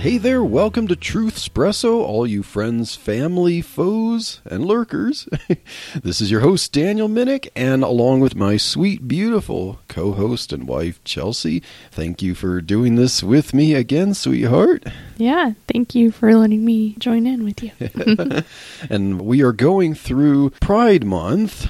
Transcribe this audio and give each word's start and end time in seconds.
Hey 0.00 0.16
there, 0.16 0.42
welcome 0.42 0.88
to 0.88 0.96
Truth 0.96 1.36
Espresso, 1.36 2.00
all 2.00 2.26
you 2.26 2.42
friends, 2.42 2.96
family, 2.96 3.60
foes, 3.60 4.40
and 4.46 4.64
lurkers. 4.64 5.28
this 6.02 6.22
is 6.22 6.30
your 6.30 6.40
host, 6.40 6.72
Daniel 6.72 7.06
Minnick, 7.06 7.50
and 7.54 7.82
along 7.84 8.20
with 8.20 8.34
my 8.34 8.56
sweet, 8.56 9.06
beautiful 9.06 9.78
co 9.88 10.12
host 10.12 10.54
and 10.54 10.66
wife, 10.66 11.04
Chelsea, 11.04 11.62
thank 11.90 12.22
you 12.22 12.34
for 12.34 12.62
doing 12.62 12.94
this 12.94 13.22
with 13.22 13.52
me 13.52 13.74
again, 13.74 14.14
sweetheart. 14.14 14.86
Yeah, 15.20 15.52
thank 15.70 15.94
you 15.94 16.10
for 16.10 16.34
letting 16.34 16.64
me 16.64 16.94
join 16.98 17.26
in 17.26 17.44
with 17.44 17.62
you. 17.62 17.72
and 18.90 19.20
we 19.20 19.42
are 19.42 19.52
going 19.52 19.92
through 19.92 20.50
Pride 20.60 21.04
Month, 21.04 21.68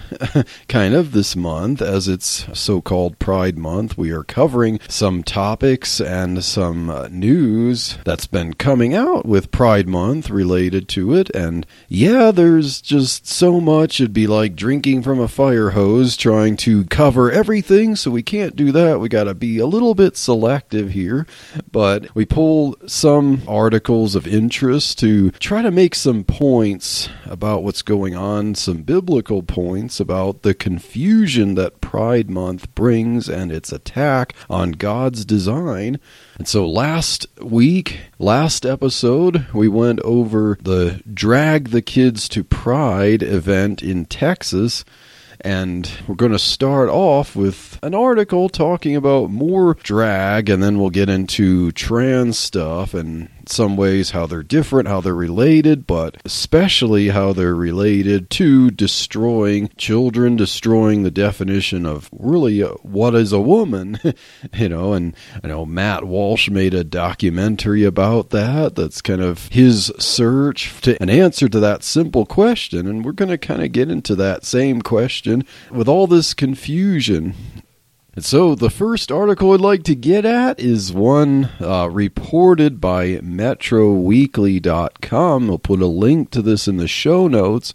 kind 0.69 0.95
of 0.95 1.11
this 1.11 1.35
month, 1.35 1.83
as 1.83 2.07
it's 2.07 2.47
so 2.57 2.81
called 2.81 3.19
Pride 3.19 3.59
Month. 3.59 3.99
We 3.99 4.13
are 4.13 4.23
covering 4.23 4.79
some 4.89 5.25
topics 5.25 6.01
and 6.01 6.45
some 6.45 6.91
uh, 6.91 7.09
news 7.11 7.99
that's 8.05 8.29
been 8.29 8.55
coming 8.55 8.95
out 8.95 9.27
with 9.27 9.51
Pride 9.51 9.89
Month 9.89 10.31
related 10.31 10.89
to 10.91 11.15
it. 11.15 11.29
And 11.31 11.67
yeah, 11.89 12.31
there's 12.31 12.81
just 12.81 13.27
so 13.27 13.61
much. 13.61 14.01
It'd 14.01 14.13
be 14.13 14.29
like 14.29 14.55
drinking 14.55 15.03
from 15.03 15.19
a 15.19 15.27
fire 15.27 15.71
hose 15.71 16.17
trying 16.17 16.57
to 16.59 16.85
cover 16.85 17.33
everything, 17.33 17.97
so 17.97 18.13
we 18.13 18.23
can't 18.23 18.55
do 18.55 18.71
that. 18.71 19.01
We 19.01 19.09
got 19.09 19.25
to 19.25 19.35
be 19.35 19.59
a 19.59 19.67
little 19.67 19.97
bit 19.97 20.17
selective 20.17 20.93
here. 20.93 21.27
But 21.73 22.15
we 22.15 22.25
pull 22.25 22.77
some 22.87 23.40
articles 23.47 24.15
of 24.15 24.27
interest 24.27 24.99
to 25.01 25.31
try 25.33 25.63
to 25.63 25.71
make 25.71 25.95
some 25.95 26.25
points 26.25 27.09
about 27.27 27.63
what's 27.63 27.83
going 27.83 28.15
on, 28.15 28.55
some 28.55 28.83
biblical 28.83 29.43
points 29.43 30.01
about 30.01 30.43
the 30.43 30.55
confusion 30.55 31.55
that 31.55 31.81
Pride 31.81 32.31
Month 32.31 32.75
brings 32.75 33.29
and 33.29 33.51
its 33.51 33.73
attack 33.73 34.35
on 34.49 34.73
God's 34.73 35.25
design. 35.25 35.99
And 36.39 36.49
so 36.49 36.69
last 36.69 37.27
week, 37.41 38.01
last 38.19 38.65
episode, 38.65 39.47
we 39.53 39.69
went 39.69 40.01
over 40.01 40.59
the 40.63 41.03
Drag 41.13 41.71
the 41.71 41.83
Kids 41.83 42.29
to 42.31 42.45
Pride 42.45 43.23
event 43.23 43.83
in 43.83 44.07
Texas. 44.07 44.85
And 45.43 45.91
we're 46.07 46.17
going 46.17 46.33
to 46.33 46.39
start 46.39 46.91
off 46.91 47.35
with 47.35 47.79
an 47.83 47.95
article 47.95 48.49
talking 48.49 48.95
about 48.95 49.31
more 49.31 49.75
drag, 49.75 50.51
and 50.51 50.63
then 50.63 50.79
we'll 50.79 50.91
get 50.91 51.09
into 51.09 51.73
trans 51.73 52.39
stuff 52.39 52.93
and 52.93 53.31
some 53.49 53.77
ways 53.77 54.11
how 54.11 54.27
they're 54.27 54.43
different, 54.43 54.89
how 54.89 55.01
they're 55.01 55.15
related, 55.15 55.87
but 55.87 56.17
especially 56.25 57.09
how 57.09 57.33
they're 57.33 57.55
related 57.55 58.31
to 58.31 58.71
destroying 58.71 59.71
children, 59.77 60.37
destroying 60.37 61.03
the 61.03 61.11
definition 61.11 61.87
of 61.87 62.09
really 62.13 62.63
uh, 62.63 62.71
what 62.83 63.15
is 63.15 63.33
a 63.33 63.41
woman, 63.41 63.99
you 64.55 64.69
know. 64.69 64.93
And 64.93 65.15
I 65.43 65.49
know 65.49 65.65
Matt 65.67 66.05
Walsh 66.05 66.49
made 66.51 66.75
a 66.75 66.85
documentary 66.85 67.85
about 67.85 68.31
that. 68.31 68.77
That's 68.77 69.01
kind 69.01 69.23
of 69.23 69.49
his 69.49 69.93
search 69.99 70.81
to 70.83 71.01
an 71.03 71.11
answer 71.11 71.49
to 71.49 71.61
that 71.61 71.83
simple 71.83 72.27
question, 72.27 72.87
and 72.87 73.05
we're 73.05 73.13
going 73.13 73.31
to 73.31 73.39
kind 73.39 73.63
of 73.63 73.73
get 73.73 73.91
into 73.91 74.15
that 74.17 74.45
same 74.45 74.83
question 74.83 75.45
with 75.71 75.89
all 75.89 76.07
this 76.07 76.35
confusion 76.35 77.35
and 78.15 78.25
so 78.25 78.57
the 78.57 78.71
first 78.71 79.13
article 79.13 79.53
I'd 79.53 79.61
like 79.61 79.83
to 79.85 79.95
get 79.95 80.25
at 80.25 80.59
is 80.59 80.93
one 80.93 81.51
uh, 81.61 81.89
reported 81.89 82.81
by 82.81 83.19
MetroWeekly.com. 83.19 85.49
We'll 85.49 85.59
put 85.59 85.81
a 85.81 85.87
link 85.87 86.33
to 86.33 86.43
this 86.43 86.67
in 86.67 86.77
the 86.77 86.89
show 86.89 87.29
notes. 87.29 87.73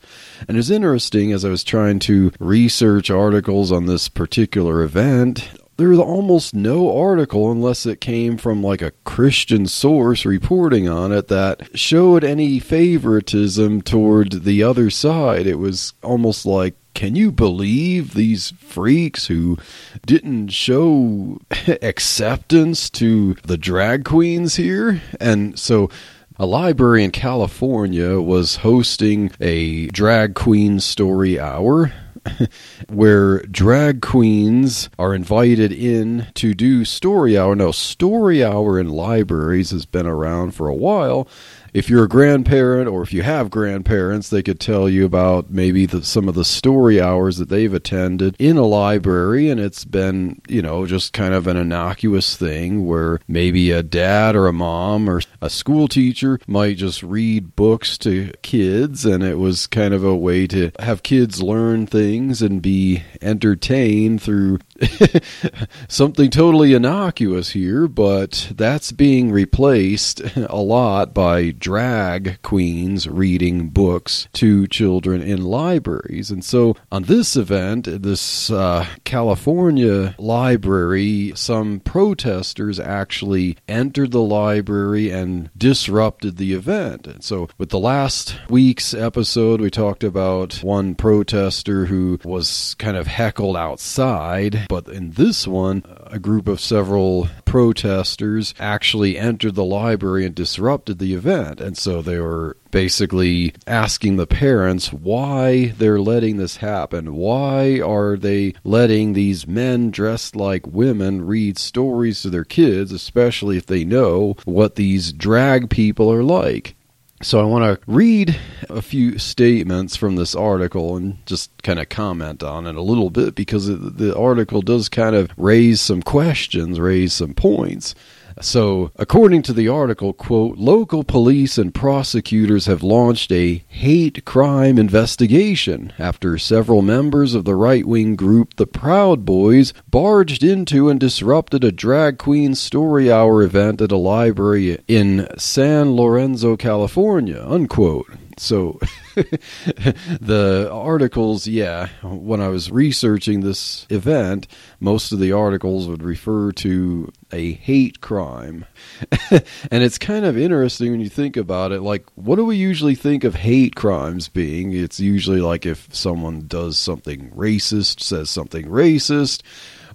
And 0.48 0.58
it's 0.58 0.70
interesting 0.70 1.32
as 1.32 1.46
I 1.46 1.50
was 1.50 1.64
trying 1.64 2.00
to 2.00 2.34
research 2.40 3.10
articles 3.10 3.72
on 3.72 3.86
this 3.86 4.10
particular 4.10 4.84
event. 4.84 5.50
There's 5.78 6.00
almost 6.00 6.54
no 6.54 6.98
article, 6.98 7.52
unless 7.52 7.86
it 7.86 8.00
came 8.00 8.38
from 8.38 8.64
like 8.64 8.82
a 8.82 8.94
Christian 9.04 9.68
source 9.68 10.26
reporting 10.26 10.88
on 10.88 11.12
it, 11.12 11.28
that 11.28 11.78
showed 11.78 12.24
any 12.24 12.60
favoritism 12.60 13.82
toward 13.82 14.44
the 14.44 14.64
other 14.64 14.90
side. 14.90 15.48
It 15.48 15.60
was 15.60 15.94
almost 16.02 16.46
like 16.46 16.76
can 16.96 17.14
you 17.14 17.30
believe 17.30 18.14
these 18.14 18.52
freaks 18.52 19.28
who 19.28 19.58
didn't 20.06 20.48
show 20.48 21.40
acceptance 21.82 22.90
to 22.92 23.34
the 23.44 23.58
drag 23.58 24.06
queens 24.06 24.56
here? 24.56 25.02
And 25.20 25.60
so 25.60 25.90
a 26.38 26.46
library 26.46 27.04
in 27.04 27.12
California 27.12 28.22
was 28.22 28.58
hosting 28.58 29.32
a 29.42 29.88
drag 29.88 30.36
queen 30.36 30.80
story 30.80 31.38
hour 31.38 31.92
where 32.90 33.40
drag 33.44 34.02
queens 34.02 34.90
are 34.98 35.14
invited 35.14 35.72
in 35.72 36.28
to 36.36 36.54
do 36.54 36.86
story 36.86 37.38
hour. 37.38 37.56
Now, 37.56 37.72
story 37.72 38.44
hour 38.44 38.80
in 38.80 38.90
libraries 38.90 39.72
has 39.72 39.86
been 39.86 40.08
around 40.08 40.52
for 40.52 40.68
a 40.68 40.76
while, 40.76 41.28
if 41.76 41.90
you're 41.90 42.06
a 42.06 42.10
grandparent 42.10 42.88
or 42.88 43.02
if 43.02 43.12
you 43.12 43.22
have 43.22 43.50
grandparents, 43.50 44.30
they 44.30 44.42
could 44.42 44.62
tell 44.62 44.88
you 44.88 45.04
about 45.04 45.52
maybe 45.52 45.86
the, 45.86 46.02
some 46.06 46.30
of 46.30 46.34
the 46.34 46.46
story 46.46 47.02
hours 47.02 47.36
that 47.36 47.50
they've 47.50 47.74
attended 47.74 48.34
in 48.40 48.56
a 48.56 48.66
library, 48.66 49.50
and 49.50 49.60
it's 49.60 49.84
been, 49.84 50.42
you 50.48 50.62
know, 50.62 50.86
just 50.86 51.12
kind 51.12 51.34
of 51.34 51.48
an 51.48 51.58
innocuous 51.58 52.38
thing 52.38 52.86
where 52.86 53.20
maybe 53.28 53.72
a 53.72 53.84
dad 53.84 54.38
or 54.38 54.48
a 54.48 54.54
mom 54.54 55.10
or 55.10 55.22
a 55.42 55.50
school 55.50 55.90
teacher 55.90 56.40
might 56.48 56.78
just 56.78 57.04
read 57.04 57.58
books 57.58 57.98
to 57.98 58.32
kids, 58.42 59.06
and 59.06 59.22
it 59.22 59.38
was 59.38 59.68
kind 59.68 59.94
of 59.94 60.02
a 60.02 60.16
way 60.16 60.48
to 60.48 60.72
have 60.80 61.04
kids 61.04 61.44
learn 61.44 61.86
things 61.86 62.42
and 62.42 62.62
be 62.62 63.04
entertained 63.22 64.22
through 64.22 64.60
something 65.88 66.30
totally 66.30 66.74
innocuous 66.74 67.52
here, 67.52 67.88
but 67.88 68.52
that's 68.56 68.92
being 68.92 69.32
replaced 69.32 70.22
a 70.36 70.58
lot 70.58 71.14
by 71.14 71.52
drag 71.52 72.42
queens 72.42 73.08
reading 73.08 73.70
books 73.70 74.28
to 74.34 74.68
children 74.68 75.22
in 75.22 75.44
libraries. 75.44 76.32
And 76.32 76.44
so 76.44 76.76
on 76.92 77.04
this 77.04 77.36
event, 77.36 77.86
this 77.86 78.50
uh, 78.50 78.86
California 79.04 80.16
library, 80.18 81.34
some 81.36 81.80
protesters 81.80 82.80
actually 82.80 83.58
entered 83.68 84.12
the 84.12 84.22
library 84.22 85.10
and 85.10 85.50
disrupted 85.58 86.38
the 86.38 86.54
event. 86.54 87.08
And 87.08 87.24
so 87.24 87.50
with 87.58 87.70
the 87.70 87.80
last 87.80 88.36
week's 88.50 88.94
episode, 88.94 89.62
we 89.62 89.70
talked 89.70 90.04
about 90.04 90.56
one 90.64 90.96
protester 90.96 91.86
who 91.86 92.20
was 92.24 92.76
kind 92.78 92.98
of 92.98 93.08
heckled 93.08 93.58
outside, 93.58 94.65
but 94.68 94.88
in 94.88 95.12
this 95.12 95.48
one, 95.48 95.84
a 96.08 96.20
group 96.20 96.48
of 96.48 96.60
several 96.60 97.30
protesters 97.46 98.54
actually 98.60 99.18
entered 99.18 99.56
the 99.56 99.64
library 99.64 100.26
and 100.26 100.36
disrupted 100.36 101.00
the 101.00 101.14
event. 101.14 101.62
And 101.62 101.78
so 101.78 102.02
they 102.02 102.20
were 102.20 102.58
basically 102.72 103.54
asking 103.66 104.18
the 104.18 104.28
parents 104.28 104.92
why 104.92 105.68
they're 105.78 106.00
letting 106.00 106.38
this 106.38 106.58
happen. 106.58 107.16
Why 107.16 107.80
are 107.80 108.18
they 108.18 108.54
letting 108.64 109.14
these 109.14 109.48
men 109.48 109.92
dressed 109.92 110.36
like 110.36 110.68
women 110.68 111.26
read 111.26 111.58
stories 111.58 112.22
to 112.22 112.30
their 112.30 112.44
kids, 112.44 112.92
especially 112.92 113.58
if 113.58 113.66
they 113.66 113.86
know 113.86 114.36
what 114.44 114.76
these 114.76 115.14
drag 115.14 115.70
people 115.70 116.12
are 116.12 116.24
like? 116.24 116.76
So 117.22 117.40
I 117.40 117.44
want 117.44 117.64
to 117.64 117.92
read 117.92 118.38
a 118.70 118.82
few 118.82 119.18
statements 119.18 119.96
from 119.96 120.18
this 120.18 120.36
article 120.36 120.98
and 120.98 121.26
just 121.26 121.50
kind 121.64 121.80
of 121.80 121.88
comment 121.88 122.44
on 122.44 122.68
it 122.68 122.76
a 122.76 122.82
little 122.82 123.10
bit 123.10 123.36
because 123.36 123.68
the 123.68 124.16
article 124.18 124.62
does 124.62 124.90
kind 124.90 125.16
of 125.16 125.32
raise 125.38 125.80
some 125.80 126.02
questions, 126.02 126.78
raise 126.78 127.14
some 127.14 127.34
points. 127.34 127.96
So, 128.42 128.92
according 128.98 129.44
to 129.44 129.54
the 129.54 129.70
article, 129.70 130.12
quote, 130.12 130.58
local 130.58 131.06
police 131.06 131.58
and 131.58 131.74
prosecutors 131.74 132.66
have 132.66 132.84
launched 132.84 133.32
a 133.32 133.64
hate 133.68 134.26
crime 134.26 134.78
investigation 134.78 135.94
after 135.98 136.38
several 136.38 136.82
members 136.82 137.34
of 137.34 137.46
the 137.46 137.56
right 137.56 137.86
wing 137.86 138.18
group 138.18 138.56
the 138.58 138.68
Proud 138.68 139.24
Boys 139.24 139.74
barged 139.90 140.44
into 140.44 140.90
and 140.90 141.00
disrupted 141.00 141.64
a 141.64 141.72
drag 141.72 142.18
queen 142.18 142.56
story 142.56 143.10
hour 143.10 143.42
event 143.42 143.82
at 143.82 143.92
a 143.92 143.98
library 143.98 144.80
in 144.88 145.28
San 145.38 145.96
Lorenzo, 145.96 146.58
California, 146.58 147.42
unquote. 147.48 148.08
So 148.38 148.80
the 149.16 150.70
articles, 150.72 151.48
yeah, 151.48 151.90
when 152.04 152.42
I 152.42 152.50
was 152.50 152.70
researching 152.72 153.42
this 153.42 153.86
event, 153.90 154.48
most 154.80 155.12
of 155.12 155.20
the 155.20 155.32
articles 155.32 155.88
would 155.88 156.04
refer 156.04 156.52
to 156.54 157.12
a 157.32 157.54
hate 157.54 158.02
crime. 158.02 158.66
and 159.32 159.84
it's 159.84 159.98
kind 159.98 160.26
of 160.26 160.38
interesting 160.38 160.92
when 160.92 161.00
you 161.00 161.10
think 161.10 161.38
about 161.38 161.72
it. 161.72 161.82
Like, 161.82 162.06
what 162.16 162.36
do 162.36 162.46
we 162.46 162.58
usually 162.58 162.96
think 162.96 163.24
of 163.24 163.36
hate 163.36 163.76
crimes 163.76 164.28
being? 164.28 164.74
It's 164.74 165.00
usually 165.00 165.42
like 165.42 165.66
if 165.66 165.88
someone 165.94 166.48
does 166.48 166.78
something 166.78 167.32
racist, 167.32 168.02
says 168.02 168.30
something 168.30 168.66
racist 168.66 169.42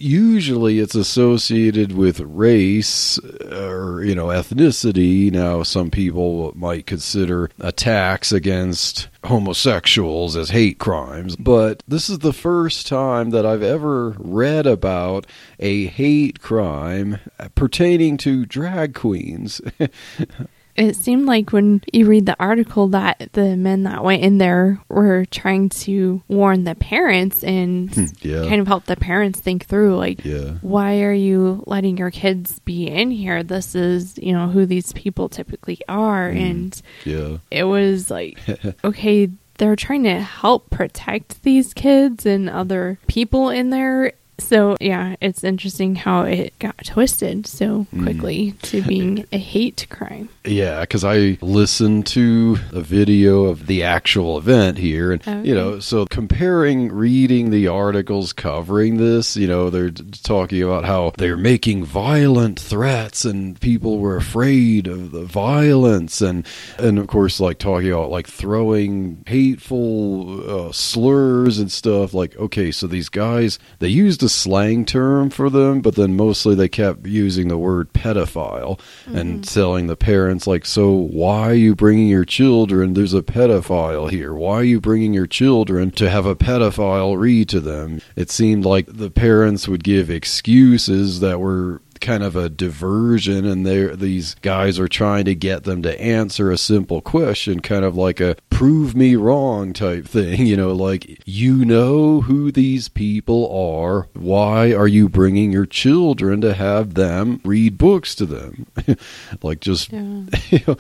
usually 0.01 0.79
it's 0.79 0.95
associated 0.95 1.93
with 1.93 2.21
race 2.21 3.19
or 3.51 4.03
you 4.03 4.15
know 4.15 4.27
ethnicity. 4.27 5.31
Now 5.31 5.63
some 5.63 5.91
people 5.91 6.53
might 6.57 6.87
consider 6.87 7.51
attacks 7.61 8.33
against 8.33 9.09
homosexuals 9.25 10.35
as 10.35 10.49
hate 10.49 10.79
crimes 10.79 11.37
but 11.37 11.83
this 11.87 12.09
is 12.09 12.21
the 12.21 12.33
first 12.33 12.87
time 12.87 13.31
that 13.31 13.45
I've 13.45 13.63
ever 13.63 14.17
read 14.19 14.67
about 14.67 15.27
a 15.59 15.87
hate 15.87 16.41
crime 16.41 17.19
pertaining 17.55 18.17
to 18.19 18.47
drag 18.47 18.95
queens 18.95 19.61
it 20.81 20.97
seemed 20.97 21.27
like 21.27 21.53
when 21.53 21.83
you 21.93 22.07
read 22.07 22.27
the 22.27 22.37
article 22.41 22.89
that 22.89 23.29
the 23.35 23.57
men 23.57 23.83
that 23.85 24.03
went 24.03 24.23
in 24.23 24.39
there 24.39 24.81
were 24.89 25.25
trying 25.27 25.69
to 25.69 26.23
warn 26.29 26.65
the 26.65 26.75
parents 26.75 27.45
and 27.45 27.95
yeah. 28.23 28.49
kind 28.49 28.61
of 28.61 28.67
help 28.67 28.87
the 28.87 28.97
parents 28.97 29.39
think 29.41 29.67
through 29.67 29.97
like 29.97 30.25
Yeah. 30.25 30.55
why 30.63 31.03
are 31.03 31.13
you 31.13 31.63
letting 31.67 31.97
your 31.99 32.11
kids 32.11 32.59
be 32.61 32.87
in 32.89 33.11
here 33.11 33.43
this 33.43 33.75
is 33.75 34.19
you 34.19 34.33
know 34.33 34.49
who 34.49 34.67
these 34.67 34.93
people 34.95 35.29
typically 35.29 35.79
are 35.89 36.31
Hmm. 36.31 36.37
and 36.39 36.83
yeah 37.05 37.37
it 37.51 37.65
was 37.65 38.11
like 38.11 38.39
okay 38.85 39.29
they're 39.59 39.77
trying 39.77 40.05
to 40.05 40.19
help 40.21 40.71
protect 40.71 41.43
these 41.43 41.75
kids 41.75 42.25
and 42.25 42.49
other 42.49 42.99
people 43.09 43.51
in 43.51 43.69
there 43.69 44.13
so 44.41 44.77
yeah 44.81 45.15
it's 45.21 45.45
interesting 45.45 45.95
how 45.95 46.23
it 46.23 46.53
got 46.59 46.77
twisted 46.85 47.47
so 47.47 47.87
Hmm. 47.91 48.05
quickly 48.05 48.53
to 48.63 48.83
being 48.83 49.25
a 49.33 49.39
hate 49.39 49.87
crime 49.91 50.29
Yeah, 50.45 50.81
because 50.81 51.05
I 51.05 51.37
listened 51.43 52.07
to 52.09 52.57
a 52.73 52.81
video 52.81 53.45
of 53.45 53.67
the 53.67 53.83
actual 53.83 54.39
event 54.39 54.79
here, 54.79 55.13
and 55.13 55.21
Okay. 55.21 55.49
you 55.49 55.55
know, 55.55 55.79
so 55.81 56.07
comparing 56.07 56.91
reading 56.91 57.51
the 57.51 57.69
articles 57.69 58.33
covering 58.33 58.97
this, 58.97 59.37
you 59.37 59.47
know, 59.47 59.69
they're 59.71 59.91
talking 59.91 60.63
about 60.63 60.85
how 60.87 61.13
they're 61.19 61.37
making 61.37 61.85
violent 61.85 62.59
threats, 62.59 63.25
and 63.27 63.61
people 63.61 63.99
were 63.99 64.17
afraid 64.17 64.87
of 64.89 65.11
the 65.13 65.25
violence, 65.25 66.23
and 66.23 66.47
and 66.79 66.99
of 66.99 67.07
course, 67.07 67.39
like 67.39 67.59
talking 67.59 67.93
about 67.93 68.11
like 68.11 68.27
throwing 68.27 69.23
hateful 69.27 70.69
uh, 70.69 70.73
slurs 70.73 71.59
and 71.59 71.71
stuff. 71.71 72.15
Like, 72.15 72.35
okay, 72.37 72.71
so 72.71 72.87
these 72.87 73.09
guys 73.11 73.59
they 73.79 73.89
used 73.89 74.23
a 74.23 74.29
slang 74.31 74.85
term 74.85 75.31
for 75.31 75.51
them, 75.51 75.81
but 75.81 75.95
then 75.95 76.17
mostly 76.17 76.55
they 76.55 76.69
kept 76.69 77.07
using 77.07 77.49
the 77.49 77.59
word 77.59 77.93
pedophile 77.93 78.81
and 79.07 79.17
mm-hmm. 79.17 79.41
telling 79.43 79.87
the 79.87 79.97
parents 79.97 80.47
like, 80.47 80.65
so 80.65 80.91
why 80.91 81.51
are 81.51 81.55
you 81.55 81.75
bringing 81.75 82.09
your 82.09 82.25
children? 82.25 82.95
There's 82.95 83.15
a 83.15 83.23
pedophile 83.23 84.11
here. 84.11 84.35
Why 84.35 84.57
are 84.57 84.65
you 84.65 84.81
bringing 84.81 85.15
your 85.15 85.27
children 85.27 85.91
to 85.93 86.09
have 86.09 86.27
a 86.27 86.37
pedophile 86.37 87.19
read 87.19 87.49
to 87.51 87.61
them? 87.61 88.01
It 88.17 88.31
seemed 88.31 88.65
like 88.65 88.87
the 88.87 89.11
parents 89.11 89.69
would 89.69 89.85
give 89.85 90.11
excuses 90.11 91.21
that 91.21 91.41
were 91.41 91.83
kind 92.01 92.23
of 92.23 92.35
a 92.37 92.49
diversion 92.49 93.45
and 93.45 93.67
they 93.67 93.87
these 93.95 94.35
guys 94.37 94.79
are 94.79 94.89
trying 94.89 95.25
to 95.25 95.35
get 95.35 95.65
them 95.65 95.83
to 95.83 96.01
answer 96.01 96.51
a 96.51 96.59
simple 96.59 97.01
question 97.01 97.61
kind 97.61 97.85
of 97.85 97.97
like 97.97 98.21
a 98.21 98.37
prove 98.49 98.95
me 98.97 99.17
wrong 99.17 99.73
type 99.73 100.07
thing 100.07 100.47
you 100.47 100.57
know 100.57 100.73
like 100.73 101.21
you 101.27 101.65
know 101.65 102.23
who 102.23 102.51
these 102.51 102.89
people 102.89 103.51
are 103.55 104.09
why 104.15 104.73
are 104.73 104.89
you 104.89 105.09
bringing 105.09 105.53
your 105.53 105.67
children 105.67 106.41
to 106.41 106.55
have 106.55 106.95
them 106.95 107.41
read 107.45 107.77
books 107.77 108.15
to 108.15 108.27
them 108.27 108.67
like 109.43 109.61
just 109.61 109.93
Yeah. 109.93 110.23
you 110.51 110.61
know, 110.67 110.77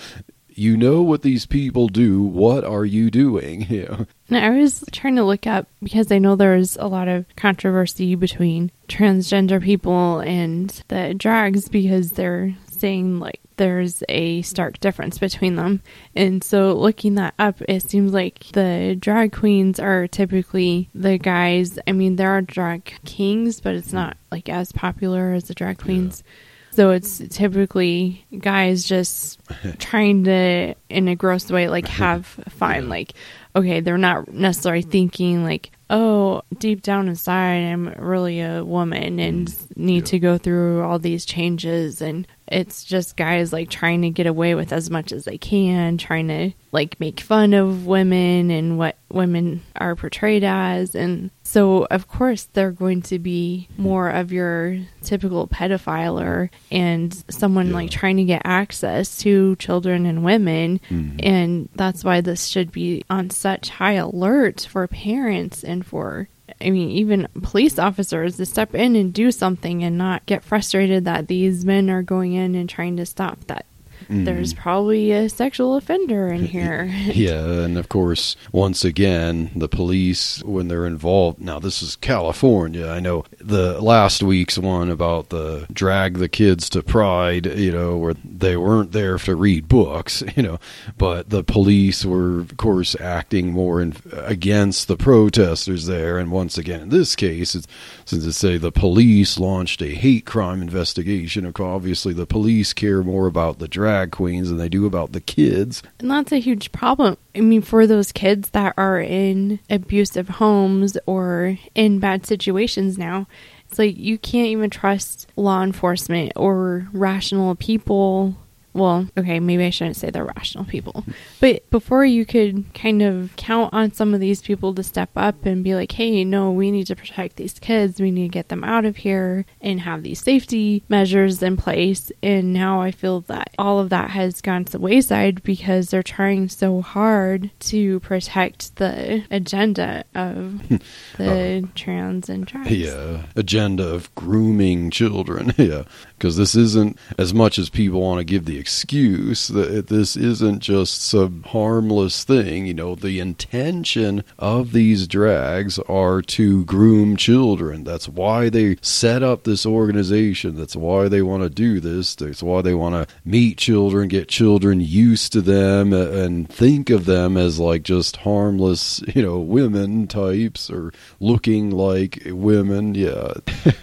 you 0.60 0.76
know 0.76 1.00
what 1.00 1.22
these 1.22 1.46
people 1.46 1.88
do 1.88 2.22
what 2.22 2.64
are 2.64 2.84
you 2.84 3.10
doing 3.10 3.62
you 3.70 3.86
know 3.86 4.06
And 4.30 4.38
I 4.38 4.50
was 4.50 4.84
trying 4.92 5.16
to 5.16 5.24
look 5.24 5.48
up 5.48 5.66
because 5.82 6.12
I 6.12 6.18
know 6.18 6.36
there's 6.36 6.76
a 6.76 6.86
lot 6.86 7.08
of 7.08 7.24
controversy 7.34 8.14
between 8.14 8.70
transgender 8.88 9.60
people 9.60 10.20
and 10.20 10.70
the 10.86 11.14
drags 11.14 11.68
because 11.68 12.12
they're 12.12 12.54
saying 12.68 13.18
like 13.18 13.40
there's 13.56 14.02
a 14.08 14.40
stark 14.42 14.78
difference 14.80 15.18
between 15.18 15.56
them. 15.56 15.82
And 16.14 16.42
so 16.42 16.72
looking 16.74 17.16
that 17.16 17.34
up, 17.38 17.60
it 17.68 17.82
seems 17.82 18.12
like 18.12 18.44
the 18.52 18.96
drag 18.98 19.32
queens 19.32 19.80
are 19.80 20.06
typically 20.06 20.88
the 20.94 21.18
guys. 21.18 21.78
I 21.86 21.92
mean, 21.92 22.16
there 22.16 22.30
are 22.30 22.40
drag 22.40 22.94
kings, 23.04 23.60
but 23.60 23.74
it's 23.74 23.92
not 23.92 24.16
like 24.30 24.48
as 24.48 24.72
popular 24.72 25.32
as 25.32 25.44
the 25.44 25.54
drag 25.54 25.78
queens. 25.78 26.22
So 26.72 26.90
it's 26.90 27.20
typically 27.30 28.24
guys 28.38 28.84
just 28.84 29.40
trying 29.78 30.24
to, 30.24 30.74
in 30.88 31.08
a 31.08 31.16
gross 31.16 31.50
way, 31.50 31.68
like 31.68 31.88
have 31.88 32.26
fun. 32.26 32.88
Like, 32.88 33.12
okay, 33.54 33.80
they're 33.80 33.98
not 33.98 34.32
necessarily 34.32 34.82
thinking 34.82 35.44
like, 35.44 35.72
oh, 35.88 36.42
deep 36.58 36.82
down 36.82 37.08
inside, 37.08 37.64
I'm 37.64 37.88
really 37.88 38.40
a 38.40 38.64
woman 38.64 39.18
and 39.18 39.48
mm. 39.48 39.76
need 39.76 40.06
to 40.06 40.18
go 40.20 40.38
through 40.38 40.82
all 40.82 40.98
these 40.98 41.24
changes. 41.24 42.00
And 42.00 42.26
it's 42.50 42.84
just 42.84 43.16
guys 43.16 43.52
like 43.52 43.70
trying 43.70 44.02
to 44.02 44.10
get 44.10 44.26
away 44.26 44.54
with 44.54 44.72
as 44.72 44.90
much 44.90 45.12
as 45.12 45.24
they 45.24 45.38
can, 45.38 45.98
trying 45.98 46.28
to 46.28 46.52
like 46.72 46.98
make 46.98 47.20
fun 47.20 47.54
of 47.54 47.86
women 47.86 48.50
and 48.50 48.76
what 48.76 48.96
women 49.08 49.62
are 49.76 49.94
portrayed 49.94 50.42
as. 50.44 50.94
And 50.94 51.30
so, 51.44 51.84
of 51.84 52.08
course, 52.08 52.48
they're 52.52 52.72
going 52.72 53.02
to 53.02 53.18
be 53.18 53.68
more 53.76 54.08
of 54.08 54.32
your 54.32 54.78
typical 55.02 55.46
pedophiler 55.48 56.50
and 56.70 57.12
someone 57.28 57.72
like 57.72 57.90
trying 57.90 58.16
to 58.16 58.24
get 58.24 58.42
access 58.44 59.18
to 59.18 59.56
children 59.56 60.06
and 60.06 60.24
women. 60.24 60.80
Mm-hmm. 60.90 61.20
And 61.22 61.68
that's 61.74 62.04
why 62.04 62.20
this 62.20 62.46
should 62.46 62.72
be 62.72 63.04
on 63.08 63.30
such 63.30 63.68
high 63.70 63.94
alert 63.94 64.66
for 64.68 64.86
parents 64.88 65.62
and 65.62 65.86
for. 65.86 66.28
I 66.60 66.70
mean, 66.70 66.90
even 66.90 67.28
police 67.42 67.78
officers 67.78 68.36
to 68.36 68.46
step 68.46 68.74
in 68.74 68.96
and 68.96 69.12
do 69.12 69.30
something 69.30 69.82
and 69.84 69.98
not 69.98 70.26
get 70.26 70.44
frustrated 70.44 71.04
that 71.04 71.28
these 71.28 71.64
men 71.64 71.90
are 71.90 72.02
going 72.02 72.32
in 72.32 72.54
and 72.54 72.68
trying 72.68 72.96
to 72.96 73.06
stop 73.06 73.38
that. 73.46 73.66
There's 74.10 74.54
mm. 74.54 74.58
probably 74.58 75.12
a 75.12 75.28
sexual 75.28 75.76
offender 75.76 76.28
in 76.28 76.44
here. 76.44 76.90
Yeah, 77.20 77.64
and 77.64 77.76
of 77.76 77.88
course, 77.88 78.36
once 78.52 78.84
again, 78.84 79.50
the 79.54 79.68
police, 79.68 80.42
when 80.44 80.68
they're 80.68 80.86
involved, 80.86 81.40
now 81.40 81.58
this 81.58 81.82
is 81.82 81.96
California. 81.96 82.88
I 82.88 83.00
know 83.00 83.24
the 83.38 83.80
last 83.80 84.22
week's 84.22 84.56
one 84.56 84.90
about 84.90 85.28
the 85.28 85.66
drag 85.72 86.18
the 86.18 86.28
kids 86.28 86.70
to 86.70 86.82
Pride, 86.82 87.46
you 87.46 87.72
know, 87.72 87.96
where 87.98 88.14
they 88.24 88.56
weren't 88.56 88.92
there 88.92 89.18
to 89.18 89.34
read 89.34 89.68
books, 89.68 90.22
you 90.36 90.42
know, 90.42 90.58
but 90.96 91.30
the 91.30 91.44
police 91.44 92.04
were, 92.04 92.40
of 92.40 92.56
course, 92.56 92.98
acting 93.00 93.52
more 93.52 93.82
in, 93.82 93.94
against 94.12 94.88
the 94.88 94.96
protesters 94.96 95.86
there. 95.86 96.16
And 96.16 96.30
once 96.30 96.56
again, 96.56 96.80
in 96.80 96.88
this 96.88 97.16
case, 97.16 97.54
it's, 97.54 97.66
since 98.04 98.24
it 98.24 98.32
say 98.32 98.56
the 98.56 98.72
police 98.72 99.38
launched 99.38 99.82
a 99.82 99.94
hate 99.94 100.24
crime 100.24 100.62
investigation, 100.62 101.52
obviously 101.60 102.12
the 102.14 102.26
police 102.26 102.72
care 102.72 103.02
more 103.02 103.26
about 103.26 103.58
the 103.58 103.68
drag 103.68 103.99
queens 104.06 104.48
than 104.48 104.58
they 104.58 104.68
do 104.68 104.86
about 104.86 105.12
the 105.12 105.20
kids. 105.20 105.82
And 105.98 106.10
that's 106.10 106.32
a 106.32 106.40
huge 106.40 106.72
problem. 106.72 107.16
I 107.34 107.40
mean, 107.40 107.62
for 107.62 107.86
those 107.86 108.12
kids 108.12 108.50
that 108.50 108.74
are 108.76 109.00
in 109.00 109.60
abusive 109.68 110.28
homes 110.28 110.96
or 111.06 111.58
in 111.74 111.98
bad 111.98 112.26
situations 112.26 112.98
now, 112.98 113.26
it's 113.68 113.78
like 113.78 113.96
you 113.96 114.18
can't 114.18 114.48
even 114.48 114.70
trust 114.70 115.28
law 115.36 115.62
enforcement 115.62 116.32
or 116.34 116.88
rational 116.92 117.54
people. 117.54 118.36
Well, 118.72 119.08
okay, 119.18 119.40
maybe 119.40 119.64
I 119.64 119.70
shouldn't 119.70 119.96
say 119.96 120.10
they're 120.10 120.24
rational 120.24 120.64
people. 120.64 121.04
But 121.40 121.68
before 121.70 122.04
you 122.04 122.24
could 122.24 122.72
kind 122.74 123.02
of 123.02 123.34
count 123.36 123.74
on 123.74 123.92
some 123.92 124.14
of 124.14 124.20
these 124.20 124.42
people 124.42 124.74
to 124.74 124.82
step 124.82 125.10
up 125.16 125.44
and 125.44 125.64
be 125.64 125.74
like, 125.74 125.92
hey, 125.92 126.24
no, 126.24 126.50
we 126.52 126.70
need 126.70 126.86
to 126.86 126.96
protect 126.96 127.36
these 127.36 127.58
kids. 127.58 128.00
We 128.00 128.10
need 128.10 128.28
to 128.28 128.32
get 128.32 128.48
them 128.48 128.62
out 128.62 128.84
of 128.84 128.98
here 128.98 129.44
and 129.60 129.80
have 129.80 130.02
these 130.02 130.22
safety 130.22 130.84
measures 130.88 131.42
in 131.42 131.56
place. 131.56 132.12
And 132.22 132.52
now 132.52 132.80
I 132.80 132.90
feel 132.90 133.22
that 133.22 133.52
all 133.58 133.80
of 133.80 133.88
that 133.90 134.10
has 134.10 134.40
gone 134.40 134.64
to 134.66 134.72
the 134.72 134.78
wayside 134.78 135.42
because 135.42 135.90
they're 135.90 136.02
trying 136.02 136.48
so 136.48 136.80
hard 136.80 137.50
to 137.60 138.00
protect 138.00 138.76
the 138.76 139.24
agenda 139.30 140.04
of 140.14 140.60
oh. 140.70 140.78
the 141.18 141.68
trans 141.74 142.28
and 142.28 142.46
trans. 142.46 142.70
yeah 142.70 143.22
agenda 143.36 143.86
of 143.86 144.14
grooming 144.14 144.90
children 144.90 145.52
yeah 145.58 145.84
because 146.20 146.36
this 146.36 146.54
isn't 146.54 146.98
as 147.16 147.32
much 147.32 147.58
as 147.58 147.70
people 147.70 148.02
want 148.02 148.18
to 148.18 148.24
give 148.24 148.44
the 148.44 148.58
excuse 148.58 149.48
that 149.48 149.86
this 149.86 150.16
isn't 150.16 150.60
just 150.60 151.02
some 151.02 151.42
harmless 151.44 152.24
thing. 152.24 152.66
You 152.66 152.74
know, 152.74 152.94
the 152.94 153.18
intention 153.18 154.22
of 154.38 154.72
these 154.72 155.08
drags 155.08 155.78
are 155.78 156.20
to 156.20 156.66
groom 156.66 157.16
children. 157.16 157.84
That's 157.84 158.06
why 158.06 158.50
they 158.50 158.76
set 158.82 159.22
up 159.22 159.44
this 159.44 159.64
organization. 159.64 160.56
That's 160.56 160.76
why 160.76 161.08
they 161.08 161.22
want 161.22 161.42
to 161.42 161.48
do 161.48 161.80
this. 161.80 162.14
That's 162.14 162.42
why 162.42 162.60
they 162.60 162.74
want 162.74 162.94
to 162.96 163.14
meet 163.24 163.56
children, 163.56 164.08
get 164.08 164.28
children 164.28 164.80
used 164.80 165.32
to 165.32 165.40
them, 165.40 165.94
and 165.94 166.46
think 166.50 166.90
of 166.90 167.06
them 167.06 167.38
as 167.38 167.58
like 167.58 167.82
just 167.82 168.18
harmless, 168.18 169.00
you 169.14 169.22
know, 169.22 169.38
women 169.38 170.06
types 170.06 170.68
or 170.70 170.92
looking 171.18 171.70
like 171.70 172.20
women. 172.26 172.94
Yeah. 172.94 173.32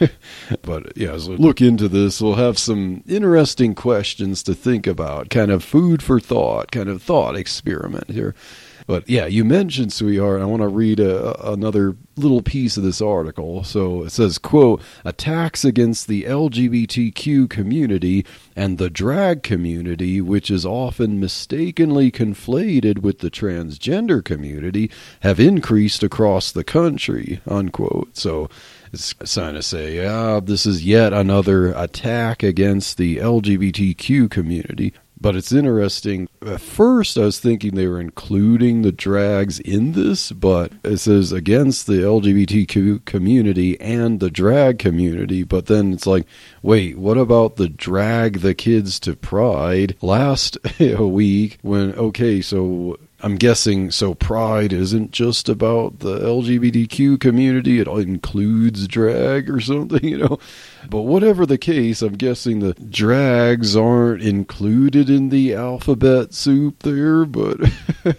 but 0.61 0.95
yeah, 0.95 1.13
we 1.13 1.37
look 1.37 1.61
into 1.61 1.87
this, 1.87 2.21
we'll 2.27 2.35
have 2.35 2.59
some 2.59 3.03
interesting 3.07 3.73
questions 3.73 4.43
to 4.43 4.53
think 4.53 4.85
about, 4.85 5.29
kind 5.29 5.49
of 5.49 5.63
food 5.63 6.03
for 6.03 6.19
thought, 6.19 6.71
kind 6.71 6.89
of 6.89 7.01
thought 7.01 7.37
experiment 7.37 8.09
here. 8.09 8.35
But 8.87 9.07
yeah, 9.09 9.25
you 9.25 9.43
mentioned 9.43 9.91
sweetheart. 9.91 10.41
I 10.41 10.45
want 10.45 10.61
to 10.61 10.69
read 10.69 11.01
a, 11.01 11.51
another 11.51 11.97
little 12.15 12.41
piece 12.41 12.77
of 12.77 12.83
this 12.83 13.01
article. 13.01 13.65
So 13.65 14.03
it 14.03 14.11
says, 14.11 14.37
"quote 14.37 14.81
Attacks 15.03 15.65
against 15.65 16.07
the 16.07 16.23
LGBTQ 16.23 17.49
community 17.49 18.25
and 18.55 18.77
the 18.77 18.89
drag 18.89 19.43
community, 19.43 20.21
which 20.21 20.49
is 20.49 20.65
often 20.65 21.19
mistakenly 21.19 22.11
conflated 22.11 22.99
with 22.99 23.19
the 23.19 23.29
transgender 23.29 24.23
community, 24.23 24.89
have 25.19 25.39
increased 25.39 26.01
across 26.01 26.51
the 26.51 26.63
country." 26.63 27.41
Unquote. 27.45 28.15
So 28.15 28.49
it's 28.93 29.13
trying 29.25 29.55
to 29.55 29.61
say, 29.61 29.97
yeah, 29.97 30.39
this 30.41 30.65
is 30.65 30.85
yet 30.85 31.11
another 31.11 31.73
attack 31.73 32.41
against 32.41 32.97
the 32.97 33.17
LGBTQ 33.17 34.29
community. 34.29 34.93
But 35.19 35.35
it's 35.35 35.51
interesting. 35.51 36.29
At 36.45 36.61
first, 36.61 37.17
I 37.17 37.21
was 37.21 37.39
thinking 37.39 37.73
they 37.73 37.87
were 37.87 37.99
including 37.99 38.81
the 38.81 38.91
drags 38.91 39.59
in 39.59 39.93
this, 39.93 40.31
but 40.31 40.71
it 40.83 40.97
says 40.97 41.31
against 41.31 41.87
the 41.87 41.93
LGBTQ 41.93 43.05
community 43.05 43.79
and 43.81 44.19
the 44.19 44.29
drag 44.29 44.77
community. 44.77 45.43
But 45.43 45.65
then 45.65 45.93
it's 45.93 46.05
like, 46.05 46.27
wait, 46.61 46.97
what 46.97 47.17
about 47.17 47.55
the 47.55 47.67
drag 47.67 48.39
the 48.39 48.53
kids 48.53 48.99
to 49.01 49.15
Pride 49.15 49.95
last 50.01 50.57
week? 50.79 51.57
When, 51.61 51.93
okay, 51.95 52.41
so 52.41 52.99
I'm 53.21 53.35
guessing 53.35 53.89
so 53.89 54.13
pride 54.13 54.71
isn't 54.71 55.11
just 55.11 55.49
about 55.49 55.99
the 55.99 56.19
LGBTQ 56.19 57.19
community, 57.19 57.79
it 57.79 57.87
includes 57.87 58.87
drag 58.87 59.49
or 59.49 59.59
something, 59.59 60.03
you 60.07 60.19
know. 60.19 60.37
But 60.87 61.01
whatever 61.01 61.45
the 61.45 61.57
case, 61.57 62.03
I'm 62.03 62.13
guessing 62.13 62.59
the 62.59 62.73
drags 62.75 63.75
aren't 63.75 64.21
included 64.21 65.09
in 65.09 65.29
the 65.29 65.55
alphabet 65.55 66.33
soup 66.33 66.83
there, 66.83 67.25
but 67.25 67.59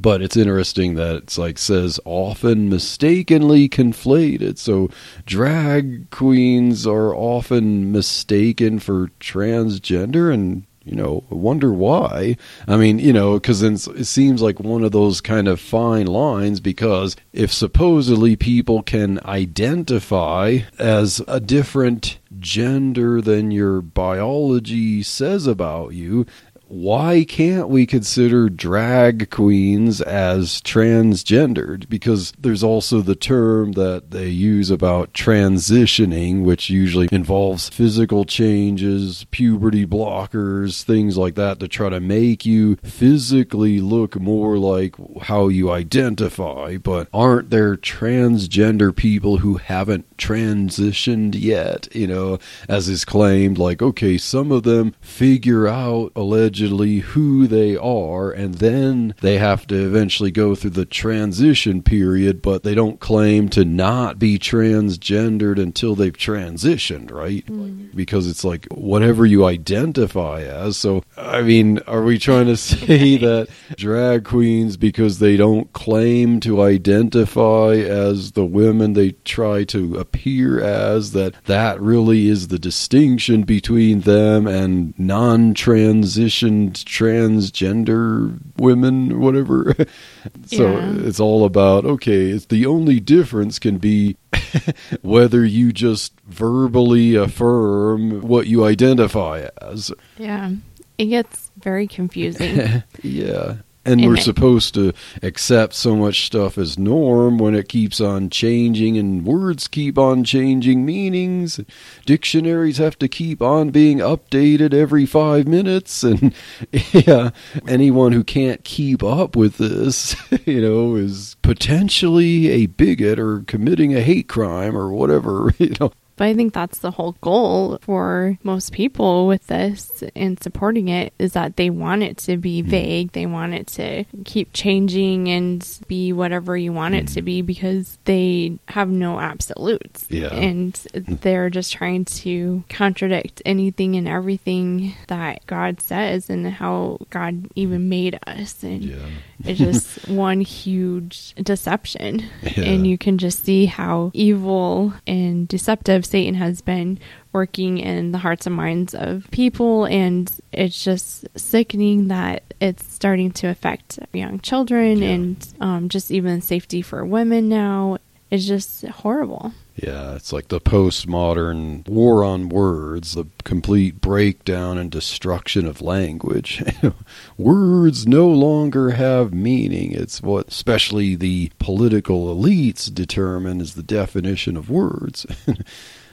but 0.00 0.20
it's 0.20 0.36
interesting 0.36 0.94
that 0.94 1.14
it's 1.16 1.38
like 1.38 1.56
says 1.56 2.00
often 2.04 2.68
mistakenly 2.68 3.68
conflated. 3.68 4.58
So 4.58 4.90
drag 5.26 6.10
queens 6.10 6.88
are 6.88 7.14
often 7.14 7.92
mistaken 7.92 8.80
for 8.80 9.08
transgender 9.20 10.34
and 10.34 10.66
you 10.84 10.94
know, 10.94 11.24
wonder 11.30 11.72
why. 11.72 12.36
I 12.68 12.76
mean, 12.76 12.98
you 12.98 13.12
know, 13.12 13.34
because 13.34 13.62
it 13.62 14.04
seems 14.04 14.42
like 14.42 14.60
one 14.60 14.84
of 14.84 14.92
those 14.92 15.20
kind 15.20 15.48
of 15.48 15.60
fine 15.60 16.06
lines 16.06 16.60
because 16.60 17.16
if 17.32 17.52
supposedly 17.52 18.36
people 18.36 18.82
can 18.82 19.18
identify 19.24 20.58
as 20.78 21.22
a 21.26 21.40
different 21.40 22.18
gender 22.38 23.20
than 23.22 23.50
your 23.50 23.80
biology 23.80 25.02
says 25.02 25.46
about 25.46 25.94
you, 25.94 26.26
why 26.74 27.24
can't 27.24 27.68
we 27.68 27.86
consider 27.86 28.48
drag 28.48 29.30
queens 29.30 30.00
as 30.00 30.60
transgendered? 30.62 31.88
Because 31.88 32.32
there's 32.36 32.64
also 32.64 33.00
the 33.00 33.14
term 33.14 33.72
that 33.72 34.10
they 34.10 34.26
use 34.26 34.72
about 34.72 35.12
transitioning, 35.12 36.42
which 36.42 36.70
usually 36.70 37.08
involves 37.12 37.68
physical 37.68 38.24
changes, 38.24 39.24
puberty 39.30 39.86
blockers, 39.86 40.82
things 40.82 41.16
like 41.16 41.36
that 41.36 41.60
to 41.60 41.68
try 41.68 41.90
to 41.90 42.00
make 42.00 42.44
you 42.44 42.74
physically 42.82 43.78
look 43.78 44.18
more 44.18 44.58
like 44.58 44.96
how 45.22 45.46
you 45.46 45.70
identify. 45.70 46.76
But 46.76 47.06
aren't 47.14 47.50
there 47.50 47.76
transgender 47.76 48.94
people 48.94 49.38
who 49.38 49.58
haven't 49.58 50.16
transitioned 50.16 51.36
yet? 51.40 51.86
You 51.94 52.08
know, 52.08 52.40
as 52.68 52.88
is 52.88 53.04
claimed, 53.04 53.58
like, 53.58 53.80
okay, 53.80 54.18
some 54.18 54.50
of 54.50 54.64
them 54.64 54.96
figure 55.00 55.68
out 55.68 56.10
allegedly 56.16 56.63
allegedly 56.64 56.98
who 57.00 57.46
they 57.46 57.76
are, 57.76 58.30
and 58.30 58.54
then 58.54 59.14
they 59.20 59.38
have 59.38 59.66
to 59.66 59.74
eventually 59.74 60.30
go 60.30 60.54
through 60.54 60.70
the 60.70 60.84
transition 60.84 61.82
period, 61.82 62.40
but 62.42 62.62
they 62.62 62.74
don't 62.74 63.00
claim 63.00 63.48
to 63.50 63.64
not 63.64 64.18
be 64.18 64.38
transgendered 64.38 65.60
until 65.60 65.94
they've 65.94 66.16
transitioned, 66.16 67.10
right? 67.12 67.44
Mm. 67.46 67.94
Because 67.94 68.28
it's 68.28 68.44
like 68.44 68.66
whatever 68.70 69.26
you 69.26 69.44
identify 69.44 70.42
as. 70.42 70.76
So, 70.76 71.02
I 71.16 71.42
mean, 71.42 71.80
are 71.86 72.02
we 72.02 72.18
trying 72.18 72.46
to 72.46 72.56
say 72.64 73.16
that 73.18 73.48
drag 73.76 74.24
queens, 74.24 74.76
because 74.76 75.18
they 75.18 75.36
don't 75.36 75.72
claim 75.72 76.40
to 76.40 76.62
identify 76.62 77.74
as 77.74 78.32
the 78.32 78.44
women 78.44 78.92
they 78.92 79.12
try 79.24 79.64
to 79.64 79.98
appear 79.98 80.60
as, 80.60 81.12
that 81.12 81.34
that 81.44 81.80
really 81.80 82.28
is 82.28 82.48
the 82.48 82.58
distinction 82.58 83.42
between 83.42 84.00
them 84.00 84.46
and 84.46 84.98
non 84.98 85.54
transition 85.54 86.43
transgender 86.50 88.38
women, 88.56 89.20
whatever. 89.20 89.74
so 90.46 90.72
yeah. 90.72 90.94
it's 90.98 91.20
all 91.20 91.44
about 91.44 91.84
okay. 91.84 92.30
It's 92.30 92.46
the 92.46 92.66
only 92.66 93.00
difference 93.00 93.58
can 93.58 93.78
be 93.78 94.16
whether 95.02 95.44
you 95.44 95.72
just 95.72 96.12
verbally 96.26 97.14
affirm 97.14 98.20
what 98.20 98.46
you 98.46 98.64
identify 98.64 99.48
as. 99.60 99.92
Yeah, 100.18 100.52
it 100.98 101.06
gets 101.06 101.50
very 101.58 101.86
confusing. 101.86 102.82
yeah 103.02 103.56
and 103.84 104.06
we're 104.06 104.16
supposed 104.16 104.74
to 104.74 104.92
accept 105.22 105.74
so 105.74 105.96
much 105.96 106.26
stuff 106.26 106.58
as 106.58 106.78
norm 106.78 107.38
when 107.38 107.54
it 107.54 107.68
keeps 107.68 108.00
on 108.00 108.30
changing 108.30 108.96
and 108.96 109.24
words 109.24 109.68
keep 109.68 109.98
on 109.98 110.24
changing. 110.24 110.84
Meanings 110.84 111.60
dictionaries 112.06 112.78
have 112.78 112.98
to 112.98 113.08
keep 113.08 113.42
on 113.42 113.70
being 113.70 113.98
updated 113.98 114.72
every 114.72 115.06
5 115.06 115.46
minutes. 115.46 116.02
And 116.02 116.34
yeah 116.92 117.30
anyone 117.68 118.12
who 118.12 118.24
can't 118.24 118.64
keep 118.64 119.02
up 119.02 119.36
with 119.36 119.58
this 119.58 120.16
you 120.46 120.60
know 120.60 120.96
is 120.96 121.36
potentially 121.42 122.48
a 122.50 122.66
bigot 122.66 123.18
or 123.18 123.42
committing 123.42 123.94
a 123.94 124.00
hate 124.00 124.28
crime 124.28 124.76
or 124.76 124.92
whatever 124.92 125.52
you 125.58 125.74
know 125.80 125.92
but 126.16 126.26
I 126.26 126.34
think 126.34 126.52
that's 126.52 126.78
the 126.78 126.92
whole 126.92 127.16
goal 127.20 127.78
for 127.82 128.38
most 128.42 128.72
people 128.72 129.26
with 129.26 129.46
this 129.48 130.04
and 130.14 130.40
supporting 130.40 130.88
it 130.88 131.12
is 131.18 131.32
that 131.32 131.56
they 131.56 131.70
want 131.70 132.02
it 132.02 132.18
to 132.18 132.36
be 132.36 132.62
mm. 132.62 132.66
vague. 132.66 133.12
They 133.12 133.26
want 133.26 133.54
it 133.54 133.66
to 133.68 134.04
keep 134.24 134.52
changing 134.52 135.28
and 135.28 135.66
be 135.88 136.12
whatever 136.12 136.56
you 136.56 136.72
want 136.72 136.94
it 136.94 137.08
to 137.08 137.22
be 137.22 137.42
because 137.42 137.98
they 138.04 138.58
have 138.68 138.88
no 138.88 139.18
absolutes. 139.18 140.06
Yeah. 140.08 140.32
And 140.32 140.74
they're 140.94 141.50
just 141.50 141.72
trying 141.72 142.04
to 142.04 142.62
contradict 142.68 143.42
anything 143.44 143.96
and 143.96 144.06
everything 144.06 144.94
that 145.08 145.44
God 145.46 145.80
says 145.80 146.30
and 146.30 146.46
how 146.46 146.98
God 147.10 147.48
even 147.56 147.88
made 147.88 148.18
us. 148.26 148.62
And 148.62 148.84
yeah. 148.84 149.06
it's 149.44 149.58
just 149.58 150.08
one 150.08 150.40
huge 150.40 151.34
deception. 151.34 152.24
Yeah. 152.42 152.64
And 152.64 152.86
you 152.86 152.98
can 152.98 153.18
just 153.18 153.44
see 153.44 153.66
how 153.66 154.12
evil 154.14 154.92
and 155.06 155.48
deceptive 155.48 156.03
Satan 156.04 156.34
has 156.34 156.60
been 156.60 156.98
working 157.32 157.78
in 157.78 158.12
the 158.12 158.18
hearts 158.18 158.46
and 158.46 158.54
minds 158.54 158.94
of 158.94 159.30
people, 159.30 159.86
and 159.86 160.30
it's 160.52 160.82
just 160.82 161.26
sickening 161.36 162.08
that 162.08 162.42
it's 162.60 162.84
starting 162.92 163.32
to 163.32 163.48
affect 163.48 163.98
young 164.12 164.40
children 164.40 165.02
yeah. 165.02 165.08
and 165.08 165.54
um, 165.60 165.88
just 165.88 166.10
even 166.10 166.40
safety 166.40 166.82
for 166.82 167.04
women 167.04 167.48
now. 167.48 167.98
It's 168.30 168.46
just 168.46 168.84
horrible. 168.86 169.52
Yeah, 169.76 170.14
it's 170.14 170.32
like 170.32 170.48
the 170.48 170.60
postmodern 170.60 171.88
war 171.88 172.22
on 172.22 172.48
words, 172.48 173.14
the 173.14 173.26
complete 173.42 174.00
breakdown 174.00 174.78
and 174.78 174.90
destruction 174.90 175.66
of 175.66 175.82
language. 175.82 176.62
words 177.38 178.06
no 178.06 178.28
longer 178.28 178.90
have 178.90 179.34
meaning. 179.34 179.92
It's 179.92 180.22
what 180.22 180.48
especially 180.48 181.16
the 181.16 181.50
political 181.58 182.34
elites 182.34 182.92
determine 182.92 183.60
is 183.60 183.74
the 183.74 183.82
definition 183.82 184.56
of 184.56 184.70
words. 184.70 185.26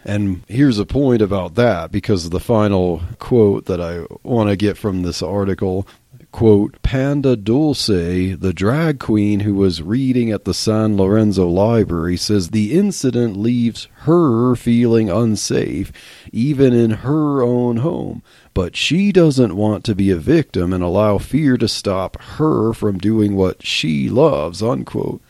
And 0.03 0.43
here's 0.48 0.79
a 0.79 0.86
point 0.86 1.22
about 1.22 1.55
that 1.55 1.91
because 1.91 2.29
the 2.29 2.39
final 2.39 3.01
quote 3.20 3.65
that 3.65 3.79
I 3.79 4.05
want 4.24 4.50
to 4.50 4.55
get 4.55 4.77
from 4.77 5.03
this 5.03 5.22
article 5.22 5.88
quote, 6.31 6.81
Panda 6.81 7.36
Dulce, 7.36 7.88
the 7.88 8.53
drag 8.55 9.00
queen 9.00 9.41
who 9.41 9.53
was 9.55 9.81
reading 9.81 10.31
at 10.31 10.46
the 10.46 10.53
San 10.53 10.96
Lorenzo 10.96 11.48
Library, 11.48 12.17
says 12.17 12.50
the 12.50 12.74
incident 12.74 13.38
leaves 13.38 13.88
her 14.03 14.55
feeling 14.55 15.10
unsafe, 15.10 15.91
even 16.31 16.74
in 16.74 16.91
her 16.91 17.41
own 17.43 17.77
home. 17.77 18.24
But 18.53 18.75
she 18.75 19.12
doesn't 19.12 19.55
want 19.55 19.84
to 19.86 19.96
be 19.96 20.10
a 20.10 20.17
victim 20.17 20.74
and 20.74 20.84
allow 20.84 21.17
fear 21.17 21.58
to 21.58 21.67
stop 21.67 22.20
her 22.22 22.74
from 22.74 22.98
doing 22.98 23.36
what 23.36 23.65
she 23.65 24.10
loves, 24.10 24.63
unquote. 24.63 25.22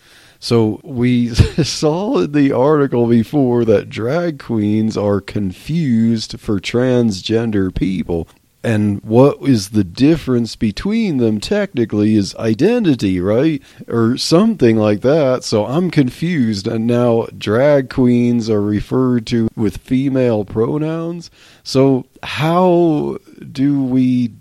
So 0.42 0.82
we 0.84 1.30
saw 1.64 2.18
in 2.18 2.32
the 2.32 2.52
article 2.52 3.08
before 3.08 3.64
that 3.66 3.90
drag 3.90 4.40
queens 4.40 4.98
are 4.98 5.22
confused 5.22 6.40
for 6.40 6.60
transgender 6.60 7.74
people. 7.74 8.28
And 8.64 9.02
what 9.04 9.38
is 9.42 9.70
the 9.70 9.84
difference 9.84 10.56
between 10.56 11.18
them 11.18 11.40
technically 11.40 12.16
is 12.16 12.36
identity, 12.36 13.20
right? 13.20 13.62
Or 13.88 14.18
something 14.18 14.78
like 14.78 15.02
that. 15.02 15.44
So 15.44 15.66
I'm 15.66 15.92
confused. 15.92 16.68
And 16.68 16.88
now 16.88 17.28
drag 17.38 17.90
queens 17.90 18.50
are 18.50 18.62
referred 18.62 19.28
to 19.28 19.48
with 19.56 19.78
female 19.78 20.44
pronouns. 20.44 21.30
So 21.64 22.06
how 22.24 23.18
do 23.52 23.84
we, 23.84 24.32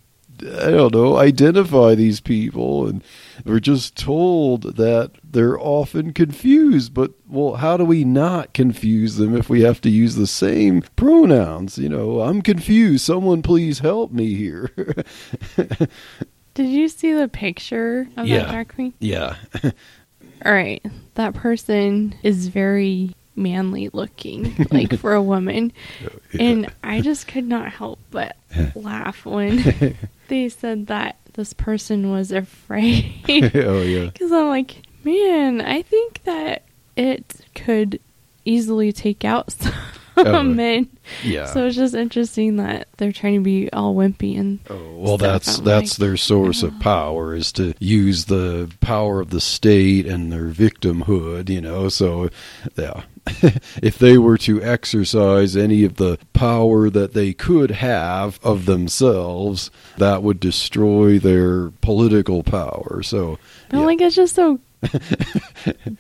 I 0.43 0.71
don't 0.71 0.95
know, 0.95 1.17
identify 1.17 1.95
these 1.95 2.21
people? 2.21 2.87
And 2.87 3.03
we're 3.45 3.61
just 3.61 3.97
told 3.97 4.77
that 4.77 5.13
they're 5.25 5.59
often 5.59 6.13
confused, 6.13 6.93
but 6.95 7.13
well, 7.29 7.55
how 7.57 7.77
do 7.77 7.85
we 7.85 8.05
not 8.05 8.53
confuse 8.53 9.17
them 9.17 9.37
if 9.37 9.49
we 9.49 9.63
have 9.63 9.81
to 9.83 9.91
use 9.91 10.15
the 10.17 10.27
same 10.27 10.83
pronouns? 10.97 11.79
You 11.79 11.89
know, 11.89 12.21
I'm 12.21 12.43
confused. 12.43 13.05
Someone 13.05 13.43
please 13.43 13.79
help 13.81 14.13
me 14.13 14.35
here. 14.35 14.71
Did 16.55 16.67
you 16.69 16.89
see 16.89 17.13
the 17.13 17.29
picture 17.29 18.09
of 18.17 18.27
Yeah. 18.27 18.39
that 18.45 18.51
drag 18.51 18.75
queen? 18.75 18.95
yeah. 18.99 19.37
All 20.45 20.53
right. 20.53 20.85
That 21.17 21.35
person 21.35 22.15
is 22.23 22.49
very 22.49 23.15
manly 23.37 23.91
looking, 23.93 24.67
like 24.71 24.99
for 24.99 25.13
a 25.15 25.23
woman. 25.23 25.73
Oh, 26.05 26.09
and 26.39 26.73
I 26.83 27.01
just 27.03 27.27
could 27.29 27.45
not 27.47 27.71
help 27.73 27.99
but 28.11 28.37
laugh 28.75 29.25
when 29.27 29.97
they 30.31 30.49
said 30.49 30.87
that 30.87 31.17
this 31.35 31.53
person 31.53 32.11
was 32.11 32.33
afraid. 32.33 33.21
oh 33.55 33.83
yeah. 33.83 34.07
Because 34.13 34.33
I'm 34.33 34.49
like, 34.49 34.77
man, 35.05 35.61
I 35.61 35.83
think 35.83 36.23
that 36.25 36.65
it 36.97 37.37
could 37.55 38.01
easily 38.45 38.93
take 38.93 39.25
out 39.25 39.53
some 39.53 39.73
Oh, 40.17 40.43
men. 40.43 40.89
Yeah. 41.25 41.47
So 41.47 41.67
it's 41.67 41.77
just 41.77 41.95
interesting 41.95 42.57
that 42.57 42.89
they're 42.99 43.13
trying 43.13 43.35
to 43.35 43.41
be 43.41 43.71
all 43.73 43.95
wimpy 43.95 44.39
and 44.39 44.59
Oh, 44.69 44.97
well, 44.97 45.17
that's 45.17 45.59
I'm 45.59 45.65
that's 45.65 45.99
like, 45.99 46.09
their 46.09 46.17
source 46.19 46.63
of 46.63 46.79
power 46.81 47.35
is 47.35 47.53
to 47.53 47.73
use 47.79 48.27
the 48.27 48.71
power 48.81 49.21
of 49.21 49.31
the 49.31 49.41
state 49.41 50.07
and 50.07 50.31
their 50.31 50.49
victimhood, 50.51 51.49
you 51.49 51.61
know. 51.63 51.89
So, 51.89 52.29
yeah, 52.77 53.05
if 53.83 53.99
they 53.99 54.19
were 54.19 54.39
to 54.39 54.63
exercise 54.63 55.57
any 55.57 55.85
of 55.85 55.97
the 55.97 56.19
power 56.33 56.91
that 56.91 57.13
they 57.15 57.33
could 57.33 57.71
have 57.71 58.39
of 58.43 58.67
themselves, 58.67 59.71
that 59.99 60.23
would 60.23 60.41
destroy 60.41 61.19
their 61.19 61.71
political 61.81 62.43
power. 62.43 63.03
So, 63.03 63.39
But 63.69 63.79
yeah. 63.79 63.85
like 63.85 64.01
it's 64.01 64.17
just 64.17 64.35
so 64.35 64.59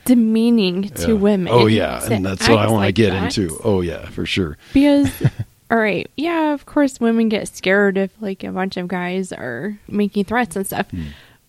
demeaning 0.05 0.89
to 0.91 1.09
Yeah. 1.09 1.15
women. 1.15 1.49
Oh 1.53 1.67
yeah, 1.67 2.03
and 2.11 2.25
that's 2.25 2.49
what 2.49 2.59
I 2.59 2.67
want 2.67 2.83
to 2.83 2.87
like 2.87 2.95
get 2.95 3.11
that. 3.11 3.37
into. 3.37 3.59
Oh 3.65 3.81
yeah, 3.81 4.09
for 4.09 4.27
sure. 4.27 4.57
Because 4.73 5.11
all 5.71 5.79
right, 5.79 6.11
yeah, 6.17 6.53
of 6.53 6.67
course 6.67 7.01
women 7.01 7.29
get 7.29 7.49
scared 7.49 7.97
if 7.99 8.11
like 8.21 8.45
a 8.45 8.53
bunch 8.53 8.77
of 8.77 8.89
guys 8.89 9.33
are 9.33 9.79
making 9.89 10.25
threats 10.25 10.57
and 10.57 10.67
stuff. 10.67 10.91
Hmm. 10.91 11.03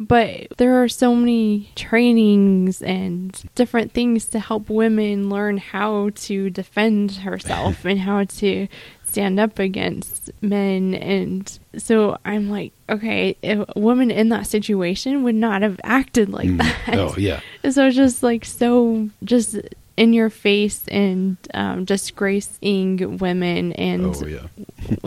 But 0.08 0.48
there 0.58 0.82
are 0.84 0.90
so 0.90 1.14
many 1.16 1.70
trainings 1.76 2.82
and 2.82 3.40
different 3.56 3.92
things 3.94 4.26
to 4.28 4.40
help 4.40 4.70
women 4.70 5.30
learn 5.30 5.58
how 5.58 6.10
to 6.16 6.50
defend 6.50 7.12
herself 7.18 7.86
and 7.86 8.00
how 8.00 8.24
to 8.24 8.68
stand 9.06 9.40
up 9.40 9.60
against 9.60 10.32
men 10.42 10.94
and 10.96 11.60
so 11.78 12.18
I'm 12.24 12.50
like, 12.50 12.72
okay, 12.90 13.36
if 13.42 13.60
a 13.76 13.80
woman 13.80 14.10
in 14.10 14.30
that 14.30 14.48
situation 14.48 15.24
would 15.24 15.36
not 15.36 15.62
have 15.62 15.80
acted 15.84 16.30
like 16.30 16.48
Mm. 16.50 16.58
that. 16.60 16.98
Oh 16.98 17.16
yeah. 17.18 17.42
So 17.70 17.88
it's 17.88 17.96
just 17.96 18.24
like 18.24 18.44
so 18.46 19.10
just 19.24 19.58
in 19.98 20.14
your 20.14 20.30
face 20.30 20.84
and 20.88 21.38
um, 21.54 21.84
disgracing 21.86 23.18
women 23.18 23.74
and 23.74 24.16
Oh 24.16 24.26
yeah. 24.26 24.48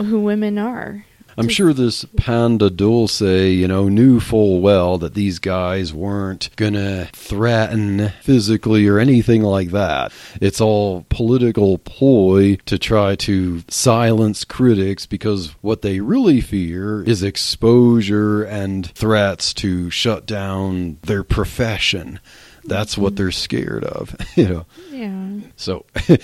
who 0.03 0.19
women 0.19 0.57
are. 0.57 1.05
I'm 1.37 1.49
sure 1.49 1.73
this 1.73 2.05
Panda 2.17 2.69
Dulce, 2.69 3.21
you 3.21 3.67
know, 3.67 3.89
knew 3.89 4.19
full 4.19 4.61
well 4.61 4.97
that 4.97 5.13
these 5.13 5.39
guys 5.39 5.93
weren't 5.93 6.49
gonna 6.55 7.09
threaten 7.13 8.09
physically 8.21 8.87
or 8.87 8.99
anything 8.99 9.41
like 9.41 9.71
that. 9.71 10.11
It's 10.41 10.61
all 10.61 11.05
political 11.09 11.77
ploy 11.77 12.57
to 12.65 12.77
try 12.77 13.15
to 13.15 13.63
silence 13.67 14.45
critics 14.45 15.05
because 15.05 15.55
what 15.61 15.81
they 15.81 15.99
really 15.99 16.41
fear 16.41 17.03
is 17.03 17.23
exposure 17.23 18.43
and 18.43 18.89
threats 18.91 19.53
to 19.55 19.89
shut 19.89 20.25
down 20.25 20.97
their 21.03 21.23
profession. 21.23 22.19
That's 22.63 22.97
what 22.97 23.15
they're 23.15 23.31
scared 23.31 23.83
of, 23.83 24.15
you 24.35 24.47
know. 24.47 24.65
Yeah. 24.89 25.47
So 25.55 25.85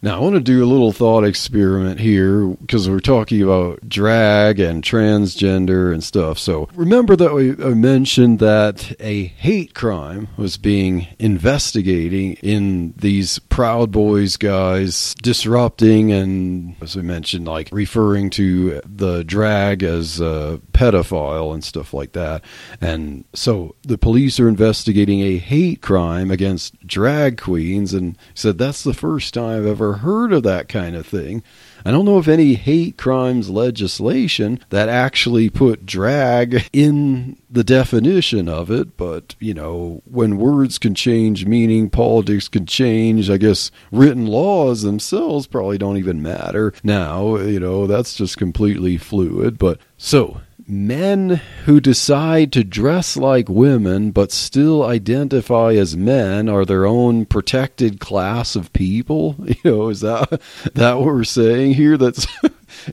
now 0.00 0.16
I 0.16 0.20
want 0.20 0.34
to 0.36 0.40
do 0.40 0.62
a 0.62 0.66
little 0.66 0.92
thought 0.92 1.24
experiment 1.24 1.98
here 1.98 2.46
because 2.46 2.88
we're 2.88 3.00
talking 3.00 3.42
about 3.42 3.88
drag 3.88 4.60
and 4.60 4.82
transgender 4.82 5.92
and 5.92 6.04
stuff. 6.04 6.38
So 6.38 6.68
remember 6.74 7.16
that 7.16 7.34
we 7.34 7.50
I 7.52 7.74
mentioned 7.74 8.38
that 8.38 8.94
a 9.00 9.24
hate 9.24 9.74
crime 9.74 10.28
was 10.36 10.56
being 10.56 11.08
investigating 11.18 12.34
in 12.34 12.94
these 12.96 13.40
Proud 13.40 13.90
Boys 13.90 14.36
guys 14.36 15.14
disrupting 15.14 16.12
and 16.12 16.76
as 16.80 16.94
we 16.94 17.02
mentioned 17.02 17.46
like 17.46 17.68
referring 17.72 18.30
to 18.30 18.80
the 18.84 19.24
drag 19.24 19.82
as 19.82 20.20
a 20.20 20.60
pedophile 20.72 21.52
and 21.52 21.64
stuff 21.64 21.92
like 21.92 22.12
that. 22.12 22.44
And 22.80 23.24
so 23.34 23.74
the 23.82 23.98
police 23.98 24.38
are 24.38 24.48
investigating 24.48 25.22
a 25.22 25.38
hate 25.38 25.82
crime 25.82 26.30
against 26.30 26.86
drag 26.86 27.40
queens 27.40 27.92
and 27.94 28.16
said 28.34 28.58
that's 28.58 28.84
the 28.84 28.94
first 28.94 29.34
time 29.34 29.48
I've 29.48 29.66
ever 29.66 29.87
heard 29.94 30.32
of 30.32 30.42
that 30.44 30.68
kind 30.68 30.96
of 30.96 31.06
thing. 31.06 31.42
I 31.84 31.90
don't 31.90 32.04
know 32.04 32.16
of 32.16 32.28
any 32.28 32.54
hate 32.54 32.98
crimes 32.98 33.50
legislation 33.50 34.60
that 34.70 34.88
actually 34.88 35.48
put 35.48 35.86
drag 35.86 36.68
in 36.72 37.38
the 37.50 37.64
definition 37.64 38.48
of 38.48 38.70
it, 38.70 38.96
but 38.96 39.34
you 39.38 39.54
know, 39.54 40.02
when 40.04 40.38
words 40.38 40.78
can 40.78 40.94
change 40.94 41.46
meaning, 41.46 41.88
politics 41.88 42.48
can 42.48 42.66
change. 42.66 43.30
I 43.30 43.36
guess 43.36 43.70
written 43.90 44.26
laws 44.26 44.82
themselves 44.82 45.46
probably 45.46 45.78
don't 45.78 45.96
even 45.96 46.20
matter 46.20 46.72
now, 46.82 47.36
you 47.36 47.60
know, 47.60 47.86
that's 47.86 48.14
just 48.14 48.36
completely 48.36 48.96
fluid. 48.96 49.58
But 49.58 49.78
so, 49.96 50.40
men 50.68 51.40
who 51.64 51.80
decide 51.80 52.52
to 52.52 52.62
dress 52.62 53.16
like 53.16 53.48
women 53.48 54.10
but 54.10 54.30
still 54.30 54.84
identify 54.84 55.72
as 55.72 55.96
men 55.96 56.48
are 56.48 56.64
their 56.64 56.84
own 56.84 57.24
protected 57.24 57.98
class 58.00 58.54
of 58.54 58.72
people? 58.72 59.36
You 59.48 59.56
know 59.64 59.88
is 59.88 60.00
that 60.00 60.40
that 60.74 60.98
what 60.98 61.06
we're 61.06 61.24
saying 61.24 61.74
here? 61.74 61.96
That's 61.96 62.26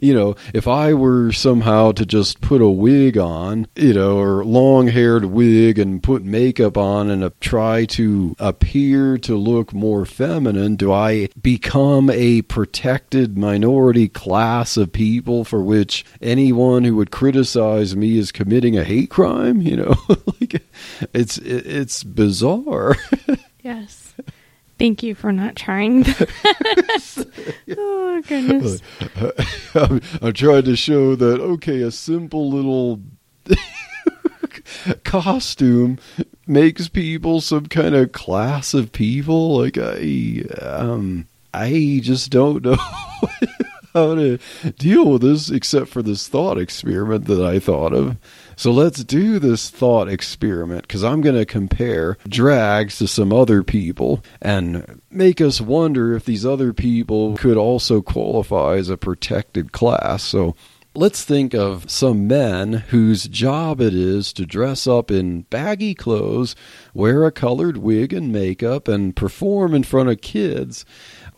you 0.02 0.14
know 0.14 0.36
if 0.54 0.68
i 0.68 0.94
were 0.94 1.32
somehow 1.32 1.92
to 1.92 2.06
just 2.06 2.42
put 2.42 2.62
a 2.62 2.70
wig 2.70 3.18
on 3.18 3.68
you 3.76 3.94
know 3.94 4.18
or 4.18 4.44
long 4.44 4.88
haired 4.88 5.26
wig 5.26 5.80
and 5.80 6.04
put 6.04 6.24
makeup 6.24 6.78
on 6.78 7.10
and 7.10 7.24
uh, 7.24 7.30
try 7.40 7.86
to 7.86 8.36
appear 8.40 9.18
to 9.18 9.36
look 9.36 9.74
more 9.74 10.06
feminine 10.06 10.76
do 10.76 10.92
i 10.92 11.28
become 11.42 12.10
a 12.10 12.42
protected 12.44 13.38
minority 13.38 14.08
class 14.08 14.78
of 14.78 14.92
people 14.92 15.44
for 15.44 15.62
which 15.62 16.06
anyone 16.22 16.84
who 16.84 16.96
would 16.96 17.12
criticize 17.12 17.96
me 17.96 18.18
is 18.18 18.32
committing 18.32 18.78
a 18.78 18.84
hate 18.84 19.10
crime 19.10 19.62
you 19.62 19.76
know 19.76 19.96
like 20.40 20.62
it's 21.14 21.38
it's 21.38 22.04
bizarre 22.04 22.96
Yes. 23.66 24.14
Thank 24.78 25.04
you 25.04 25.16
for 25.16 25.32
not 25.32 25.56
trying 25.56 26.06
oh 27.78 28.22
goodness. 28.28 28.82
I'm, 29.76 30.02
I'm 30.22 30.34
trying 30.34 30.64
to 30.64 30.76
show 30.76 31.16
that 31.16 31.40
okay 31.40 31.82
a 31.82 31.92
simple 31.92 32.50
little 32.50 33.02
costume 35.04 35.98
makes 36.46 36.90
people 36.90 37.40
some 37.42 37.68
kind 37.68 37.96
of 37.96 38.12
class 38.12 38.74
of 38.74 38.92
people. 38.92 39.58
Like 39.58 39.78
i 39.78 40.44
um 40.62 41.28
i 41.54 42.02
just 42.04 42.32
don't 42.32 42.64
know 42.64 42.76
how 43.94 44.14
to 44.16 44.38
deal 44.78 45.10
with 45.10 45.22
this 45.22 45.50
except 45.50 45.88
for 45.88 46.02
this 46.02 46.28
thought 46.28 46.58
experiment 46.58 47.26
that 47.26 47.42
i 47.42 47.60
thought 47.60 47.94
of 47.94 48.18
so 48.56 48.72
let's 48.72 49.04
do 49.04 49.40
this 49.40 49.70
thought 49.70 50.08
experiment 50.08 50.82
because 50.84 51.04
i'm 51.04 51.22
going 51.22 51.36
to 51.36 51.46
compare 51.46 52.18
drags 52.28 52.98
to 52.98 53.08
some 53.08 53.32
other 53.32 53.64
people 53.64 54.24
and 54.42 55.02
make 55.10 55.42
us 55.42 55.60
wonder 55.62 56.16
if 56.16 56.26
these 56.26 56.46
other 56.46 56.74
people 56.74 57.36
could 57.38 57.58
also 57.58 58.02
qualify 58.02 58.76
as 58.76 58.90
a 58.90 58.98
protected 58.98 59.72
class 59.72 60.24
so 60.24 60.56
Let's 60.98 61.26
think 61.26 61.54
of 61.54 61.92
some 61.92 62.26
men 62.26 62.72
whose 62.72 63.28
job 63.28 63.82
it 63.82 63.94
is 63.94 64.32
to 64.32 64.46
dress 64.46 64.88
up 64.88 65.12
in 65.12 65.42
baggy 65.42 65.94
clothes, 65.94 66.56
wear 66.94 67.26
a 67.26 67.34
colored 67.34 67.76
wig 67.76 68.14
and 68.14 68.32
makeup, 68.32 68.88
and 68.88 69.14
perform 69.14 69.74
in 69.74 69.84
front 69.84 70.08
of 70.08 70.22
kids. 70.22 70.86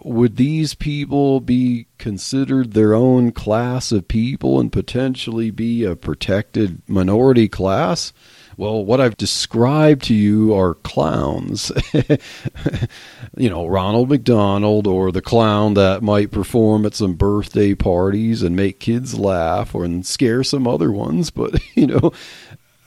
Would 0.08 0.38
these 0.38 0.74
people 0.74 1.42
be 1.42 1.88
considered 1.98 2.72
their 2.72 2.94
own 2.94 3.34
class 3.34 3.92
of 3.92 4.08
people 4.08 4.58
and 4.58 4.72
potentially 4.72 5.52
be 5.52 5.84
a 5.84 5.98
protected 5.98 6.82
minority 6.88 7.50
class? 7.50 8.14
Well, 8.56 8.86
what 8.86 9.02
I've 9.02 9.18
described 9.18 10.06
to 10.06 10.16
you 10.16 10.56
are 10.56 10.76
clowns. 10.76 11.74
you 13.38 13.50
know, 13.50 13.68
Ronald 13.68 14.10
McDonald 14.10 14.88
or 14.88 15.12
the 15.12 15.22
clown 15.22 15.74
that 15.74 16.02
might 16.02 16.32
perform 16.32 16.86
at 16.86 16.96
some 16.96 17.16
birthday 17.16 17.76
parties 17.76 18.42
and 18.42 18.56
make 18.56 18.80
kids 18.80 19.20
laugh 19.20 19.76
or 19.76 19.84
and 19.84 20.06
scare 20.06 20.44
some 20.44 20.68
other 20.68 20.90
ones. 20.90 21.32
But, 21.32 21.62
you 21.76 21.86
know, 21.86 22.14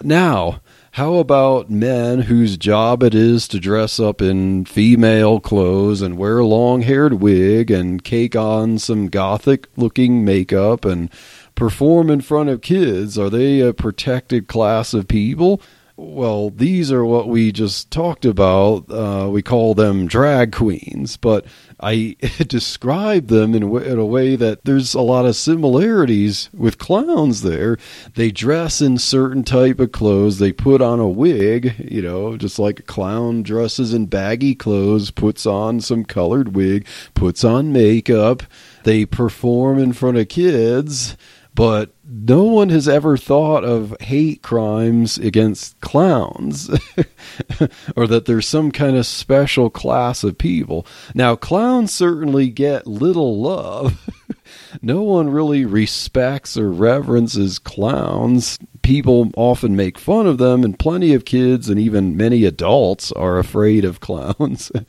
now, 0.02 0.62
how 0.92 1.14
about 1.14 1.70
men 1.70 2.22
whose 2.22 2.57
job 2.57 3.03
it 3.05 3.14
is 3.14 3.46
to 3.46 3.61
dress 3.61 4.00
up 4.00 4.20
in 4.20 4.64
female 4.64 5.38
clothes 5.38 6.03
and 6.03 6.16
wear 6.16 6.38
a 6.38 6.46
long 6.46 6.83
haired 6.83 7.14
wig 7.14 7.70
and 7.70 8.03
cake 8.03 8.35
on 8.35 8.76
some 8.76 9.09
gothic 9.09 9.68
looking 9.76 10.24
makeup 10.24 10.85
and 10.85 11.09
perform 11.55 12.11
in 12.11 12.20
front 12.20 12.48
of 12.48 12.61
kids, 12.61 13.16
are 13.16 13.31
they 13.31 13.61
a 13.61 13.72
protected 13.72 14.48
class 14.48 14.92
of 14.92 15.07
people? 15.07 15.61
Well, 16.02 16.48
these 16.48 16.90
are 16.90 17.04
what 17.04 17.28
we 17.28 17.52
just 17.52 17.90
talked 17.90 18.24
about. 18.24 18.90
Uh, 18.90 19.28
we 19.30 19.42
call 19.42 19.74
them 19.74 20.06
drag 20.06 20.50
queens, 20.50 21.18
but 21.18 21.44
I 21.78 22.16
describe 22.38 23.26
them 23.26 23.54
in, 23.54 23.62
in, 23.82 23.98
a 23.98 24.06
way 24.06 24.34
that 24.34 24.64
there's 24.64 24.94
a 24.94 25.02
lot 25.02 25.26
of 25.26 25.36
similarities 25.36 26.48
with 26.54 26.78
clowns 26.78 27.42
there. 27.42 27.76
They 28.14 28.30
dress 28.30 28.80
in 28.80 28.96
certain 28.96 29.44
type 29.44 29.78
of 29.78 29.92
clothes. 29.92 30.38
They 30.38 30.52
put 30.52 30.80
on 30.80 31.00
a 31.00 31.06
wig, 31.06 31.74
you 31.78 32.00
know, 32.00 32.38
just 32.38 32.58
like 32.58 32.78
a 32.80 32.84
clown 32.84 33.42
dresses 33.42 33.92
in 33.92 34.06
baggy 34.06 34.54
clothes, 34.54 35.10
puts 35.10 35.44
on 35.44 35.82
some 35.82 36.06
colored 36.06 36.56
wig, 36.56 36.86
puts 37.12 37.44
on 37.44 37.74
makeup. 37.74 38.42
They 38.84 39.04
perform 39.04 39.78
in 39.78 39.92
front 39.92 40.16
of 40.16 40.30
kids 40.30 41.18
but 41.54 41.90
no 42.04 42.44
one 42.44 42.68
has 42.68 42.88
ever 42.88 43.16
thought 43.16 43.64
of 43.64 43.96
hate 44.00 44.42
crimes 44.42 45.18
against 45.18 45.80
clowns 45.80 46.70
or 47.96 48.06
that 48.06 48.24
there's 48.26 48.46
some 48.46 48.70
kind 48.70 48.96
of 48.96 49.06
special 49.06 49.70
class 49.70 50.24
of 50.24 50.38
people. 50.38 50.86
Now, 51.14 51.36
clowns 51.36 51.92
certainly 51.92 52.48
get 52.48 52.86
little 52.86 53.40
love. 53.40 54.10
no 54.82 55.02
one 55.02 55.30
really 55.30 55.64
respects 55.64 56.56
or 56.56 56.70
reverences 56.72 57.58
clowns. 57.58 58.58
People 58.82 59.30
often 59.36 59.76
make 59.76 59.98
fun 59.98 60.26
of 60.26 60.38
them, 60.38 60.64
and 60.64 60.78
plenty 60.78 61.14
of 61.14 61.24
kids 61.24 61.68
and 61.68 61.78
even 61.78 62.16
many 62.16 62.44
adults 62.44 63.12
are 63.12 63.38
afraid 63.38 63.84
of 63.84 64.00
clowns 64.00 64.72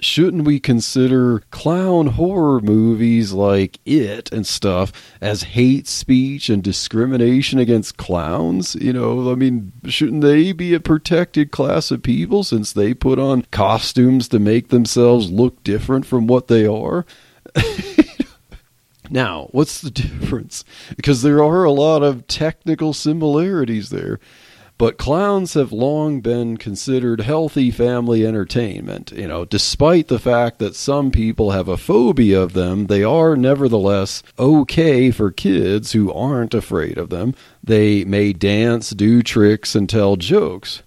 shouldn't 0.00 0.44
we 0.44 0.60
consider 0.60 1.40
clown 1.50 2.08
horror 2.08 2.60
movies 2.60 3.32
like 3.32 3.78
It 3.84 4.32
and 4.32 4.46
stuff 4.46 4.92
as 5.20 5.42
hate 5.42 5.86
speech 5.86 6.48
and 6.48 6.62
discrimination 6.62 7.58
against 7.58 7.96
clowns? 7.96 8.74
You 8.74 8.92
know, 8.92 9.30
I 9.30 9.34
mean, 9.34 9.72
shouldn't 9.86 10.22
they 10.22 10.52
be 10.52 10.74
a 10.74 10.80
protected 10.80 11.50
class 11.50 11.90
of 11.90 12.02
people 12.02 12.44
since 12.44 12.72
they 12.72 12.94
put 12.94 13.18
on 13.18 13.46
costumes 13.50 14.28
to 14.28 14.38
make 14.38 14.68
themselves 14.68 15.30
look 15.30 15.62
different 15.64 16.06
from 16.06 16.26
what 16.26 16.48
they 16.48 16.66
are? 16.66 17.06
now, 19.10 19.48
what's 19.52 19.80
the 19.80 19.90
difference? 19.90 20.64
Because 20.96 21.22
there 21.22 21.42
are 21.42 21.64
a 21.64 21.72
lot 21.72 22.02
of 22.02 22.26
technical 22.26 22.92
similarities 22.92 23.90
there. 23.90 24.18
But 24.76 24.98
clowns 24.98 25.54
have 25.54 25.70
long 25.70 26.20
been 26.20 26.56
considered 26.56 27.20
healthy 27.20 27.70
family 27.70 28.26
entertainment. 28.26 29.12
You 29.12 29.28
know, 29.28 29.44
despite 29.44 30.08
the 30.08 30.18
fact 30.18 30.58
that 30.58 30.74
some 30.74 31.12
people 31.12 31.52
have 31.52 31.68
a 31.68 31.76
phobia 31.76 32.42
of 32.42 32.54
them, 32.54 32.86
they 32.86 33.04
are 33.04 33.36
nevertheless 33.36 34.24
okay 34.36 35.12
for 35.12 35.30
kids 35.30 35.92
who 35.92 36.12
aren't 36.12 36.54
afraid 36.54 36.98
of 36.98 37.10
them. 37.10 37.34
They 37.62 38.04
may 38.04 38.32
dance, 38.32 38.90
do 38.90 39.22
tricks, 39.22 39.76
and 39.76 39.88
tell 39.88 40.16
jokes. 40.16 40.82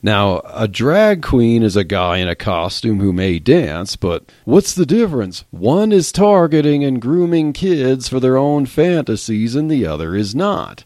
Now, 0.00 0.42
a 0.52 0.68
drag 0.68 1.22
queen 1.22 1.62
is 1.62 1.76
a 1.76 1.82
guy 1.82 2.18
in 2.18 2.28
a 2.28 2.36
costume 2.36 3.00
who 3.00 3.12
may 3.12 3.38
dance, 3.38 3.96
but 3.96 4.30
what's 4.44 4.74
the 4.74 4.84
difference? 4.84 5.44
One 5.50 5.92
is 5.92 6.12
targeting 6.12 6.84
and 6.84 7.00
grooming 7.00 7.54
kids 7.54 8.06
for 8.06 8.20
their 8.20 8.36
own 8.36 8.66
fantasies, 8.66 9.54
and 9.54 9.70
the 9.70 9.86
other 9.86 10.14
is 10.14 10.34
not. 10.34 10.84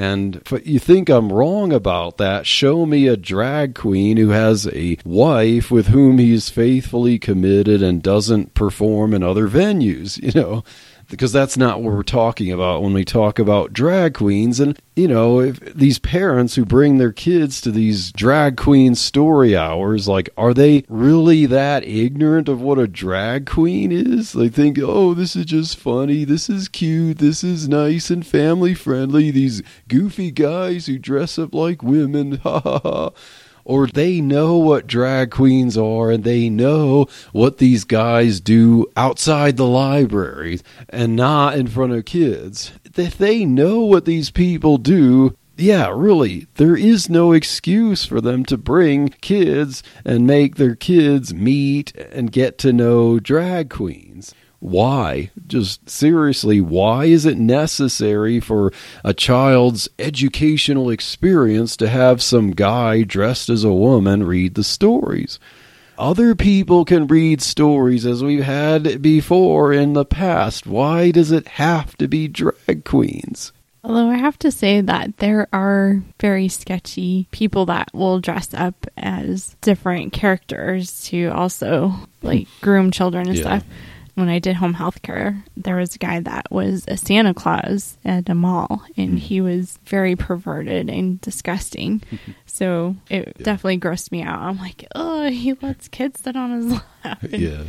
And 0.00 0.36
if 0.36 0.66
you 0.66 0.78
think 0.78 1.10
I'm 1.10 1.30
wrong 1.30 1.74
about 1.74 2.16
that, 2.16 2.46
show 2.46 2.86
me 2.86 3.06
a 3.06 3.18
drag 3.18 3.74
queen 3.74 4.16
who 4.16 4.30
has 4.30 4.66
a 4.68 4.96
wife 5.04 5.70
with 5.70 5.88
whom 5.88 6.16
he's 6.16 6.48
faithfully 6.48 7.18
committed 7.18 7.82
and 7.82 8.02
doesn't 8.02 8.54
perform 8.54 9.12
in 9.12 9.22
other 9.22 9.46
venues, 9.46 10.18
you 10.22 10.32
know 10.40 10.64
because 11.10 11.32
that's 11.32 11.56
not 11.56 11.82
what 11.82 11.92
we're 11.92 12.02
talking 12.02 12.50
about 12.52 12.82
when 12.82 12.92
we 12.92 13.04
talk 13.04 13.38
about 13.38 13.72
drag 13.72 14.14
queens. 14.14 14.60
And, 14.60 14.78
you 14.96 15.08
know, 15.08 15.50
these 15.50 15.98
parents 15.98 16.54
who 16.54 16.64
bring 16.64 16.98
their 16.98 17.12
kids 17.12 17.60
to 17.62 17.70
these 17.70 18.12
drag 18.12 18.56
queen 18.56 18.94
story 18.94 19.56
hours, 19.56 20.08
like, 20.08 20.30
are 20.36 20.54
they 20.54 20.84
really 20.88 21.46
that 21.46 21.84
ignorant 21.84 22.48
of 22.48 22.60
what 22.60 22.78
a 22.78 22.86
drag 22.86 23.46
queen 23.46 23.92
is? 23.92 24.32
They 24.32 24.48
think, 24.48 24.78
oh, 24.80 25.12
this 25.12 25.36
is 25.36 25.46
just 25.46 25.76
funny. 25.76 26.24
This 26.24 26.48
is 26.48 26.68
cute. 26.68 27.18
This 27.18 27.42
is 27.44 27.68
nice 27.68 28.10
and 28.10 28.26
family 28.26 28.74
friendly. 28.74 29.30
These 29.30 29.62
goofy 29.88 30.30
guys 30.30 30.86
who 30.86 30.98
dress 30.98 31.38
up 31.38 31.54
like 31.54 31.82
women. 31.82 32.40
Ha 32.50 32.60
ha 32.60 32.80
ha 32.80 33.10
or 33.64 33.86
they 33.86 34.20
know 34.20 34.56
what 34.56 34.86
drag 34.86 35.30
queens 35.30 35.76
are 35.76 36.10
and 36.10 36.24
they 36.24 36.48
know 36.48 37.06
what 37.32 37.58
these 37.58 37.84
guys 37.84 38.40
do 38.40 38.86
outside 38.96 39.56
the 39.56 39.66
library 39.66 40.60
and 40.88 41.16
not 41.16 41.56
in 41.56 41.66
front 41.66 41.92
of 41.92 42.04
kids. 42.04 42.72
If 42.96 43.16
they 43.16 43.44
know 43.44 43.80
what 43.80 44.04
these 44.04 44.30
people 44.30 44.78
do, 44.78 45.36
yeah, 45.56 45.92
really, 45.94 46.46
there 46.54 46.76
is 46.76 47.10
no 47.10 47.32
excuse 47.32 48.04
for 48.06 48.20
them 48.20 48.44
to 48.46 48.56
bring 48.56 49.08
kids 49.20 49.82
and 50.04 50.26
make 50.26 50.56
their 50.56 50.74
kids 50.74 51.34
meet 51.34 51.94
and 51.96 52.32
get 52.32 52.56
to 52.58 52.72
know 52.72 53.20
drag 53.20 53.68
queens 53.68 54.34
why? 54.60 55.30
Just 55.46 55.88
seriously, 55.88 56.60
why 56.60 57.06
is 57.06 57.24
it 57.24 57.38
necessary 57.38 58.40
for 58.40 58.72
a 59.02 59.14
child's 59.14 59.88
educational 59.98 60.90
experience 60.90 61.76
to 61.78 61.88
have 61.88 62.22
some 62.22 62.50
guy 62.50 63.02
dressed 63.02 63.48
as 63.48 63.64
a 63.64 63.72
woman 63.72 64.22
read 64.22 64.54
the 64.54 64.64
stories? 64.64 65.38
Other 65.98 66.34
people 66.34 66.84
can 66.84 67.06
read 67.06 67.42
stories 67.42 68.06
as 68.06 68.22
we've 68.22 68.44
had 68.44 69.02
before 69.02 69.72
in 69.72 69.94
the 69.94 70.04
past. 70.04 70.66
Why 70.66 71.10
does 71.10 71.30
it 71.30 71.48
have 71.48 71.96
to 71.96 72.06
be 72.06 72.28
drag 72.28 72.84
queens? 72.84 73.52
Although 73.82 74.10
I 74.10 74.16
have 74.16 74.38
to 74.40 74.50
say 74.50 74.82
that 74.82 75.16
there 75.18 75.48
are 75.54 76.02
very 76.18 76.48
sketchy 76.48 77.28
people 77.30 77.64
that 77.66 77.88
will 77.94 78.20
dress 78.20 78.52
up 78.52 78.86
as 78.98 79.56
different 79.62 80.12
characters 80.12 81.02
to 81.04 81.28
also 81.28 81.94
like 82.20 82.46
groom 82.60 82.90
children 82.90 83.26
and 83.28 83.36
yeah. 83.36 83.42
stuff 83.42 83.64
when 84.14 84.28
I 84.28 84.38
did 84.38 84.56
home 84.56 84.74
health 84.74 85.02
care, 85.02 85.44
there 85.56 85.76
was 85.76 85.94
a 85.94 85.98
guy 85.98 86.20
that 86.20 86.50
was 86.50 86.84
a 86.88 86.96
Santa 86.96 87.34
Claus 87.34 87.96
at 88.04 88.28
a 88.28 88.34
mall 88.34 88.82
and 88.96 89.10
mm-hmm. 89.10 89.16
he 89.16 89.40
was 89.40 89.78
very 89.84 90.16
perverted 90.16 90.88
and 90.88 91.20
disgusting. 91.20 92.02
so 92.46 92.96
it 93.08 93.34
yeah. 93.38 93.44
definitely 93.44 93.78
grossed 93.78 94.12
me 94.12 94.22
out. 94.22 94.40
I'm 94.40 94.58
like, 94.58 94.86
oh, 94.94 95.28
he 95.30 95.54
lets 95.54 95.88
kids 95.88 96.20
sit 96.20 96.36
on 96.36 96.50
his 96.50 96.72
lap. 97.04 97.22
And, 97.22 97.40
yeah. 97.40 97.62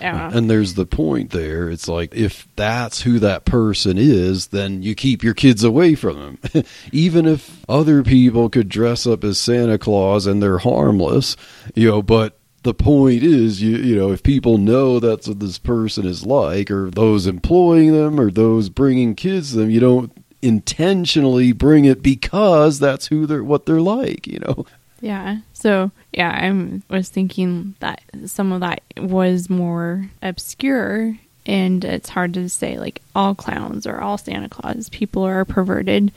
Yeah. 0.00 0.30
And 0.32 0.50
there's 0.50 0.74
the 0.74 0.86
point 0.86 1.30
there. 1.30 1.70
It's 1.70 1.86
like 1.86 2.14
if 2.14 2.48
that's 2.56 3.02
who 3.02 3.18
that 3.20 3.44
person 3.44 3.98
is, 3.98 4.48
then 4.48 4.82
you 4.82 4.94
keep 4.94 5.22
your 5.22 5.34
kids 5.34 5.62
away 5.62 5.94
from 5.94 6.38
them. 6.52 6.64
Even 6.92 7.26
if 7.26 7.64
other 7.68 8.02
people 8.02 8.48
could 8.48 8.68
dress 8.68 9.06
up 9.06 9.22
as 9.22 9.38
Santa 9.38 9.78
Claus 9.78 10.26
and 10.26 10.42
they're 10.42 10.58
harmless, 10.58 11.36
you 11.74 11.88
know, 11.88 12.02
but 12.02 12.38
the 12.62 12.74
point 12.74 13.22
is 13.22 13.60
you 13.60 13.76
you 13.76 13.96
know 13.96 14.12
if 14.12 14.22
people 14.22 14.58
know 14.58 15.00
that's 15.00 15.26
what 15.28 15.40
this 15.40 15.58
person 15.58 16.06
is 16.06 16.24
like 16.24 16.70
or 16.70 16.90
those 16.90 17.26
employing 17.26 17.92
them 17.92 18.20
or 18.20 18.30
those 18.30 18.68
bringing 18.68 19.14
kids 19.14 19.50
to 19.50 19.56
them 19.56 19.70
you 19.70 19.80
don't 19.80 20.12
intentionally 20.42 21.52
bring 21.52 21.84
it 21.84 22.02
because 22.02 22.78
that's 22.78 23.06
who 23.06 23.26
they're 23.26 23.44
what 23.44 23.66
they're 23.66 23.80
like 23.80 24.26
you 24.26 24.38
know? 24.40 24.66
Yeah. 25.00 25.38
So 25.52 25.90
yeah 26.12 26.30
i 26.30 26.80
was 26.92 27.08
thinking 27.08 27.74
that 27.80 28.02
some 28.26 28.52
of 28.52 28.60
that 28.60 28.82
was 28.96 29.50
more 29.50 30.08
obscure 30.20 31.16
and 31.46 31.84
it's 31.84 32.08
hard 32.08 32.34
to 32.34 32.48
say 32.48 32.78
like 32.78 33.00
all 33.14 33.34
clowns 33.34 33.86
or 33.86 34.00
all 34.00 34.18
santa 34.18 34.48
claus 34.48 34.88
people 34.90 35.22
are 35.24 35.44
perverted 35.44 36.12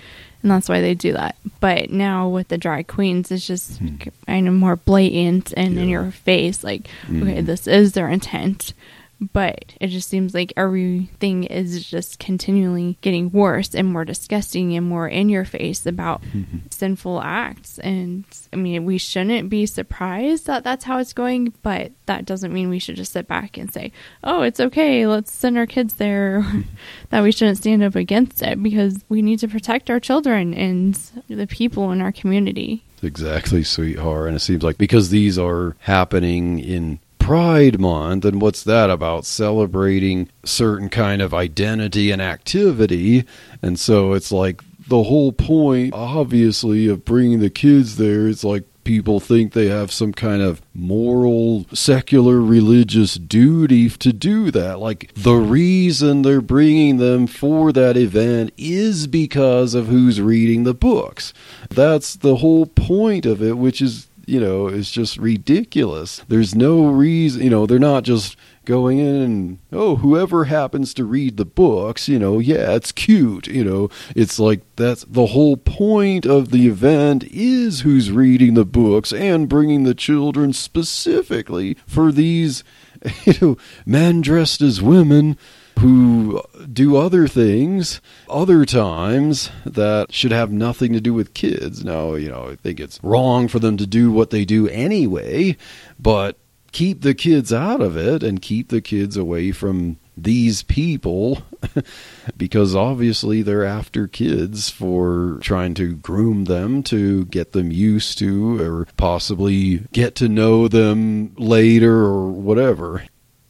and 0.45 0.51
that's 0.51 0.69
why 0.69 0.79
they 0.79 0.93
do 0.93 1.11
that. 1.13 1.37
But 1.59 1.89
now 1.89 2.29
with 2.29 2.49
the 2.49 2.57
drag 2.59 2.85
queens, 2.85 3.31
it's 3.31 3.47
just 3.47 3.81
mm. 3.83 4.11
kind 4.27 4.47
of 4.47 4.53
more 4.53 4.75
blatant 4.75 5.51
and 5.57 5.73
yeah. 5.73 5.81
in 5.81 5.89
your 5.89 6.11
face. 6.11 6.63
Like, 6.63 6.87
mm. 7.07 7.23
okay, 7.23 7.41
this 7.41 7.65
is 7.65 7.93
their 7.93 8.07
intent. 8.07 8.75
But 9.19 9.73
it 9.79 9.87
just 9.87 10.09
seems 10.09 10.33
like 10.33 10.53
everything 10.57 11.45
is 11.45 11.85
just 11.85 12.19
continually 12.19 12.97
getting 13.01 13.31
worse 13.31 13.73
and 13.73 13.87
more 13.87 14.05
disgusting 14.05 14.75
and 14.75 14.87
more 14.87 15.07
in 15.07 15.29
your 15.29 15.45
face 15.45 15.85
about 15.85 16.21
mm-hmm. 16.23 16.57
sinful 16.69 17.21
acts. 17.21 17.79
And 17.79 18.25
I 18.51 18.57
mean, 18.57 18.85
we 18.85 18.97
shouldn't 18.97 19.49
be 19.49 19.65
surprised 19.65 20.47
that 20.47 20.63
that's 20.63 20.83
how 20.83 20.99
it's 20.99 21.13
going, 21.13 21.53
but 21.63 21.91
that 22.07 22.25
doesn't 22.25 22.53
mean 22.53 22.69
we 22.69 22.79
should 22.79 22.97
just 22.97 23.13
sit 23.13 23.27
back 23.27 23.57
and 23.57 23.71
say, 23.71 23.91
oh, 24.23 24.41
it's 24.41 24.59
okay, 24.59 25.07
let's 25.07 25.31
send 25.31 25.57
our 25.57 25.65
kids 25.65 25.95
there, 25.95 26.41
mm-hmm. 26.45 26.61
that 27.09 27.23
we 27.23 27.31
shouldn't 27.31 27.57
stand 27.57 27.83
up 27.83 27.95
against 27.95 28.41
it 28.41 28.61
because 28.61 29.03
we 29.07 29.21
need 29.21 29.39
to 29.39 29.47
protect 29.47 29.89
our 29.89 29.99
children 29.99 30.53
and 30.53 30.95
the 31.29 31.47
people 31.47 31.91
in 31.91 32.01
our 32.01 32.11
community. 32.11 32.83
Exactly, 33.01 33.63
sweetheart. 33.63 34.27
And 34.27 34.35
it 34.35 34.39
seems 34.39 34.63
like 34.63 34.77
because 34.77 35.09
these 35.09 35.37
are 35.37 35.75
happening 35.79 36.59
in 36.59 36.99
Pride 37.25 37.79
Month, 37.79 38.23
and 38.23 38.39
what's 38.39 38.61
that 38.65 38.91
about? 38.91 39.25
Celebrating 39.25 40.29
certain 40.43 40.89
kind 40.89 41.23
of 41.23 41.33
identity 41.33 42.11
and 42.11 42.21
activity. 42.21 43.25
And 43.63 43.79
so 43.79 44.13
it's 44.13 44.31
like 44.31 44.61
the 44.87 45.01
whole 45.01 45.31
point, 45.31 45.95
obviously, 45.95 46.87
of 46.87 47.03
bringing 47.03 47.39
the 47.39 47.49
kids 47.49 47.97
there, 47.97 48.27
it's 48.27 48.43
like 48.43 48.65
people 48.83 49.19
think 49.19 49.53
they 49.53 49.69
have 49.69 49.91
some 49.91 50.13
kind 50.13 50.43
of 50.43 50.61
moral, 50.75 51.65
secular, 51.73 52.39
religious 52.39 53.15
duty 53.15 53.89
to 53.89 54.13
do 54.13 54.51
that. 54.51 54.77
Like 54.77 55.11
the 55.15 55.33
reason 55.33 56.21
they're 56.21 56.41
bringing 56.41 56.97
them 56.97 57.25
for 57.25 57.71
that 57.71 57.97
event 57.97 58.53
is 58.55 59.07
because 59.07 59.73
of 59.73 59.87
who's 59.87 60.21
reading 60.21 60.63
the 60.63 60.75
books. 60.75 61.33
That's 61.71 62.15
the 62.15 62.35
whole 62.35 62.67
point 62.67 63.25
of 63.25 63.41
it, 63.41 63.57
which 63.57 63.81
is, 63.81 64.05
you 64.27 64.39
know, 64.39 64.67
is 64.67 64.91
just 64.91 65.17
ridiculous. 65.17 66.21
There's 66.27 66.55
no 66.55 66.87
reason, 66.87 67.43
you 67.43 67.49
know, 67.49 67.65
they're 67.65 67.79
not 67.79 68.03
just 68.03 68.35
going 68.65 68.97
in 68.97 69.21
and 69.21 69.59
oh 69.71 69.97
whoever 69.97 70.45
happens 70.45 70.93
to 70.93 71.05
read 71.05 71.37
the 71.37 71.45
books 71.45 72.09
you 72.09 72.17
know 72.17 72.39
yeah 72.39 72.73
it's 72.73 72.91
cute 72.91 73.45
you 73.47 73.63
know 73.63 73.89
it's 74.15 74.39
like 74.39 74.61
that's 74.75 75.05
the 75.07 75.27
whole 75.27 75.55
point 75.55 76.25
of 76.25 76.49
the 76.49 76.67
event 76.67 77.23
is 77.25 77.81
who's 77.81 78.11
reading 78.11 78.55
the 78.55 78.65
books 78.65 79.13
and 79.13 79.47
bringing 79.47 79.83
the 79.83 79.93
children 79.93 80.51
specifically 80.51 81.77
for 81.85 82.11
these 82.11 82.63
you 83.25 83.33
know 83.39 83.57
men 83.85 84.19
dressed 84.19 84.61
as 84.61 84.81
women 84.81 85.37
who 85.85 86.41
do 86.73 86.95
other 86.95 87.27
things 87.27 88.01
other 88.27 88.65
times 88.65 89.51
that 89.65 90.11
should 90.11 90.31
have 90.31 90.51
nothing 90.51 90.93
to 90.93 90.99
do 90.99 91.13
with 91.13 91.35
kids 91.35 91.85
now 91.85 92.15
you 92.15 92.27
know 92.27 92.49
i 92.49 92.55
think 92.55 92.79
it's 92.79 92.99
wrong 93.03 93.47
for 93.47 93.59
them 93.59 93.77
to 93.77 93.85
do 93.85 94.11
what 94.11 94.31
they 94.31 94.43
do 94.43 94.67
anyway 94.69 95.55
but 95.99 96.39
keep 96.71 97.01
the 97.01 97.13
kids 97.13 97.53
out 97.53 97.81
of 97.81 97.95
it 97.95 98.23
and 98.23 98.41
keep 98.41 98.69
the 98.69 98.81
kids 98.81 99.15
away 99.15 99.51
from 99.51 99.97
these 100.17 100.63
people 100.63 101.43
because 102.37 102.75
obviously 102.75 103.41
they're 103.41 103.63
after 103.63 104.07
kids 104.07 104.69
for 104.69 105.37
trying 105.41 105.73
to 105.73 105.95
groom 105.95 106.45
them 106.45 106.81
to 106.81 107.25
get 107.25 107.51
them 107.51 107.71
used 107.71 108.17
to 108.17 108.59
or 108.59 108.87
possibly 108.97 109.79
get 109.91 110.15
to 110.15 110.27
know 110.27 110.67
them 110.67 111.33
later 111.35 111.93
or 111.93 112.29
whatever. 112.31 113.03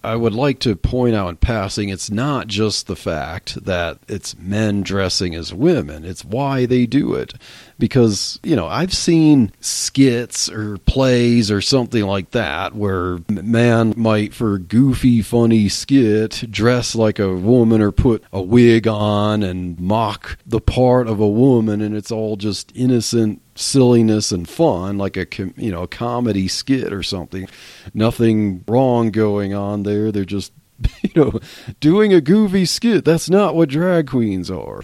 I 0.05 0.15
would 0.15 0.33
like 0.35 0.59
to 0.59 0.75
point 0.75 1.15
out 1.15 1.29
in 1.29 1.37
passing 1.37 1.89
it's 1.89 2.11
not 2.11 2.45
just 2.45 2.85
the 2.85 2.95
fact 2.95 3.65
that 3.65 3.97
it's 4.07 4.37
men 4.37 4.83
dressing 4.83 5.33
as 5.33 5.51
women, 5.51 6.05
it's 6.05 6.23
why 6.23 6.67
they 6.67 6.85
do 6.85 7.15
it. 7.15 7.33
Because, 7.77 8.39
you 8.43 8.55
know, 8.55 8.67
I've 8.67 8.93
seen 8.93 9.51
skits 9.59 10.49
or 10.49 10.77
plays 10.79 11.51
or 11.51 11.61
something 11.61 12.03
like 12.03 12.31
that 12.31 12.73
where 12.73 13.19
man 13.29 13.93
might, 13.97 14.33
for 14.33 14.57
goofy, 14.57 15.21
funny 15.21 15.67
skit, 15.67 16.49
dress 16.49 16.95
like 16.95 17.19
a 17.19 17.35
woman 17.35 17.81
or 17.81 17.91
put 17.91 18.23
a 18.31 18.41
wig 18.41 18.87
on 18.87 19.43
and 19.43 19.79
mock 19.79 20.37
the 20.45 20.61
part 20.61 21.07
of 21.07 21.19
a 21.19 21.27
woman, 21.27 21.81
and 21.81 21.95
it's 21.95 22.11
all 22.11 22.37
just 22.37 22.71
innocent 22.75 23.41
silliness 23.55 24.33
and 24.33 24.49
fun 24.49 24.97
like 24.97 25.15
a 25.15 25.25
you 25.55 25.71
know 25.71 25.83
a 25.83 25.87
comedy 25.87 26.47
skit 26.47 26.93
or 26.93 27.03
something. 27.03 27.47
Nothing 27.93 28.63
wrong 28.67 29.11
going 29.11 29.53
on 29.53 29.83
there. 29.83 30.11
They're 30.11 30.25
just 30.25 30.51
you 31.01 31.11
know 31.15 31.39
doing 31.79 32.13
a 32.13 32.21
goofy 32.21 32.65
skit. 32.65 33.05
That's 33.05 33.29
not 33.29 33.55
what 33.55 33.69
drag 33.69 34.07
queens 34.07 34.51
are 34.51 34.83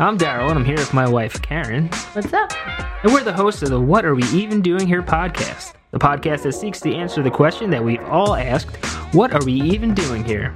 I'm 0.00 0.16
Daryl, 0.16 0.48
and 0.50 0.56
I'm 0.56 0.64
here 0.64 0.76
with 0.76 0.94
my 0.94 1.08
wife, 1.08 1.42
Karen. 1.42 1.88
What's 2.12 2.32
up? 2.32 2.52
And 3.02 3.12
we're 3.12 3.24
the 3.24 3.32
hosts 3.32 3.62
of 3.62 3.70
the 3.70 3.80
What 3.80 4.04
Are 4.04 4.14
We 4.14 4.22
Even 4.28 4.62
Doing 4.62 4.86
Here 4.86 5.02
podcast, 5.02 5.72
the 5.90 5.98
podcast 5.98 6.42
that 6.42 6.52
seeks 6.52 6.78
to 6.82 6.94
answer 6.94 7.20
the 7.20 7.32
question 7.32 7.68
that 7.70 7.82
we've 7.82 8.04
all 8.04 8.36
asked 8.36 8.76
What 9.12 9.34
are 9.34 9.44
we 9.44 9.54
even 9.54 9.94
doing 9.94 10.22
here? 10.22 10.54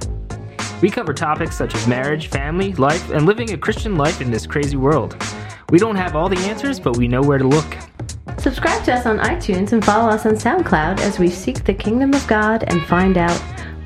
We 0.81 0.89
cover 0.89 1.13
topics 1.13 1.57
such 1.57 1.75
as 1.75 1.85
marriage, 1.89 2.27
family, 2.27 2.71
life, 2.75 3.09
and 3.09 3.25
living 3.25 3.51
a 3.51 3.57
Christian 3.57 3.97
life 3.97 4.21
in 4.21 4.31
this 4.31 4.47
crazy 4.47 4.77
world. 4.77 5.21
We 5.71 5.77
don't 5.77 5.97
have 5.97 6.15
all 6.15 6.29
the 6.29 6.39
answers, 6.47 6.79
but 6.79 6.95
we 6.95 7.09
know 7.09 7.21
where 7.21 7.37
to 7.37 7.45
look. 7.45 7.75
Subscribe 8.37 8.85
to 8.85 8.93
us 8.93 9.05
on 9.05 9.19
iTunes 9.19 9.73
and 9.73 9.83
follow 9.83 10.09
us 10.09 10.25
on 10.25 10.35
SoundCloud 10.35 11.01
as 11.01 11.19
we 11.19 11.29
seek 11.29 11.65
the 11.65 11.73
kingdom 11.73 12.13
of 12.13 12.25
God 12.27 12.63
and 12.67 12.81
find 12.83 13.17
out 13.17 13.37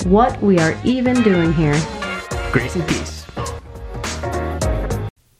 what 0.05 0.39
we 0.39 0.59
are 0.59 0.79
even 0.83 1.23
doing 1.23 1.51
here. 1.51 1.81
Grace 2.51 2.75
and 2.75 2.87
peace. 2.87 3.16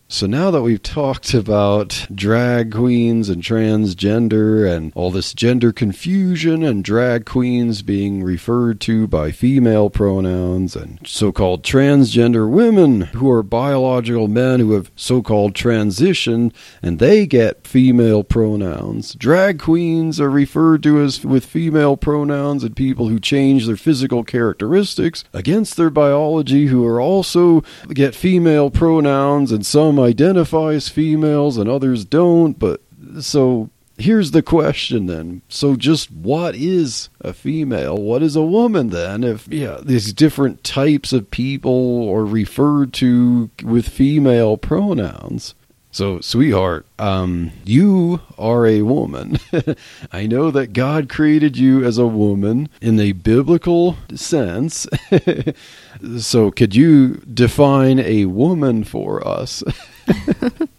So 0.10 0.26
now 0.26 0.52
that 0.52 0.62
we've 0.62 0.82
talked 0.82 1.34
about 1.34 2.08
drag 2.16 2.72
queens 2.72 3.28
and 3.28 3.44
transgender 3.44 4.66
and 4.66 4.94
all 4.96 5.12
this 5.12 5.34
gender 5.34 5.74
confusion 5.74 6.64
and 6.64 6.82
drag 6.82 7.26
queens 7.26 7.82
being 7.82 8.24
referred 8.24 8.80
to 8.82 9.06
by 9.08 9.34
female 9.34 9.90
pronouns 9.90 10.78
and 10.78 11.06
so-called 11.06 11.62
transgender 11.62 12.50
women 12.50 13.02
who 13.02 13.30
are 13.30 13.44
biological 13.44 14.30
men 14.30 14.62
who 14.62 14.72
have 14.72 14.92
so-called 14.96 15.54
transitioned 15.54 16.54
and 16.82 17.00
they 17.00 17.28
get 17.28 17.68
female 17.68 18.24
pronouns. 18.24 19.14
Drag 19.16 19.60
queens 19.60 20.22
are 20.22 20.30
referred 20.30 20.84
to 20.84 21.02
as 21.02 21.26
with 21.26 21.46
female 21.46 21.98
pronouns 21.98 22.64
and 22.64 22.78
people 22.78 23.10
who 23.10 23.20
change 23.20 23.66
their 23.66 23.76
physical 23.76 24.24
characteristics 24.24 25.26
against 25.34 25.76
their 25.76 25.90
biology 25.90 26.68
who 26.68 26.86
are 26.86 27.02
also 27.02 27.62
get 27.90 28.16
female 28.16 28.72
pronouns 28.72 29.52
and 29.52 29.66
some 29.66 29.98
identify 30.08 30.74
as 30.74 30.90
females 30.90 31.58
and 31.58 31.70
others 31.70 32.06
don't. 32.06 32.58
But 32.58 32.82
so 33.20 33.70
here's 33.98 34.32
the 34.32 34.42
question 34.42 35.08
then. 35.08 35.42
So 35.50 35.76
just 35.76 36.12
what 36.12 36.56
is 36.56 37.10
a 37.22 37.34
female? 37.34 37.98
What 37.98 38.24
is 38.24 38.36
a 38.36 38.42
woman 38.42 38.90
then? 38.90 39.24
If 39.24 39.48
yeah, 39.48 39.80
these 39.84 40.14
different 40.14 40.64
types 40.64 41.14
of 41.14 41.32
people 41.32 42.10
are 42.10 42.26
referred 42.26 42.94
to 42.94 43.50
with 43.64 43.88
female 43.88 44.58
pronouns. 44.58 45.56
So, 45.90 46.22
sweetheart, 46.22 46.86
um, 47.00 47.52
you 47.66 48.22
are 48.38 48.68
a 48.68 48.84
woman. 48.84 49.40
I 50.12 50.28
know 50.28 50.52
that 50.52 50.74
God 50.74 51.10
created 51.10 51.58
you 51.58 51.84
as 51.84 51.98
a 51.98 52.06
woman 52.06 52.70
in 52.82 53.00
a 53.00 53.14
biblical 53.14 53.98
sense. 54.14 54.86
so, 56.20 56.52
could 56.52 56.76
you 56.76 57.16
define 57.34 57.98
a 57.98 58.26
woman 58.26 58.84
for 58.84 59.28
us? 59.28 59.64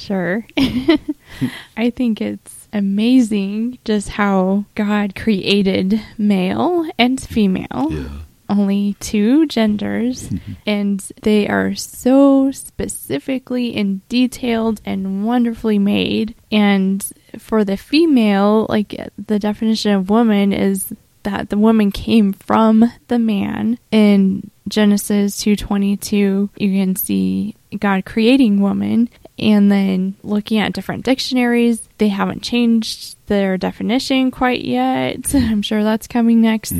Sure. 0.00 0.46
I 1.76 1.90
think 1.90 2.20
it's 2.20 2.68
amazing 2.72 3.78
just 3.84 4.08
how 4.08 4.64
God 4.74 5.14
created 5.14 6.00
male 6.16 6.88
and 6.98 7.20
female. 7.20 7.92
Only 8.48 8.96
two 8.98 9.46
genders, 9.46 10.28
and 10.66 11.00
they 11.22 11.46
are 11.46 11.74
so 11.74 12.50
specifically 12.50 13.76
and 13.76 14.06
detailed 14.08 14.80
and 14.84 15.24
wonderfully 15.24 15.78
made. 15.78 16.34
And 16.50 17.06
for 17.38 17.64
the 17.64 17.76
female, 17.76 18.66
like 18.68 18.98
the 19.24 19.38
definition 19.38 19.92
of 19.92 20.10
woman 20.10 20.52
is 20.52 20.92
that 21.22 21.50
the 21.50 21.58
woman 21.58 21.92
came 21.92 22.32
from 22.32 22.90
the 23.08 23.18
man 23.18 23.78
in 23.92 24.50
Genesis 24.70 25.36
2:22 25.42 26.48
you 26.56 26.80
can 26.80 26.96
see 26.96 27.54
God 27.78 28.04
creating 28.04 28.60
woman 28.60 29.08
and 29.38 29.70
then 29.70 30.14
looking 30.22 30.58
at 30.58 30.72
different 30.72 31.04
dictionaries. 31.04 31.88
They 31.98 32.08
haven't 32.08 32.42
changed 32.42 33.16
their 33.26 33.56
definition 33.56 34.30
quite 34.30 34.62
yet. 34.64 35.34
I'm 35.34 35.62
sure 35.62 35.82
that's 35.82 36.06
coming 36.06 36.40
next. 36.40 36.74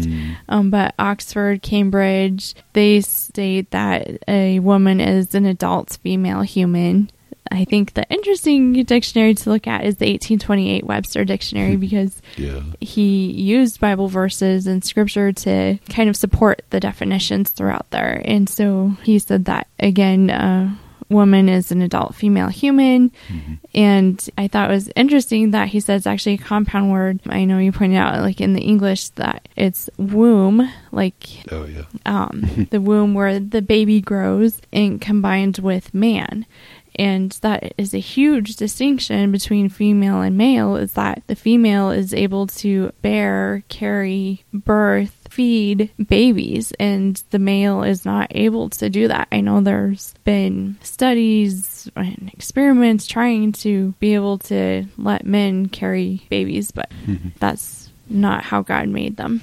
Um, 0.49 0.71
but 0.71 0.95
Oxford 0.99 1.63
Cambridge 1.63 2.55
they 2.73 3.01
state 3.01 3.71
that 3.71 4.09
a 4.29 4.59
woman 4.61 5.01
is 5.01 5.35
an 5.35 5.47
adult 5.47 5.99
female 6.03 6.43
human 6.43 7.11
I 7.53 7.65
think 7.65 7.95
the 7.95 8.07
interesting 8.11 8.73
dictionary 8.85 9.35
to 9.35 9.51
look 9.51 9.67
at 9.67 9.85
is 9.85 9.97
the 9.97 10.07
1828 10.07 10.85
Webster 10.85 11.25
Dictionary 11.25 11.77
because 11.77 12.21
Yeah. 12.37 12.61
he 12.81 13.31
used 13.33 13.81
Bible 13.81 14.09
verses 14.09 14.67
and 14.67 14.85
scripture 14.85 15.33
to 15.33 15.79
kind 15.89 16.09
of 16.09 16.17
support 16.17 16.63
the 16.71 16.81
definitions 16.81 17.51
throughout 17.51 17.91
there. 17.91 18.23
And 18.25 18.49
so 18.49 18.93
he 19.03 19.19
said 19.19 19.47
that 19.47 19.67
again, 19.79 20.31
uh, 20.31 20.75
woman 21.09 21.49
is 21.49 21.73
an 21.73 21.83
adult 21.83 22.15
female 22.15 22.47
human. 22.51 23.11
Mm-hmm. 23.29 23.55
And 23.75 24.29
I 24.39 24.47
thought 24.47 24.71
it 24.71 24.75
was 24.75 24.91
interesting 24.95 25.51
that 25.51 25.67
he 25.67 25.81
says 25.81 26.07
actually 26.07 26.35
a 26.35 26.39
compound 26.39 26.93
word. 26.93 27.19
I 27.29 27.45
know 27.47 27.59
you 27.59 27.73
pointed 27.73 27.97
out, 27.97 28.21
like 28.21 28.41
in 28.41 28.53
the 28.53 28.61
English, 28.63 29.09
that 29.11 29.49
it's 29.57 29.91
womb, 29.97 30.71
like 30.93 31.27
Oh 31.51 31.65
yeah. 31.67 31.83
um, 32.07 32.69
the 32.71 32.81
womb 32.81 33.15
where 33.15 33.41
the 33.41 33.61
baby 33.61 34.01
grows, 34.01 34.61
and 34.73 35.01
combined 35.01 35.59
with 35.59 35.93
man. 35.93 36.47
And 36.97 37.31
that 37.43 37.73
is 37.79 37.95
a 37.95 37.99
huge 37.99 38.57
distinction 38.57 39.33
between 39.33 39.69
female 39.69 40.21
and 40.21 40.37
male 40.37 40.77
is 40.77 40.93
that 40.95 41.23
the 41.27 41.35
female 41.37 41.91
is 41.91 42.13
able 42.13 42.47
to 42.49 42.93
bear, 43.03 43.63
carry, 43.69 44.45
birth, 44.53 45.17
feed 45.31 45.91
babies, 46.09 46.73
and 46.81 47.23
the 47.31 47.39
male 47.39 47.83
is 47.85 48.05
not 48.05 48.27
able 48.33 48.69
to 48.71 48.91
do 48.91 49.07
that. 49.09 49.29
I 49.31 49.41
know 49.41 49.61
there's 49.61 50.13
been 50.25 50.77
studies 50.83 51.91
and 51.97 52.31
experiments 52.35 53.07
trying 53.07 53.53
to 53.53 53.95
be 54.01 54.15
able 54.15 54.39
to 54.39 54.85
let 54.99 55.25
men 55.25 55.69
carry 55.69 56.27
babies, 56.31 56.71
but 56.73 56.91
that's 57.39 57.89
not 58.09 58.43
how 58.45 58.63
God 58.63 58.89
made 58.89 59.17
them. 59.17 59.41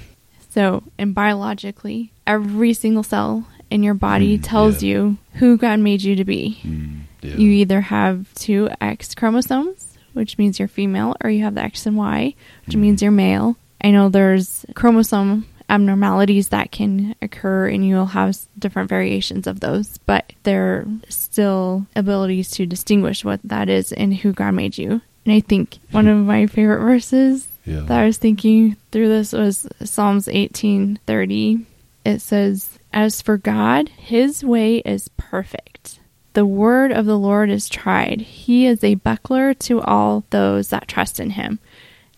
So, 0.50 0.82
and 0.98 1.14
biologically, 1.14 2.12
every 2.26 2.74
single 2.74 3.02
cell 3.02 3.46
in 3.70 3.82
your 3.82 3.94
body 3.94 4.38
Mm, 4.38 4.42
tells 4.42 4.82
yeah. 4.82 4.88
you 4.90 5.18
who 5.34 5.56
God 5.56 5.78
made 5.80 6.02
you 6.02 6.16
to 6.16 6.24
be. 6.24 6.58
Mm, 6.62 7.00
yeah. 7.22 7.36
You 7.36 7.50
either 7.50 7.80
have 7.80 8.32
two 8.34 8.68
X 8.80 9.14
chromosomes, 9.14 9.96
which 10.12 10.38
means 10.38 10.58
you're 10.58 10.68
female, 10.68 11.16
or 11.22 11.30
you 11.30 11.44
have 11.44 11.54
the 11.54 11.62
X 11.62 11.86
and 11.86 11.96
Y, 11.96 12.34
which 12.66 12.74
Mm-hmm. 12.74 12.80
means 12.82 13.02
you're 13.02 13.10
male. 13.10 13.56
I 13.82 13.90
know 13.90 14.08
there's 14.08 14.64
chromosome 14.74 15.46
abnormalities 15.70 16.48
that 16.48 16.72
can 16.72 17.14
occur, 17.22 17.68
and 17.68 17.86
you'll 17.86 18.06
have 18.06 18.36
different 18.58 18.88
variations 18.88 19.46
of 19.46 19.60
those, 19.60 19.98
but 19.98 20.32
there 20.44 20.64
are 20.78 20.86
still 21.08 21.86
abilities 21.94 22.50
to 22.52 22.66
distinguish 22.66 23.24
what 23.24 23.40
that 23.44 23.68
is 23.68 23.92
and 23.92 24.14
who 24.16 24.32
God 24.32 24.52
made 24.52 24.78
you. 24.78 25.00
And 25.24 25.34
I 25.34 25.40
think 25.40 25.78
one 25.90 26.08
of 26.08 26.16
my 26.18 26.46
favorite 26.46 26.80
verses 26.80 27.46
Yeah. 27.66 27.80
that 27.80 28.00
I 28.00 28.06
was 28.06 28.16
thinking 28.16 28.76
through 28.92 29.08
this 29.08 29.32
was 29.34 29.66
Psalms 29.84 30.26
18:30. 30.26 31.66
It 32.04 32.20
says, 32.22 32.78
"As 32.92 33.20
for 33.20 33.36
God, 33.36 33.90
his 33.90 34.42
way 34.42 34.76
is 34.78 35.08
perfect. 35.18 36.00
The 36.38 36.46
word 36.46 36.92
of 36.92 37.04
the 37.04 37.18
Lord 37.18 37.50
is 37.50 37.68
tried. 37.68 38.20
He 38.20 38.64
is 38.64 38.84
a 38.84 38.94
buckler 38.94 39.54
to 39.54 39.80
all 39.80 40.22
those 40.30 40.68
that 40.68 40.86
trust 40.86 41.18
in 41.18 41.30
him." 41.30 41.58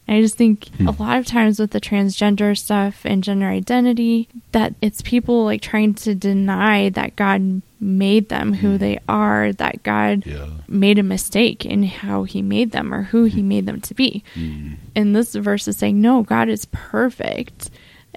And 0.07 0.19
I 0.19 0.21
just 0.21 0.37
think 0.37 0.69
hmm. 0.77 0.89
a 0.89 0.91
lot 0.91 1.17
of 1.17 1.25
times 1.25 1.59
with 1.59 1.71
the 1.71 1.81
transgender 1.81 2.55
stuff 2.59 3.07
and 3.07 3.25
gender 3.25 3.47
identity 3.47 4.29
that 4.53 4.75
it's 4.83 5.01
people 5.01 5.47
like 5.47 5.63
trying 5.63 5.95
to 5.95 6.15
deny 6.15 6.91
that 6.91 7.17
God 7.17 7.63
made 7.81 8.29
them 8.29 8.53
who 8.53 8.73
hmm. 8.73 8.77
they 8.77 8.99
are, 9.09 9.55
that 9.55 9.83
God 9.85 10.27
Yeah. 10.27 10.49
made 10.69 10.99
a 10.99 11.03
mistake 11.03 11.65
in 11.65 11.85
how 11.85 12.25
he 12.25 12.43
made 12.43 12.73
them 12.73 12.93
or 12.93 13.05
who 13.05 13.25
he 13.25 13.41
made 13.41 13.65
them 13.65 13.81
to 13.81 13.95
be. 13.95 14.23
Hmm. 14.35 14.73
And 14.95 15.17
this 15.17 15.35
verse 15.35 15.67
is 15.67 15.79
saying, 15.79 15.99
no, 15.99 16.25
God 16.25 16.51
is 16.51 16.67
perfect. 16.67 17.71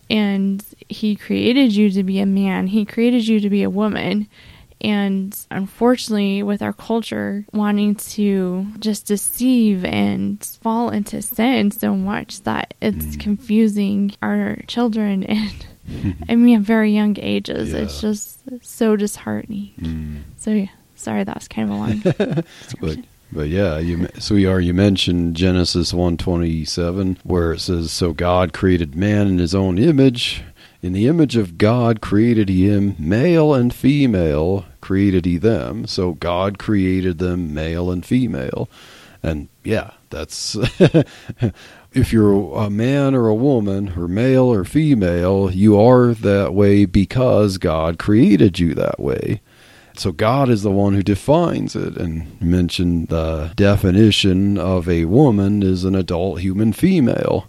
And 0.10 0.66
he 0.90 1.16
created 1.16 1.74
you 1.74 1.90
to 1.92 2.04
be 2.04 2.20
a 2.20 2.26
man, 2.26 2.68
he 2.68 2.84
created 2.84 3.26
you 3.26 3.40
to 3.40 3.50
be 3.50 3.64
a 3.64 3.70
woman. 3.70 4.28
And 4.84 5.38
unfortunately, 5.50 6.44
with 6.44 6.62
our 6.62 6.74
culture 6.74 7.46
wanting 7.54 7.96
to 7.96 8.68
just 8.80 9.08
deceive 9.08 9.86
and 9.86 10.44
fall 10.62 10.90
into 10.90 11.22
sin 11.22 11.72
so 11.72 11.96
much 11.96 12.42
that 12.44 12.74
it's 12.82 13.16
confusing 13.16 14.14
our 14.22 14.58
children 14.68 15.24
and 15.24 15.66
I 16.30 16.36
mean, 16.36 16.58
at 16.58 16.62
very 16.62 16.92
young 16.92 17.18
ages, 17.20 17.74
it's 17.74 18.02
just 18.02 18.40
so 18.62 18.96
disheartening. 18.96 19.72
Mm. 19.80 20.22
So 20.38 20.52
yeah, 20.52 20.68
sorry 20.96 21.24
that 21.24 21.36
was 21.36 21.48
kind 21.48 21.70
of 21.70 21.76
a 21.76 21.80
long 21.80 22.44
But 22.80 23.00
but 23.32 23.50
yeah, 23.50 23.80
you 23.80 24.08
so 24.20 24.36
we 24.36 24.46
are 24.46 24.60
you 24.60 24.74
mentioned 24.74 25.36
Genesis 25.36 25.94
one 25.94 26.18
twenty 26.18 26.66
seven 26.66 27.18
where 27.24 27.54
it 27.54 27.60
says 27.60 27.92
so 27.92 28.14
God 28.14 28.54
created 28.54 28.96
man 28.96 29.28
in 29.28 29.40
his 29.40 29.56
own 29.56 29.78
image 29.78 30.44
in 30.84 30.92
the 30.92 31.08
image 31.08 31.38
of 31.38 31.58
God 31.58 32.02
created 32.02 32.50
he 32.50 32.70
him 32.70 32.96
male 33.00 33.54
and 33.54 33.74
female 33.74 34.66
created 34.82 35.26
he 35.26 35.38
them. 35.38 35.88
So 35.88 36.14
God 36.14 36.60
created 36.60 37.20
them 37.20 37.54
male 37.54 37.90
and 37.90 38.06
female. 38.06 38.70
And 39.24 39.48
yeah 39.64 39.92
that's 40.10 40.56
if 41.94 42.12
you're 42.12 42.54
a 42.60 42.70
man 42.70 43.16
or 43.16 43.30
a 43.30 43.36
woman 43.36 43.94
or 43.98 44.10
male 44.10 44.52
or 44.52 44.66
female 44.66 45.50
you 45.50 45.80
are 45.80 46.14
that 46.14 46.54
way 46.54 46.84
because 46.84 47.58
God 47.58 47.98
created 47.98 48.60
you 48.60 48.76
that 48.76 49.00
way. 49.00 49.42
So 49.96 50.12
God 50.12 50.50
is 50.50 50.64
the 50.64 50.72
one 50.72 50.94
who 50.94 51.04
defines 51.04 51.76
it. 51.76 51.96
And 51.96 52.42
mentioned 52.42 53.08
the 53.08 53.54
definition 53.56 54.58
of 54.58 54.90
a 54.90 55.06
woman 55.06 55.64
is 55.64 55.86
an 55.86 55.96
adult 55.96 56.42
human 56.42 56.74
female. 56.74 57.48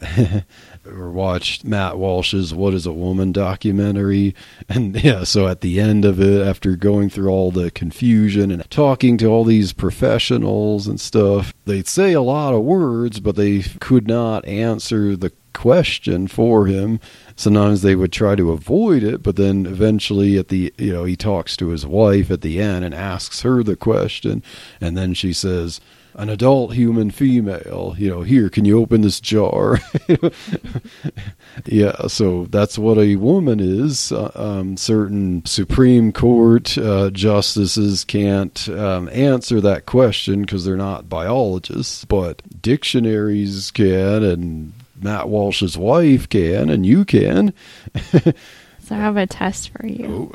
or 0.86 1.10
watched 1.10 1.64
Matt 1.64 1.98
Walsh's 1.98 2.54
What 2.54 2.74
is 2.74 2.86
a 2.86 2.92
Woman 2.92 3.32
documentary. 3.32 4.34
And 4.68 5.02
yeah, 5.02 5.24
so 5.24 5.48
at 5.48 5.62
the 5.62 5.80
end 5.80 6.04
of 6.04 6.20
it, 6.20 6.46
after 6.46 6.76
going 6.76 7.10
through 7.10 7.28
all 7.28 7.50
the 7.50 7.72
confusion 7.72 8.52
and 8.52 8.68
talking 8.70 9.18
to 9.18 9.26
all 9.26 9.42
these 9.42 9.72
professionals 9.72 10.86
and 10.86 11.00
stuff, 11.00 11.52
they'd 11.64 11.88
say 11.88 12.12
a 12.12 12.22
lot 12.22 12.54
of 12.54 12.62
words, 12.62 13.18
but 13.18 13.34
they 13.34 13.62
could 13.80 14.06
not 14.06 14.44
answer 14.44 15.16
the 15.16 15.32
question 15.52 16.28
for 16.28 16.66
him. 16.66 17.00
Sometimes 17.34 17.82
they 17.82 17.96
would 17.96 18.12
try 18.12 18.36
to 18.36 18.52
avoid 18.52 19.02
it, 19.02 19.22
but 19.22 19.36
then 19.36 19.66
eventually 19.66 20.38
at 20.38 20.48
the 20.48 20.72
you 20.78 20.92
know, 20.92 21.04
he 21.04 21.16
talks 21.16 21.56
to 21.56 21.68
his 21.68 21.84
wife 21.84 22.30
at 22.30 22.42
the 22.42 22.60
end 22.60 22.84
and 22.84 22.94
asks 22.94 23.42
her 23.42 23.62
the 23.62 23.76
question, 23.76 24.42
and 24.80 24.96
then 24.96 25.14
she 25.14 25.32
says, 25.32 25.80
an 26.14 26.28
adult 26.28 26.74
human 26.74 27.10
female, 27.10 27.94
you 27.98 28.10
know, 28.10 28.22
here, 28.22 28.50
can 28.50 28.64
you 28.64 28.78
open 28.80 29.00
this 29.00 29.20
jar? 29.20 29.78
yeah, 31.66 32.06
so 32.06 32.46
that's 32.46 32.78
what 32.78 32.98
a 32.98 33.16
woman 33.16 33.60
is. 33.60 34.12
Uh, 34.12 34.30
um, 34.34 34.76
certain 34.76 35.44
Supreme 35.46 36.12
Court 36.12 36.76
uh, 36.78 37.10
justices 37.10 38.04
can't 38.04 38.68
um, 38.68 39.08
answer 39.10 39.60
that 39.60 39.86
question 39.86 40.42
because 40.42 40.64
they're 40.64 40.76
not 40.76 41.08
biologists, 41.08 42.04
but 42.04 42.42
dictionaries 42.60 43.70
can, 43.70 44.22
and 44.22 44.72
Matt 45.00 45.28
Walsh's 45.28 45.78
wife 45.78 46.28
can, 46.28 46.70
and 46.70 46.84
you 46.84 47.04
can. 47.04 47.54
So 48.82 48.96
I 48.96 48.98
have 48.98 49.16
a 49.16 49.24
test 49.24 49.70
for 49.70 49.86
you. 49.86 50.32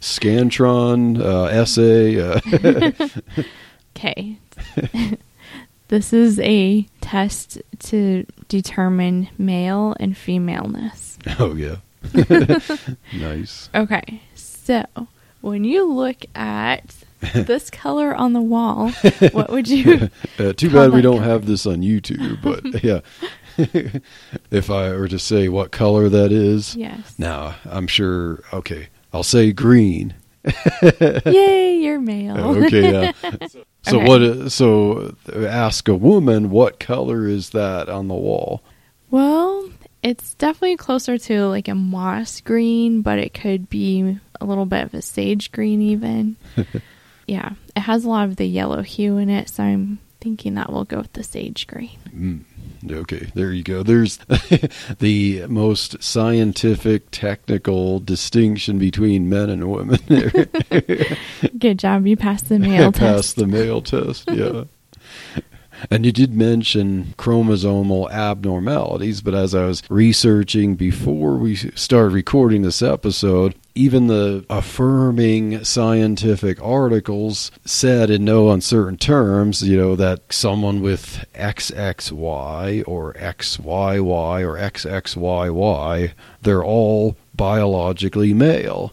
Scantron, 0.00 1.20
uh, 1.22 1.44
essay. 1.48 2.16
Okay. 3.96 4.38
this 5.88 6.12
is 6.12 6.38
a 6.40 6.86
test 7.00 7.60
to 7.80 8.24
determine 8.48 9.28
male 9.38 9.94
and 10.00 10.16
femaleness. 10.16 11.18
oh, 11.38 11.54
yeah. 11.54 11.76
nice. 13.16 13.68
Okay. 13.74 14.22
So 14.34 14.84
when 15.40 15.64
you 15.64 15.92
look 15.92 16.24
at 16.34 16.94
this 17.34 17.68
color 17.70 18.14
on 18.14 18.32
the 18.32 18.40
wall, 18.40 18.90
what 19.32 19.50
would 19.50 19.68
you 19.68 20.08
Uh, 20.38 20.52
too 20.54 20.70
bad 20.70 20.92
we 20.92 21.02
don't 21.02 21.18
color. 21.18 21.28
have 21.28 21.46
this 21.46 21.66
on 21.66 21.82
YouTube, 21.82 22.40
but 22.42 22.82
yeah. 22.82 23.00
if 24.50 24.70
I 24.70 24.92
were 24.94 25.08
to 25.08 25.18
say 25.18 25.48
what 25.50 25.70
color 25.70 26.08
that 26.08 26.32
is, 26.32 26.74
Yes. 26.76 27.14
now 27.18 27.56
I'm 27.66 27.86
sure, 27.86 28.42
okay, 28.54 28.88
I'll 29.12 29.22
say 29.22 29.52
green. 29.52 30.14
Yay, 31.26 31.69
you're 31.90 32.00
male. 32.00 32.56
Okay, 32.64 32.90
yeah. 32.92 33.12
So 33.82 33.96
Okay. 33.98 34.06
what? 34.06 34.22
uh, 34.22 34.48
So 34.50 35.14
uh, 35.34 35.46
ask 35.46 35.88
a 35.88 35.94
woman 35.94 36.50
what 36.50 36.78
color 36.80 37.26
is 37.26 37.50
that 37.50 37.88
on 37.88 38.08
the 38.08 38.14
wall? 38.14 38.62
Well, 39.10 39.70
it's 40.02 40.34
definitely 40.34 40.76
closer 40.76 41.16
to 41.18 41.46
like 41.46 41.66
a 41.68 41.74
moss 41.74 42.40
green, 42.40 43.00
but 43.02 43.18
it 43.18 43.32
could 43.34 43.68
be 43.70 44.18
a 44.40 44.44
little 44.44 44.66
bit 44.66 44.84
of 44.84 44.94
a 44.94 45.02
sage 45.02 45.50
green 45.50 45.80
even. 45.82 46.36
yeah, 47.26 47.52
it 47.74 47.80
has 47.80 48.04
a 48.04 48.08
lot 48.08 48.28
of 48.28 48.36
the 48.36 48.46
yellow 48.46 48.82
hue 48.82 49.16
in 49.16 49.30
it, 49.30 49.48
so 49.48 49.62
I'm 49.64 49.98
thinking 50.20 50.54
that 50.54 50.72
will 50.72 50.84
go 50.84 50.98
with 50.98 51.12
the 51.14 51.22
sage 51.22 51.66
green. 51.66 51.98
Mm, 52.14 52.44
okay, 52.92 53.30
there 53.34 53.52
you 53.52 53.62
go. 53.62 53.82
There's 53.82 54.18
the 54.98 55.46
most 55.46 56.02
scientific, 56.02 57.10
technical 57.10 58.00
distinction 58.00 58.78
between 58.78 59.28
men 59.28 59.50
and 59.50 59.70
women. 59.70 59.98
Good 61.58 61.78
job, 61.78 62.06
you 62.06 62.16
passed 62.16 62.48
the 62.48 62.58
male 62.60 62.92
Pass 62.92 63.00
test. 63.00 63.36
the 63.36 63.46
male 63.46 63.82
test, 63.82 64.28
yeah. 64.30 64.64
And 65.90 66.04
you 66.04 66.12
did 66.12 66.34
mention 66.34 67.14
chromosomal 67.16 68.10
abnormalities, 68.10 69.20
but 69.20 69.34
as 69.34 69.54
I 69.54 69.66
was 69.66 69.82
researching 69.88 70.74
before 70.74 71.36
we 71.36 71.54
started 71.56 72.12
recording 72.12 72.62
this 72.62 72.82
episode, 72.82 73.54
even 73.74 74.08
the 74.08 74.44
affirming 74.50 75.64
scientific 75.64 76.60
articles 76.62 77.50
said 77.64 78.10
in 78.10 78.24
no 78.24 78.50
uncertain 78.50 78.96
terms, 78.96 79.62
you 79.62 79.76
know, 79.76 79.96
that 79.96 80.20
someone 80.32 80.80
with 80.82 81.24
XXY 81.34 82.84
or 82.86 83.14
XYY 83.14 84.44
or 84.44 84.58
XXYY, 84.58 86.12
they're 86.42 86.64
all 86.64 87.16
biologically 87.34 88.34
male. 88.34 88.92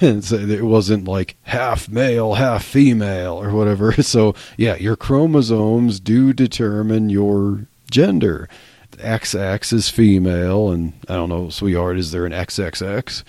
And 0.00 0.24
so 0.24 0.36
it 0.36 0.64
wasn't 0.64 1.06
like 1.06 1.36
half 1.42 1.88
male, 1.88 2.34
half 2.34 2.64
female, 2.64 3.40
or 3.40 3.50
whatever. 3.50 3.94
So, 4.04 4.34
yeah, 4.56 4.76
your 4.76 4.96
chromosomes 4.96 5.98
do 5.98 6.32
determine 6.32 7.10
your 7.10 7.66
gender. 7.90 8.48
XX 8.92 9.72
is 9.72 9.88
female, 9.88 10.70
and 10.70 10.92
I 11.08 11.14
don't 11.14 11.30
know, 11.30 11.48
sweetheart, 11.48 11.98
is 11.98 12.10
there 12.10 12.26
an 12.26 12.32
XXX? 12.32 13.24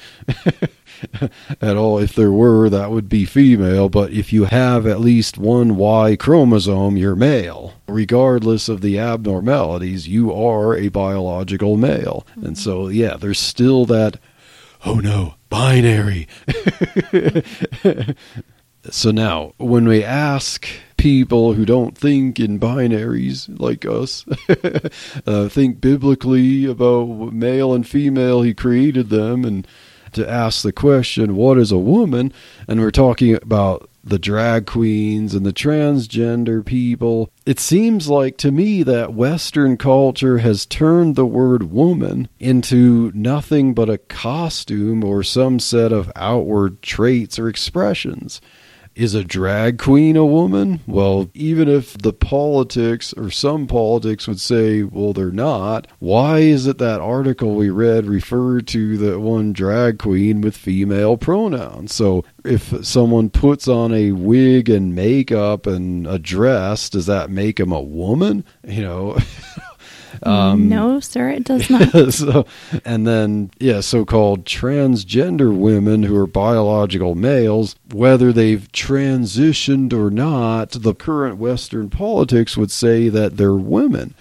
at 1.61 1.77
all. 1.77 1.97
If 1.97 2.13
there 2.13 2.31
were, 2.31 2.69
that 2.69 2.91
would 2.91 3.09
be 3.09 3.25
female. 3.25 3.89
But 3.89 4.11
if 4.11 4.31
you 4.31 4.45
have 4.45 4.85
at 4.85 4.99
least 4.99 5.37
one 5.37 5.75
Y 5.75 6.15
chromosome, 6.15 6.97
you're 6.97 7.15
male. 7.15 7.73
Regardless 7.87 8.69
of 8.69 8.81
the 8.81 8.99
abnormalities, 8.99 10.07
you 10.07 10.33
are 10.33 10.75
a 10.75 10.89
biological 10.89 11.77
male. 11.77 12.25
Mm-hmm. 12.31 12.45
And 12.45 12.57
so, 12.57 12.87
yeah, 12.87 13.17
there's 13.17 13.39
still 13.39 13.85
that, 13.85 14.17
oh 14.85 14.95
no, 14.95 15.35
binary. 15.55 16.27
so 18.89 19.09
now, 19.09 19.53
when 19.57 19.87
we 19.87 20.03
ask 20.03 20.67
people 20.97 21.53
who 21.53 21.65
don't 21.65 21.97
think 21.97 22.41
in 22.41 22.59
binaries 22.59 23.47
like 23.57 23.85
us, 23.85 24.25
uh, 25.25 25.47
think 25.47 25.79
biblically 25.79 26.65
about 26.65 27.31
male 27.31 27.73
and 27.73 27.87
female, 27.87 28.41
he 28.41 28.53
created 28.53 29.09
them 29.09 29.45
and 29.45 29.65
to 30.11 30.29
ask 30.29 30.61
the 30.61 30.73
question, 30.73 31.37
what 31.37 31.57
is 31.57 31.71
a 31.71 31.77
woman? 31.77 32.33
And 32.67 32.81
we're 32.81 32.91
talking 32.91 33.35
about 33.35 33.89
the 34.05 34.19
drag 34.19 34.67
queens 34.67 35.33
and 35.33 35.45
the 35.45 35.51
transgender 35.51 36.63
people. 36.63 37.31
It 37.45 37.59
seems 37.59 38.07
like 38.07 38.37
to 38.37 38.51
me 38.51 38.83
that 38.83 39.13
Western 39.13 39.77
culture 39.77 40.37
has 40.37 40.67
turned 40.67 41.15
the 41.15 41.25
word 41.25 41.71
woman 41.71 42.29
into 42.39 43.11
nothing 43.15 43.73
but 43.73 43.89
a 43.89 43.97
costume 43.97 45.03
or 45.03 45.23
some 45.23 45.59
set 45.59 45.91
of 45.91 46.11
outward 46.15 46.83
traits 46.83 47.39
or 47.39 47.49
expressions. 47.49 48.39
Is 48.95 49.13
a 49.13 49.25
drag 49.25 49.77
queen 49.77 50.15
a 50.15 50.25
woman? 50.25 50.79
Well, 50.87 51.29
even 51.33 51.67
if 51.67 51.97
the 51.97 52.13
politics 52.13 53.13
or 53.17 53.29
some 53.29 53.67
politics 53.67 54.25
would 54.25 54.39
say, 54.39 54.83
well, 54.83 55.11
they're 55.11 55.31
not, 55.31 55.87
why 55.99 56.39
is 56.39 56.65
it 56.65 56.77
that 56.77 57.01
article 57.01 57.55
we 57.55 57.69
read 57.69 58.05
referred 58.05 58.67
to 58.67 58.97
the 58.97 59.19
one 59.19 59.51
drag 59.51 59.99
queen 59.99 60.39
with 60.39 60.55
female 60.55 61.17
pronouns? 61.17 61.93
So 61.93 62.23
if 62.45 62.85
someone 62.85 63.29
puts 63.29 63.67
on 63.67 63.93
a 63.93 64.13
wig 64.13 64.69
and 64.69 64.95
makeup 64.95 65.67
and 65.67 66.07
a 66.07 66.17
dress, 66.17 66.89
does 66.89 67.05
that 67.07 67.29
make 67.29 67.57
them 67.57 67.73
a 67.73 67.81
woman? 67.81 68.45
You 68.63 68.81
know. 68.81 69.17
Um, 70.25 70.69
no, 70.69 70.99
sir, 70.99 71.29
it 71.29 71.43
does 71.43 71.69
not. 71.69 72.13
so, 72.13 72.45
and 72.83 73.05
then, 73.05 73.51
yeah, 73.59 73.81
so 73.81 74.05
called 74.05 74.45
transgender 74.45 75.55
women 75.55 76.03
who 76.03 76.15
are 76.17 76.27
biological 76.27 77.15
males, 77.15 77.75
whether 77.91 78.33
they've 78.33 78.71
transitioned 78.71 79.93
or 79.93 80.09
not, 80.09 80.71
the 80.71 80.95
current 80.95 81.37
Western 81.37 81.89
politics 81.89 82.57
would 82.57 82.71
say 82.71 83.07
that 83.09 83.37
they're 83.37 83.53
women. 83.53 84.15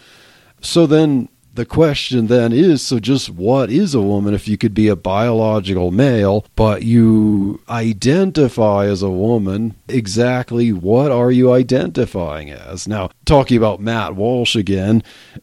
So 0.60 0.86
then 0.86 1.28
the 1.54 1.64
question 1.64 2.26
then 2.26 2.52
is 2.52 2.82
so 2.82 2.98
just 2.98 3.30
what 3.30 3.70
is 3.70 3.94
a 3.94 4.02
woman? 4.02 4.34
If 4.34 4.48
you 4.48 4.58
could 4.58 4.74
be 4.74 4.88
a 4.88 4.96
biological 4.96 5.90
male 5.90 6.44
but 6.56 6.82
you 6.82 7.60
identify 7.68 8.86
as 8.86 9.02
a 9.02 9.10
woman 9.10 9.76
exactly 9.88 10.72
what 10.72 11.10
are 11.10 11.30
you 11.30 11.52
identifying 11.52 12.50
as? 12.50 12.88
Now 12.88 13.10
talking 13.24 13.56
about 13.56 13.80
matt 13.80 14.16
walsh 14.16 14.56
again 14.56 15.02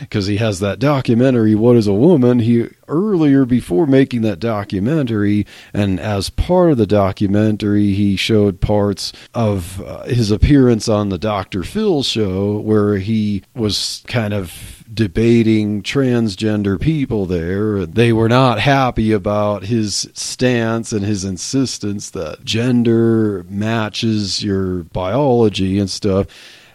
because 0.00 0.26
he 0.26 0.38
has 0.38 0.60
that 0.60 0.78
documentary 0.78 1.54
what 1.54 1.76
is 1.76 1.86
a 1.86 1.92
woman? 1.92 2.38
He 2.38 2.68
earlier 2.88 3.44
before 3.44 3.86
making 3.86 4.22
that 4.22 4.40
documentary 4.40 5.46
and 5.72 6.00
as 6.00 6.30
part 6.30 6.70
of 6.70 6.78
the 6.78 6.86
documentary 6.86 7.92
he 7.92 8.16
showed 8.16 8.60
parts 8.60 9.12
of 9.34 9.80
uh, 9.82 10.04
his 10.04 10.30
appearance 10.30 10.88
on 10.88 11.08
the 11.08 11.18
dr 11.18 11.62
phil 11.64 12.02
show 12.02 12.58
where 12.58 12.96
he 12.96 13.42
was 13.54 14.02
kind 14.06 14.32
of 14.34 14.78
debating 14.92 15.82
transgender 15.82 16.80
people 16.80 17.26
there. 17.26 17.86
They 17.86 18.12
were 18.12 18.28
not 18.28 18.58
happy 18.58 19.12
about 19.12 19.64
his 19.64 20.08
stance 20.14 20.92
and 20.92 21.04
his 21.04 21.24
insistence 21.24 22.10
that 22.10 22.44
gender 22.44 23.44
matches 23.48 24.42
your 24.42 24.84
biology 24.84 25.78
and 25.78 25.90
stuff. 25.90 26.26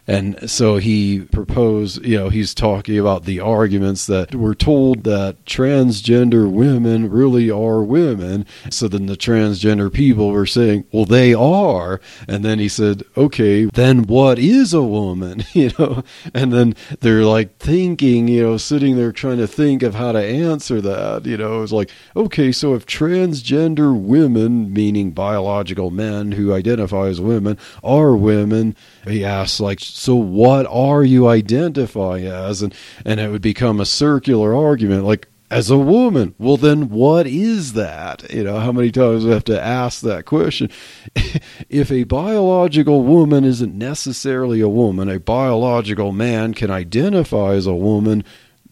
And 0.06 0.50
so 0.50 0.78
he 0.78 1.22
proposed, 1.22 2.06
you 2.06 2.18
know, 2.18 2.30
he's 2.30 2.54
talking 2.54 3.00
about 3.00 3.24
the 3.24 3.40
arguments 3.40 4.06
that 4.08 4.36
we're 4.36 4.54
told 4.54 5.04
that 5.06 5.46
transgender 5.46 6.52
women 6.52 7.10
really 7.10 7.50
are 7.50 7.82
women. 7.82 8.46
So 8.70 8.90
then 8.90 9.06
the 9.06 9.16
transgender 9.16 9.92
people 9.92 10.32
were 10.32 10.46
saying, 10.46 10.86
well, 10.92 11.06
they 11.06 11.34
are. 11.34 12.02
And 12.28 12.44
then 12.44 12.60
he 12.60 12.68
said, 12.68 13.04
okay, 13.16 13.66
then 13.66 14.04
what 14.04 14.40
is 14.40 14.74
a 14.74 14.84
woman? 14.84 15.44
You 15.54 15.72
know, 15.78 16.04
and 16.34 16.52
then 16.52 16.76
they're 17.02 17.24
like 17.24 17.58
thinking, 17.58 18.28
you 18.28 18.42
know, 18.42 18.58
sitting 18.58 18.96
there 18.98 19.12
trying 19.12 19.38
to 19.38 19.48
think 19.48 19.84
of 19.84 19.94
how 19.94 20.12
to 20.12 20.20
answer 20.20 20.82
that. 20.82 21.26
You 21.26 21.38
know, 21.38 21.62
it's 21.62 21.72
like, 21.72 21.92
okay, 22.16 22.52
so 22.52 22.74
if 22.74 22.86
transgender 22.88 23.98
women, 23.98 24.74
meaning 24.74 25.12
biological 25.12 25.92
men 25.92 26.34
who 26.34 26.54
identify 26.54 27.06
as 27.06 27.22
women, 27.22 27.58
are 27.84 28.16
women, 28.16 28.76
he 29.08 29.26
asks, 29.26 29.60
like, 29.60 29.80
so 29.80 30.16
what 30.16 30.66
are 30.68 31.04
you 31.04 31.28
identifying 31.28 32.26
as? 32.26 32.62
And, 32.62 32.74
and 33.06 33.20
it 33.20 33.30
would 33.30 33.42
become 33.42 33.80
a 33.80 33.86
circular 33.86 34.56
argument, 34.56 35.04
like, 35.04 35.28
as 35.54 35.70
a 35.70 35.78
woman. 35.78 36.34
Well, 36.40 36.58
then 36.58 36.90
what 36.90 37.28
is 37.28 37.74
that? 37.74 38.32
You 38.34 38.44
know, 38.44 38.60
how 38.60 38.72
many 38.72 38.92
times 38.92 39.22
do 39.22 39.28
we 39.28 39.34
have 39.34 39.44
to 39.46 39.62
ask 39.62 40.02
that 40.02 40.26
question? 40.26 40.70
if 41.70 41.92
a 41.92 42.06
biological 42.06 43.04
woman 43.04 43.44
isn't 43.44 43.78
necessarily 43.78 44.62
a 44.62 44.70
woman, 44.70 45.10
a 45.10 45.20
biological 45.20 46.12
man 46.12 46.54
can 46.54 46.72
identify 46.72 47.54
as 47.54 47.68
a 47.68 47.76
woman. 47.76 48.24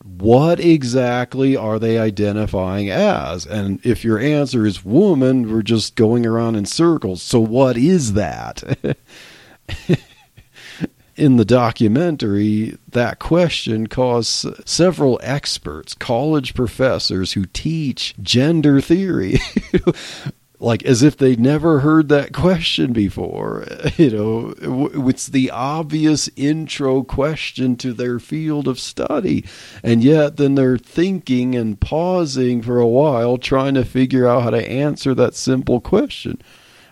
What 0.03 0.59
exactly 0.59 1.55
are 1.55 1.77
they 1.77 1.99
identifying 1.99 2.89
as? 2.89 3.45
And 3.45 3.79
if 3.85 4.03
your 4.03 4.17
answer 4.17 4.65
is 4.65 4.83
woman, 4.83 5.51
we're 5.51 5.61
just 5.61 5.95
going 5.95 6.25
around 6.25 6.55
in 6.55 6.65
circles. 6.65 7.21
So, 7.21 7.39
what 7.39 7.77
is 7.77 8.13
that? 8.13 8.63
in 11.15 11.37
the 11.37 11.45
documentary, 11.45 12.77
that 12.89 13.19
question 13.19 13.87
caused 13.87 14.45
several 14.67 15.19
experts, 15.23 15.93
college 15.93 16.53
professors 16.53 17.33
who 17.33 17.45
teach 17.45 18.15
gender 18.21 18.79
theory, 18.79 19.39
like 20.59 20.83
as 20.83 21.03
if 21.03 21.17
they'd 21.17 21.39
never 21.39 21.79
heard 21.79 22.07
that 22.09 22.33
question 22.33 22.93
before. 22.93 23.65
You 23.97 24.09
know, 24.09 24.89
it's 25.07 25.27
the 25.27 25.51
obvious 25.51 26.29
intro 26.35 27.03
question 27.03 27.75
to 27.77 27.93
their 27.93 28.19
field 28.19 28.67
of 28.67 28.79
study. 28.79 29.45
And 29.83 30.03
yet, 30.03 30.37
then 30.37 30.55
they're 30.55 30.77
thinking 30.77 31.55
and 31.55 31.79
pausing 31.79 32.61
for 32.61 32.79
a 32.79 32.87
while 32.87 33.37
trying 33.37 33.75
to 33.75 33.85
figure 33.85 34.27
out 34.27 34.43
how 34.43 34.49
to 34.51 34.69
answer 34.69 35.13
that 35.15 35.35
simple 35.35 35.81
question. 35.81 36.41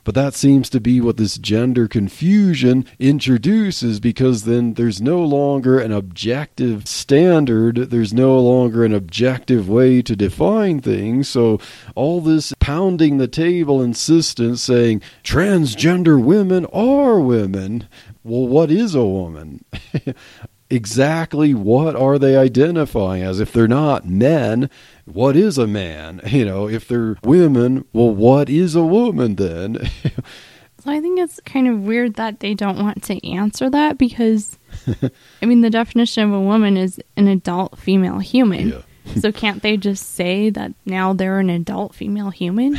But 0.10 0.16
that 0.16 0.34
seems 0.34 0.72
to 0.72 0.80
be 0.80 1.00
what 1.00 1.18
this 1.18 1.38
gender 1.38 1.88
confusion 1.88 2.88
introduces 2.98 4.00
because 4.00 4.46
then 4.46 4.74
there's 4.74 5.00
no 5.00 5.24
longer 5.24 5.78
an 5.78 5.92
objective 5.92 6.88
standard, 6.88 7.92
there's 7.92 8.12
no 8.12 8.40
longer 8.40 8.84
an 8.84 8.92
objective 8.92 9.70
way 9.70 10.02
to 10.02 10.16
define 10.16 10.82
things. 10.82 11.30
So 11.30 11.60
all 11.94 12.22
this 12.22 12.56
pounding 12.60 13.20
the 13.20 13.28
table 13.28 13.84
insistence 13.84 14.64
saying 14.64 15.04
transgender 15.24 16.20
women 16.20 16.66
are 16.74 17.20
women. 17.20 17.88
Well, 18.24 18.48
what 18.48 18.72
is 18.72 18.96
a 18.96 19.06
woman? 19.06 19.64
exactly 20.70 21.54
what 21.54 21.96
are 21.96 22.20
they 22.20 22.36
identifying 22.36 23.24
as? 23.24 23.40
If 23.40 23.52
they're 23.52 23.68
not 23.68 24.08
men, 24.08 24.70
what 25.06 25.36
is 25.36 25.58
a 25.58 25.68
man? 25.68 26.22
You 26.30 26.46
know, 26.46 26.70
if 26.70 26.88
they're 26.88 27.18
women, 27.24 27.86
well, 27.92 28.14
what 28.14 28.50
is 28.50 28.76
a 28.76 28.84
woman 28.84 29.36
then? 29.36 29.78
so 30.80 30.92
I 30.92 31.02
think 31.02 31.20
it's 31.20 31.40
kind 31.46 31.68
of 31.68 31.82
weird 31.82 32.14
that 32.16 32.40
they 32.40 32.54
don't 32.54 32.80
want 32.80 33.04
to 33.06 33.28
answer 33.28 33.70
that 33.70 33.98
because, 33.98 34.58
I 35.42 35.46
mean, 35.46 35.62
the 35.62 35.70
definition 35.70 36.24
of 36.24 36.34
a 36.34 36.40
woman 36.40 36.78
is 36.78 37.02
an 37.18 37.28
adult 37.28 37.78
female 37.78 38.20
human. 38.20 38.70
Yeah 38.70 38.82
so 39.16 39.32
can't 39.34 39.62
they 39.62 39.78
just 39.78 40.16
say 40.16 40.50
that 40.50 40.74
now 40.86 41.14
they're 41.14 41.40
an 41.40 41.50
adult 41.50 41.96
female 41.96 42.30
human 42.30 42.78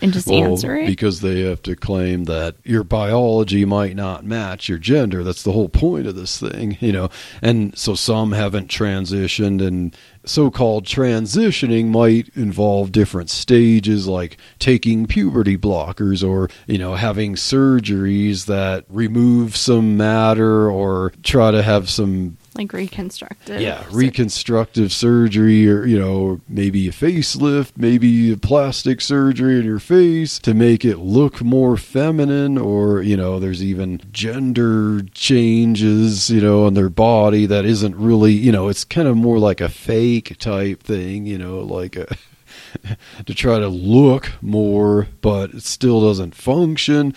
and 0.00 0.12
just 0.12 0.26
well, 0.28 0.44
answer 0.44 0.76
it? 0.76 0.86
Because 0.86 1.20
they 1.20 1.42
have 1.42 1.62
to 1.62 1.76
claim 1.76 2.24
that 2.24 2.56
your 2.64 2.84
biology 2.84 3.64
might 3.64 3.96
not 3.96 4.24
match 4.24 4.68
your 4.68 4.78
gender. 4.78 5.22
That's 5.24 5.42
the 5.42 5.52
whole 5.52 5.68
point 5.68 6.06
of 6.06 6.14
this 6.14 6.38
thing, 6.38 6.76
you 6.80 6.92
know. 6.92 7.10
And 7.40 7.76
so 7.76 7.94
some 7.94 8.32
haven't 8.32 8.68
transitioned 8.68 9.66
and 9.66 9.96
so-called 10.24 10.86
transitioning 10.86 11.86
might 11.86 12.28
involve 12.36 12.92
different 12.92 13.28
stages 13.28 14.06
like 14.06 14.36
taking 14.60 15.06
puberty 15.06 15.58
blockers 15.58 16.26
or 16.26 16.48
you 16.68 16.78
know 16.78 16.94
having 16.94 17.34
surgeries 17.34 18.46
that 18.46 18.84
remove 18.88 19.56
some 19.56 19.96
matter 19.96 20.70
or 20.70 21.12
try 21.24 21.50
to 21.50 21.60
have 21.60 21.90
some 21.90 22.36
like 22.56 22.72
reconstructive. 22.72 23.60
yeah, 23.60 23.84
reconstructive 23.90 24.92
surgery, 24.92 25.68
or 25.68 25.86
you 25.86 25.98
know, 25.98 26.40
maybe 26.48 26.88
a 26.88 26.92
facelift, 26.92 27.72
maybe 27.76 28.32
a 28.32 28.36
plastic 28.36 29.00
surgery 29.00 29.58
in 29.58 29.64
your 29.64 29.78
face 29.78 30.38
to 30.40 30.54
make 30.54 30.84
it 30.84 30.98
look 30.98 31.42
more 31.42 31.76
feminine, 31.76 32.58
or 32.58 33.02
you 33.02 33.16
know, 33.16 33.38
there's 33.38 33.62
even 33.62 34.00
gender 34.12 35.02
changes, 35.12 36.30
you 36.30 36.40
know, 36.40 36.66
on 36.66 36.74
their 36.74 36.90
body 36.90 37.46
that 37.46 37.64
isn't 37.64 37.96
really, 37.96 38.32
you 38.32 38.52
know, 38.52 38.68
it's 38.68 38.84
kind 38.84 39.08
of 39.08 39.16
more 39.16 39.38
like 39.38 39.60
a 39.60 39.68
fake 39.68 40.36
type 40.38 40.82
thing, 40.82 41.26
you 41.26 41.38
know, 41.38 41.60
like 41.60 41.96
a. 41.96 42.06
to 43.26 43.34
try 43.34 43.58
to 43.58 43.68
look 43.68 44.32
more, 44.40 45.08
but 45.20 45.54
it 45.54 45.62
still 45.62 46.00
doesn't 46.00 46.34
function. 46.34 47.14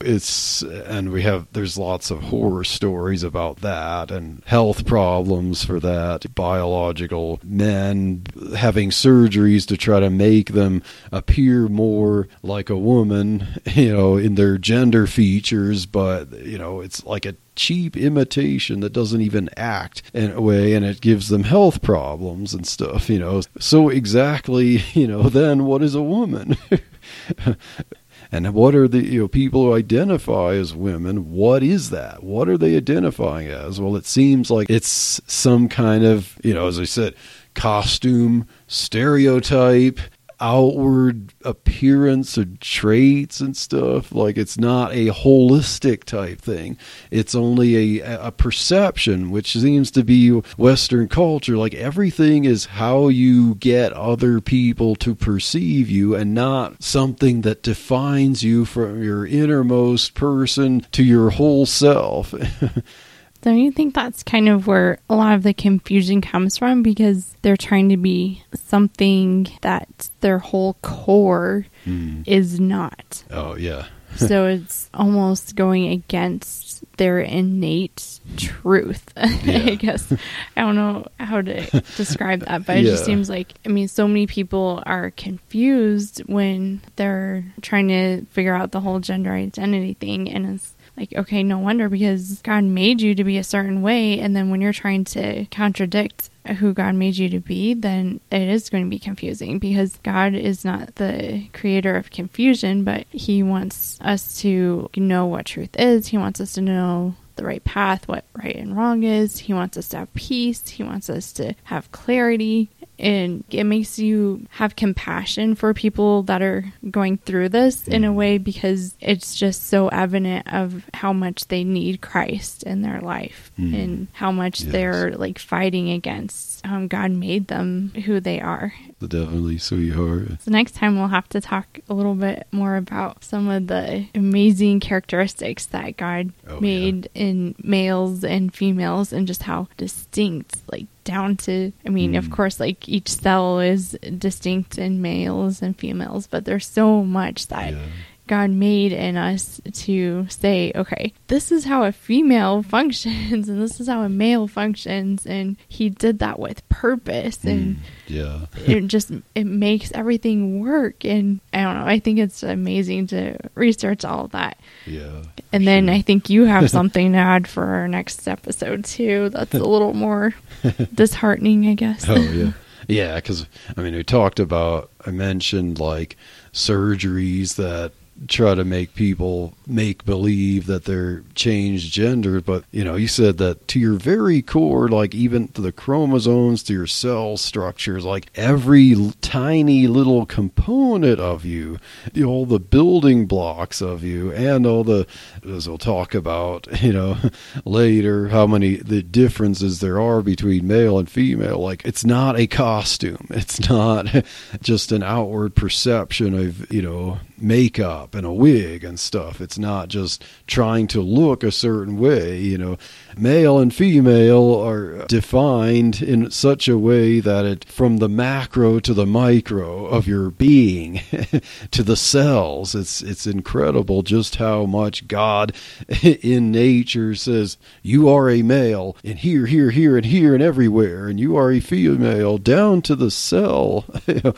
It's 0.00 0.62
and 0.62 1.10
we 1.10 1.22
have 1.22 1.46
there's 1.52 1.78
lots 1.78 2.10
of 2.10 2.24
horror 2.24 2.64
stories 2.64 3.22
about 3.22 3.58
that 3.58 4.10
and 4.10 4.42
health 4.46 4.86
problems 4.86 5.64
for 5.64 5.80
that. 5.80 6.34
Biological 6.34 7.40
men 7.44 8.24
having 8.56 8.90
surgeries 8.90 9.66
to 9.66 9.76
try 9.76 10.00
to 10.00 10.10
make 10.10 10.52
them 10.52 10.82
appear 11.12 11.68
more 11.68 12.28
like 12.42 12.70
a 12.70 12.76
woman, 12.76 13.46
you 13.74 13.94
know, 13.94 14.16
in 14.16 14.34
their 14.34 14.58
gender 14.58 15.06
features, 15.06 15.86
but 15.86 16.30
you 16.44 16.58
know, 16.58 16.80
it's 16.80 17.04
like 17.04 17.24
a 17.24 17.36
cheap 17.56 17.96
imitation 17.96 18.80
that 18.80 18.92
doesn't 18.92 19.22
even 19.22 19.48
act 19.56 20.02
in 20.12 20.30
a 20.30 20.40
way 20.40 20.74
and 20.74 20.84
it 20.84 21.00
gives 21.00 21.28
them 21.28 21.44
health 21.44 21.82
problems 21.82 22.54
and 22.54 22.66
stuff, 22.66 23.08
you 23.08 23.18
know. 23.18 23.40
So 23.58 23.88
exactly, 23.88 24.82
you 24.92 25.08
know, 25.08 25.28
then 25.28 25.64
what 25.64 25.82
is 25.82 25.94
a 25.94 26.02
woman? 26.02 26.56
and 28.36 28.54
what 28.54 28.74
are 28.74 28.86
the 28.86 29.04
you 29.04 29.20
know 29.20 29.28
people 29.28 29.64
who 29.64 29.74
identify 29.74 30.54
as 30.54 30.74
women 30.74 31.30
what 31.30 31.62
is 31.62 31.90
that? 31.90 32.22
What 32.22 32.48
are 32.48 32.58
they 32.58 32.76
identifying 32.76 33.48
as? 33.48 33.80
Well 33.80 33.96
it 33.96 34.06
seems 34.06 34.50
like 34.50 34.68
it's 34.68 35.20
some 35.26 35.68
kind 35.68 36.04
of 36.04 36.36
you 36.44 36.54
know 36.54 36.66
as 36.68 36.78
i 36.78 36.84
said 36.84 37.14
costume 37.54 38.46
stereotype 38.66 39.98
outward 40.40 41.32
appearance 41.44 42.36
or 42.36 42.44
traits 42.60 43.40
and 43.40 43.56
stuff. 43.56 44.12
Like 44.12 44.36
it's 44.36 44.58
not 44.58 44.92
a 44.92 45.08
holistic 45.08 46.04
type 46.04 46.40
thing. 46.40 46.76
It's 47.10 47.34
only 47.34 48.00
a 48.00 48.26
a 48.26 48.32
perception 48.32 49.30
which 49.30 49.52
seems 49.52 49.90
to 49.92 50.04
be 50.04 50.30
western 50.56 51.08
culture. 51.08 51.56
Like 51.56 51.74
everything 51.74 52.44
is 52.44 52.66
how 52.66 53.08
you 53.08 53.54
get 53.56 53.92
other 53.92 54.40
people 54.40 54.94
to 54.96 55.14
perceive 55.14 55.88
you 55.88 56.14
and 56.14 56.34
not 56.34 56.82
something 56.82 57.42
that 57.42 57.62
defines 57.62 58.42
you 58.42 58.64
from 58.64 59.02
your 59.02 59.26
innermost 59.26 60.14
person 60.14 60.86
to 60.92 61.02
your 61.02 61.30
whole 61.30 61.66
self 61.66 62.34
Don't 63.46 63.58
you 63.58 63.70
think 63.70 63.94
that's 63.94 64.24
kind 64.24 64.48
of 64.48 64.66
where 64.66 64.98
a 65.08 65.14
lot 65.14 65.36
of 65.36 65.44
the 65.44 65.54
confusion 65.54 66.20
comes 66.20 66.58
from? 66.58 66.82
Because 66.82 67.36
they're 67.42 67.56
trying 67.56 67.90
to 67.90 67.96
be 67.96 68.42
something 68.54 69.46
that 69.62 70.10
their 70.20 70.40
whole 70.40 70.74
core 70.82 71.64
hmm. 71.84 72.22
is 72.26 72.58
not. 72.58 73.22
oh 73.30 73.54
yeah 73.54 73.86
so 74.16 74.46
it's 74.46 74.90
almost 74.94 75.54
going 75.54 75.88
against 75.88 76.84
their 76.96 77.20
innate 77.20 78.20
truth. 78.36 79.12
I 79.16 79.76
guess 79.78 80.12
I 80.56 80.62
don't 80.62 80.74
know 80.74 81.06
how 81.20 81.42
to 81.42 81.82
describe 81.96 82.40
that, 82.40 82.66
but 82.66 82.78
it 82.78 82.82
just 82.84 83.04
seems 83.04 83.28
like 83.28 83.52
I 83.64 83.68
mean, 83.68 83.88
so 83.88 84.08
many 84.08 84.26
people 84.26 84.82
are 84.86 85.10
confused 85.12 86.20
when 86.26 86.80
they're 86.96 87.44
trying 87.62 87.88
to 87.88 88.24
figure 88.26 88.54
out 88.54 88.72
the 88.72 88.80
whole 88.80 89.00
gender 89.00 89.32
identity 89.32 89.94
thing, 89.94 90.30
and 90.30 90.46
it's 90.54 90.74
like 90.96 91.12
okay, 91.14 91.42
no 91.42 91.58
wonder 91.58 91.88
because 91.88 92.40
God 92.42 92.64
made 92.64 93.00
you 93.00 93.14
to 93.14 93.24
be 93.24 93.38
a 93.38 93.44
certain 93.44 93.82
way, 93.82 94.18
and 94.18 94.34
then 94.34 94.50
when 94.50 94.60
you're 94.60 94.72
trying 94.72 95.04
to 95.04 95.46
contradict 95.46 96.30
who 96.58 96.72
God 96.72 96.94
made 96.94 97.16
you 97.16 97.28
to 97.30 97.40
be, 97.40 97.74
then 97.74 98.20
it 98.30 98.48
is 98.48 98.70
going 98.70 98.84
to 98.84 98.90
be 98.90 98.98
confusing 98.98 99.58
because 99.58 99.98
God 100.02 100.34
is 100.34 100.64
not 100.64 100.94
the 100.94 101.48
creator 101.52 101.96
of 101.96 102.10
confusion, 102.10 102.84
but 102.84 103.06
He 103.10 103.42
wants 103.42 103.98
us 104.00 104.40
to 104.40 104.88
know 104.96 105.26
what 105.26 105.46
truth 105.46 105.74
is. 105.78 106.08
He 106.08 106.18
wants 106.18 106.40
us 106.40 106.52
to 106.54 106.60
know 106.60 107.14
the 107.36 107.44
right 107.44 107.62
path, 107.64 108.08
what 108.08 108.24
right 108.34 108.56
and 108.56 108.76
wrong 108.76 109.02
is. 109.02 109.38
He 109.40 109.52
wants 109.52 109.76
us 109.76 109.88
to 109.90 109.98
have 109.98 110.14
peace. 110.14 110.68
He 110.68 110.82
wants 110.82 111.08
us 111.08 111.32
to 111.34 111.54
have 111.64 111.92
clarity. 111.92 112.70
And 112.98 113.44
it 113.50 113.64
makes 113.64 113.98
you 113.98 114.46
have 114.50 114.74
compassion 114.76 115.54
for 115.54 115.74
people 115.74 116.22
that 116.24 116.40
are 116.40 116.64
going 116.90 117.18
through 117.18 117.50
this 117.50 117.86
in 117.88 118.04
a 118.04 118.12
way 118.12 118.38
because 118.38 118.94
it's 119.00 119.34
just 119.34 119.66
so 119.66 119.88
evident 119.88 120.50
of 120.52 120.82
how 120.94 121.12
much 121.12 121.48
they 121.48 121.62
need 121.62 122.00
Christ 122.00 122.62
in 122.62 122.80
their 122.82 123.00
life 123.00 123.50
and 123.58 124.06
how 124.12 124.32
much 124.32 124.62
Yes. 124.62 124.72
they're 124.72 125.10
like 125.12 125.38
fighting 125.38 125.90
against 125.90 126.66
um, 126.66 126.88
God 126.88 127.10
made 127.10 127.48
them 127.48 127.92
who 128.06 128.18
they 128.20 128.40
are. 128.40 128.72
Definitely 129.00 129.58
sweetheart 129.58 130.40
So 130.42 130.50
next 130.50 130.74
time 130.74 130.96
we'll 130.98 131.08
have 131.08 131.28
to 131.30 131.40
talk 131.40 131.78
a 131.88 131.94
little 131.94 132.14
bit 132.14 132.46
more 132.50 132.76
about 132.76 133.22
some 133.22 133.48
of 133.48 133.66
the 133.66 134.06
amazing 134.14 134.80
characteristics 134.80 135.66
that 135.66 135.96
God 135.96 136.32
Oh, 136.48 136.54
yeah. 136.54 136.60
made 136.60 137.10
in 137.14 137.54
males 137.62 138.24
and 138.24 138.52
females 138.54 139.12
and 139.12 139.26
just 139.26 139.42
how 139.44 139.68
distinct 139.76 140.56
like 140.72 140.86
down 141.04 141.36
to 141.36 141.72
I 141.86 141.90
mean 141.90 142.12
Mm. 142.14 142.18
of 142.18 142.30
course 142.30 142.58
like 142.58 142.88
each 142.88 143.08
cell 143.08 143.60
is 143.60 143.96
distinct 144.18 144.78
in 144.78 145.00
males 145.02 145.62
and 145.62 145.76
females 145.78 146.26
but 146.26 146.44
there's 146.46 146.66
so 146.66 147.04
much 147.04 147.46
that 147.48 147.72
Yeah. 147.74 147.78
God 148.26 148.50
made 148.50 148.92
in 148.92 149.16
us 149.16 149.60
to 149.72 150.26
say, 150.28 150.72
okay, 150.74 151.12
this 151.28 151.52
is 151.52 151.64
how 151.64 151.84
a 151.84 151.92
female 151.92 152.62
functions 152.76 153.48
and 153.48 153.60
this 153.60 153.80
is 153.80 153.88
how 153.88 154.02
a 154.02 154.08
male 154.08 154.48
functions 154.48 155.26
and 155.26 155.56
he 155.68 155.90
did 155.90 156.18
that 156.18 156.38
with 156.38 156.68
purpose 156.68 157.44
and 157.44 157.76
mm, 157.76 157.80
yeah 158.06 158.46
it 158.66 158.86
just 158.86 159.10
it 159.34 159.44
makes 159.44 159.92
everything 159.92 160.60
work 160.60 161.04
and 161.04 161.40
I 161.52 161.62
don't 161.62 161.74
know, 161.74 161.86
I 161.86 161.98
think 161.98 162.18
it's 162.18 162.42
amazing 162.42 163.06
to 163.08 163.36
research 163.54 164.04
all 164.04 164.26
of 164.26 164.32
that. 164.32 164.58
yeah 164.86 165.22
And 165.52 165.66
then 165.66 165.88
I 165.88 166.02
think 166.02 166.28
you 166.30 166.44
have 166.44 166.70
something 166.78 167.12
to 167.12 167.18
add 167.18 167.48
for 167.48 167.64
our 167.64 167.88
next 167.88 168.26
episode 168.28 168.84
too. 168.84 169.30
That's 169.30 169.54
a 169.54 169.64
little 169.64 169.94
more 169.94 170.34
disheartening, 170.94 171.66
I 171.68 171.74
guess. 171.74 172.08
Oh 172.08 172.16
yeah, 172.16 172.52
yeah. 172.88 173.14
Because 173.16 173.46
I 173.76 173.82
mean, 173.82 173.94
we 173.94 174.02
talked 174.04 174.40
about. 174.40 174.90
I 175.04 175.10
mentioned 175.10 175.78
like 175.78 176.16
surgeries 176.52 177.56
that 177.56 177.92
try 178.28 178.54
to 178.54 178.64
make 178.64 178.94
people 178.94 179.54
make 179.66 180.04
believe 180.04 180.66
that 180.66 180.84
they're 180.84 181.22
changed 181.34 181.92
gender 181.92 182.40
but 182.40 182.64
you 182.70 182.82
know 182.82 182.94
you 182.96 183.06
said 183.06 183.38
that 183.38 183.68
to 183.68 183.78
your 183.78 183.94
very 183.94 184.40
core 184.40 184.88
like 184.88 185.14
even 185.14 185.48
to 185.48 185.60
the 185.60 185.72
chromosomes 185.72 186.62
to 186.62 186.72
your 186.72 186.86
cell 186.86 187.36
structures 187.36 188.04
like 188.04 188.30
every 188.34 188.94
tiny 189.20 189.86
little 189.86 190.24
component 190.24 191.20
of 191.20 191.44
you 191.44 191.78
know, 192.14 192.28
all 192.28 192.46
the 192.46 192.60
building 192.60 193.26
blocks 193.26 193.82
of 193.82 194.02
you 194.02 194.32
and 194.32 194.66
all 194.66 194.82
the 194.82 195.06
as 195.46 195.68
we'll 195.68 195.78
talk 195.78 196.14
about 196.14 196.66
you 196.82 196.92
know 196.92 197.16
later 197.64 198.28
how 198.28 198.46
many 198.46 198.76
the 198.76 199.02
differences 199.02 199.80
there 199.80 200.00
are 200.00 200.22
between 200.22 200.66
male 200.66 200.98
and 200.98 201.10
female 201.10 201.58
like 201.58 201.84
it's 201.84 202.04
not 202.04 202.38
a 202.38 202.46
costume. 202.46 203.26
It's 203.30 203.68
not 203.68 204.06
just 204.62 204.92
an 204.92 205.02
outward 205.02 205.54
perception 205.54 206.34
of 206.34 206.72
you 206.72 206.82
know 206.82 207.18
makeup 207.38 208.14
and 208.14 208.26
a 208.26 208.32
wig 208.32 208.84
and 208.84 208.98
stuff. 208.98 209.40
It's 209.40 209.58
not 209.58 209.88
just 209.88 210.24
trying 210.46 210.86
to 210.88 211.00
look 211.00 211.42
a 211.42 211.52
certain 211.52 211.98
way 211.98 212.38
you 212.38 212.58
know. 212.58 212.78
Male 213.16 213.58
and 213.58 213.74
female 213.74 214.54
are 214.54 215.06
defined 215.06 216.02
in 216.02 216.30
such 216.30 216.68
a 216.68 216.78
way 216.78 217.20
that 217.20 217.44
it 217.44 217.64
from 217.64 217.98
the 217.98 218.08
macro 218.08 218.78
to 218.80 218.94
the 218.94 219.06
micro 219.06 219.86
of 219.86 220.06
your 220.06 220.30
being 220.30 221.00
to 221.70 221.82
the 221.82 221.96
cells 221.96 222.74
it's 222.74 223.02
it's 223.02 223.26
incredible 223.26 224.02
just 224.02 224.36
how 224.36 224.64
much 224.64 225.06
god 225.08 225.52
in 226.02 226.50
nature 226.50 227.14
says 227.14 227.56
you 227.82 228.08
are 228.08 228.28
a 228.30 228.42
male 228.42 228.96
and 229.04 229.18
here 229.18 229.46
here 229.46 229.70
here 229.70 229.96
and 229.96 230.06
here 230.06 230.34
and 230.34 230.42
everywhere 230.42 231.08
and 231.08 231.20
you 231.20 231.36
are 231.36 231.50
a 231.50 231.60
female 231.60 232.38
down 232.38 232.82
to 232.82 232.94
the 232.94 233.10
cell 233.10 233.84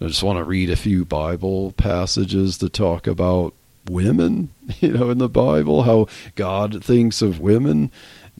I 0.00 0.06
just 0.06 0.22
want 0.22 0.38
to 0.38 0.44
read 0.44 0.70
a 0.70 0.76
few 0.76 1.04
Bible 1.04 1.72
passages 1.72 2.58
to 2.58 2.68
talk 2.68 3.06
about 3.06 3.54
women, 3.88 4.50
you 4.80 4.92
know, 4.92 5.10
in 5.10 5.18
the 5.18 5.28
Bible, 5.28 5.82
how 5.82 6.08
God 6.34 6.84
thinks 6.84 7.22
of 7.22 7.40
women, 7.40 7.90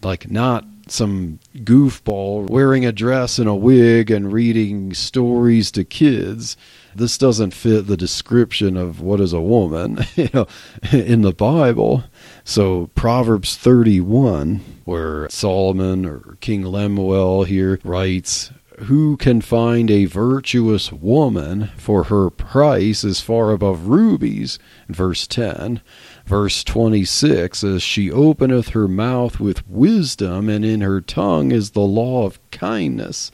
like 0.02 0.30
not 0.30 0.64
some 0.86 1.38
goofball 1.56 2.48
wearing 2.48 2.84
a 2.84 2.92
dress 2.92 3.38
and 3.38 3.48
a 3.48 3.54
wig 3.54 4.10
and 4.10 4.32
reading 4.32 4.92
stories 4.92 5.70
to 5.72 5.84
kids. 5.84 6.56
This 6.94 7.18
doesn't 7.18 7.52
fit 7.52 7.86
the 7.86 7.96
description 7.96 8.76
of 8.76 9.00
what 9.00 9.20
is 9.20 9.32
a 9.32 9.40
woman, 9.40 10.04
you 10.14 10.28
know, 10.32 10.46
in 10.92 11.22
the 11.22 11.32
Bible. 11.32 12.04
So 12.44 12.90
Proverbs 12.94 13.56
31, 13.56 14.60
where 14.84 15.28
Solomon 15.30 16.04
or 16.04 16.36
King 16.40 16.62
Lemuel 16.64 17.44
here 17.44 17.80
writes 17.82 18.50
who 18.80 19.16
can 19.16 19.40
find 19.40 19.90
a 19.90 20.04
virtuous 20.04 20.92
woman 20.92 21.70
for 21.76 22.04
her 22.04 22.30
price 22.30 23.04
is 23.04 23.20
far 23.20 23.50
above 23.52 23.86
rubies. 23.86 24.58
Verse 24.88 25.26
10 25.26 25.80
verse 26.26 26.64
26 26.64 27.62
As 27.62 27.82
she 27.82 28.10
openeth 28.10 28.70
her 28.70 28.88
mouth 28.88 29.38
with 29.38 29.68
wisdom 29.68 30.48
and 30.48 30.64
in 30.64 30.80
her 30.80 31.00
tongue 31.00 31.52
is 31.52 31.70
the 31.70 31.80
law 31.80 32.26
of 32.26 32.38
kindness 32.50 33.30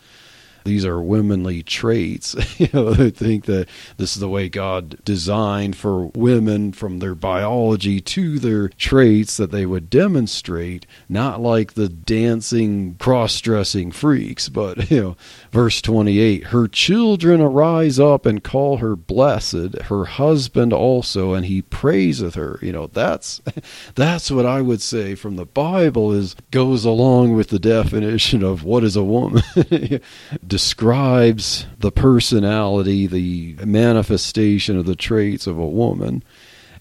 these 0.65 0.85
are 0.85 1.01
womanly 1.01 1.63
traits. 1.63 2.35
you 2.59 2.69
know, 2.73 2.91
I 2.93 3.11
think 3.11 3.47
that 3.47 3.69
this 3.97 4.15
is 4.15 4.21
the 4.21 4.29
way 4.29 4.49
God 4.49 5.03
designed 5.05 5.77
for 5.77 6.07
women 6.07 6.73
from 6.73 6.99
their 6.99 7.15
biology 7.15 8.01
to 8.01 8.39
their 8.39 8.69
traits 8.69 9.37
that 9.37 9.51
they 9.51 9.67
would 9.67 9.91
demonstrate, 9.91 10.87
not 11.09 11.41
like 11.41 11.75
the 11.75 11.89
dancing, 11.89 12.95
cross 12.97 13.41
dressing 13.41 13.93
freaks, 13.93 14.49
but, 14.49 14.91
you 14.91 15.01
know, 15.01 15.17
verse 15.51 15.81
28 15.83 16.45
Her 16.45 16.69
children 16.69 17.41
arise 17.41 17.99
up 17.99 18.27
and 18.27 18.43
call 18.43 18.79
her 18.79 18.97
blessed, 18.97 19.83
her 19.85 20.05
husband 20.05 20.73
also, 20.73 21.35
and 21.35 21.47
he 21.47 21.63
praiseth 21.63 22.35
her. 22.35 22.59
You 22.63 22.73
know, 22.73 22.87
that's 22.87 23.41
that's 23.95 24.31
what 24.31 24.47
I 24.47 24.61
would 24.61 24.83
say 24.83 25.15
from 25.15 25.37
the 25.37 25.47
Bible 25.47 26.13
is 26.13 26.37
goes 26.51 26.85
along 26.85 27.35
with 27.35 27.49
the 27.49 27.59
definition 27.59 28.43
of 28.43 28.65
what 28.65 28.85
is 28.85 28.97
a 28.97 29.05
woman. 29.05 29.43
describes 30.47 31.67
the 31.79 31.93
personality, 31.93 33.07
the 33.07 33.65
manifestation 33.65 34.77
of 34.77 34.87
the 34.87 34.97
traits 34.97 35.47
of 35.47 35.59
a 35.59 35.67
woman. 35.67 36.23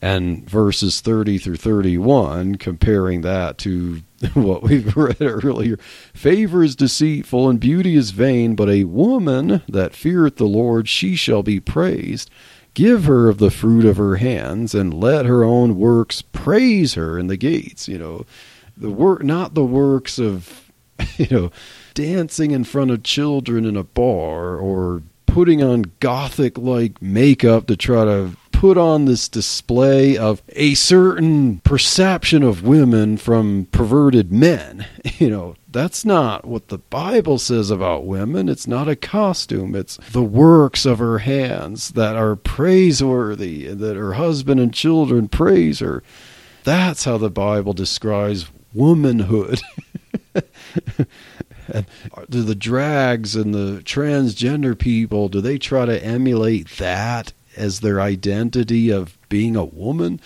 And 0.01 0.49
verses 0.49 1.01
30 1.01 1.39
through 1.39 1.57
31, 1.57 2.55
comparing 2.55 3.21
that 3.21 3.57
to 3.59 4.01
what 4.33 4.63
we've 4.63 4.95
read 4.97 5.21
earlier. 5.21 5.77
Favor 6.13 6.63
is 6.63 6.75
deceitful 6.75 7.49
and 7.49 7.59
beauty 7.59 7.95
is 7.95 8.11
vain, 8.11 8.55
but 8.55 8.69
a 8.69 8.85
woman 8.85 9.61
that 9.67 9.95
feareth 9.95 10.37
the 10.37 10.45
Lord, 10.45 10.87
she 10.87 11.15
shall 11.15 11.43
be 11.43 11.59
praised. 11.59 12.29
Give 12.73 13.05
her 13.05 13.27
of 13.27 13.39
the 13.39 13.51
fruit 13.51 13.83
of 13.83 13.97
her 13.97 14.17
hands, 14.17 14.73
and 14.75 14.93
let 14.93 15.25
her 15.25 15.43
own 15.43 15.77
works 15.77 16.21
praise 16.21 16.93
her 16.93 17.17
in 17.17 17.27
the 17.27 17.35
gates. 17.35 17.87
You 17.87 17.97
know, 17.97 18.25
the 18.77 18.91
work, 18.91 19.23
not 19.23 19.53
the 19.53 19.65
works 19.65 20.19
of, 20.19 20.71
you 21.17 21.27
know, 21.29 21.51
dancing 21.93 22.51
in 22.51 22.63
front 22.63 22.91
of 22.91 23.03
children 23.03 23.65
in 23.65 23.75
a 23.75 23.83
bar 23.83 24.55
or 24.55 25.01
putting 25.25 25.61
on 25.61 25.91
gothic 25.99 26.57
like 26.57 27.01
makeup 27.01 27.67
to 27.67 27.75
try 27.75 28.05
to 28.05 28.31
put 28.59 28.77
on 28.77 29.05
this 29.05 29.29
display 29.29 30.17
of 30.17 30.43
a 30.49 30.73
certain 30.73 31.59
perception 31.59 32.43
of 32.43 32.61
women 32.61 33.15
from 33.15 33.65
perverted 33.71 34.33
men. 34.33 34.85
You 35.17 35.29
know, 35.29 35.55
that's 35.69 36.05
not 36.05 36.45
what 36.45 36.69
the 36.69 36.77
Bible 36.77 37.39
says 37.39 37.71
about 37.71 38.05
women. 38.05 38.47
It's 38.47 38.67
not 38.67 38.87
a 38.87 38.95
costume, 38.95 39.75
it's 39.75 39.97
the 40.11 40.23
works 40.23 40.85
of 40.85 40.99
her 40.99 41.19
hands 41.19 41.89
that 41.91 42.15
are 42.15 42.37
praiseworthy, 42.37 43.67
that 43.67 43.97
her 43.97 44.13
husband 44.13 44.61
and 44.61 44.73
children 44.73 45.27
praise 45.27 45.79
her. 45.79 46.01
That's 46.63 47.03
how 47.03 47.17
the 47.17 47.29
Bible 47.29 47.73
describes 47.73 48.49
womanhood. 48.73 49.61
And 51.71 51.85
do 52.31 52.41
the 52.41 52.55
drags 52.55 53.35
and 53.35 53.53
the 53.53 53.81
transgender 53.83 54.75
people, 54.75 55.29
do 55.29 55.39
they 55.39 55.59
try 55.59 55.85
to 55.85 56.03
emulate 56.03 56.67
that 56.77 57.33
as 57.55 57.79
their 57.79 58.01
identity 58.01 58.89
of 58.89 59.17
being 59.29 59.55
a 59.55 59.65
woman? 59.65 60.19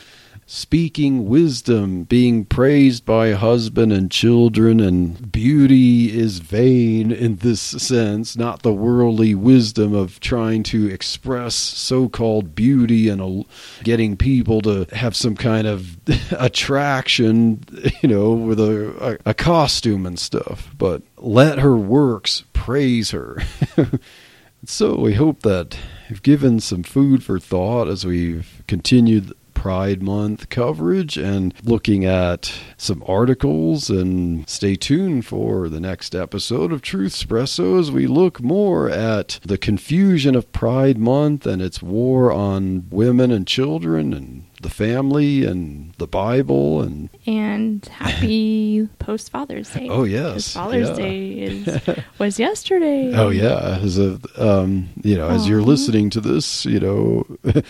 speaking 0.45 1.28
wisdom, 1.28 2.03
being 2.03 2.45
praised 2.45 3.05
by 3.05 3.32
husband 3.32 3.91
and 3.91 4.11
children, 4.11 4.80
and 4.80 5.32
beauty 5.32 6.15
is 6.15 6.39
vain 6.39 7.11
in 7.11 7.38
this 7.38 7.61
sense, 7.61 8.36
not 8.36 8.61
the 8.61 8.74
worldly 8.74 9.34
wisdom 9.34 9.93
of 9.93 10.19
trying 10.19 10.63
to 10.63 10.88
express 10.88 11.55
so 11.55 12.09
called 12.09 12.55
beauty 12.55 13.09
and 13.09 13.21
a, 13.21 13.43
getting 13.84 14.17
people 14.17 14.61
to 14.61 14.86
have 14.91 15.15
some 15.15 15.36
kind 15.36 15.67
of 15.67 15.97
attraction, 16.32 17.63
you 18.01 18.09
know, 18.09 18.34
with 18.34 18.59
a, 18.59 19.17
a, 19.26 19.32
a 19.32 19.34
costume 19.34 20.05
and 20.05 20.19
stuff. 20.19 20.69
But 20.78 21.01
let 21.17 21.59
her 21.59 21.76
works 21.76 22.43
praise 22.53 23.11
her. 23.11 23.41
so 24.65 24.99
we 24.99 25.13
hope 25.13 25.41
that 25.41 25.78
we've 26.14 26.22
given 26.22 26.59
some 26.59 26.84
food 26.84 27.24
for 27.24 27.39
thought 27.39 27.88
as 27.88 28.05
we've 28.05 28.61
continued 28.68 29.34
Pride 29.64 30.03
Month 30.03 30.49
coverage 30.49 31.16
and 31.16 31.53
looking 31.64 32.03
at 32.03 32.53
some 32.76 33.01
articles. 33.07 33.89
And 33.89 34.45
stay 34.49 34.76
tuned 34.76 35.26
for 35.26 35.70
the 35.70 35.80
next 35.80 36.14
episode 36.14 36.74
of 36.74 36.82
Truth 36.82 37.14
Espresso 37.14 37.80
as 37.80 37.89
we 37.89 38.05
look 38.05 38.41
more 38.41 38.89
at 38.89 39.39
the 39.41 39.57
confusion 39.57 40.36
of 40.36 40.51
Pride 40.51 40.97
Month 40.97 41.47
and 41.47 41.61
its 41.61 41.82
war 41.82 42.30
on 42.30 42.89
women 42.89 43.32
and 43.32 43.47
children 43.47 44.14
and 44.14 44.43
the 44.64 44.70
family 44.70 45.45
and 45.45 45.93
the 45.97 46.07
Bible 46.07 46.82
and 46.82 47.09
and 47.26 47.86
happy 47.86 48.89
post 48.97 49.30
Father's 49.30 49.70
Day. 49.70 49.88
Oh 49.89 50.03
yes, 50.03 50.53
Father's 50.53 50.89
yeah. 50.89 50.95
Day 50.95 51.30
is 51.30 51.89
was 52.18 52.39
yesterday. 52.39 53.14
Oh 53.14 53.30
yeah, 53.30 53.80
as 53.82 53.99
a 53.99 54.20
um, 54.38 54.89
you 55.03 55.16
know, 55.16 55.30
as 55.30 55.47
you're 55.47 55.61
listening 55.61 56.09
to 56.11 56.22
this, 56.22 56.66
you 56.66 56.80
know, 56.80 57.26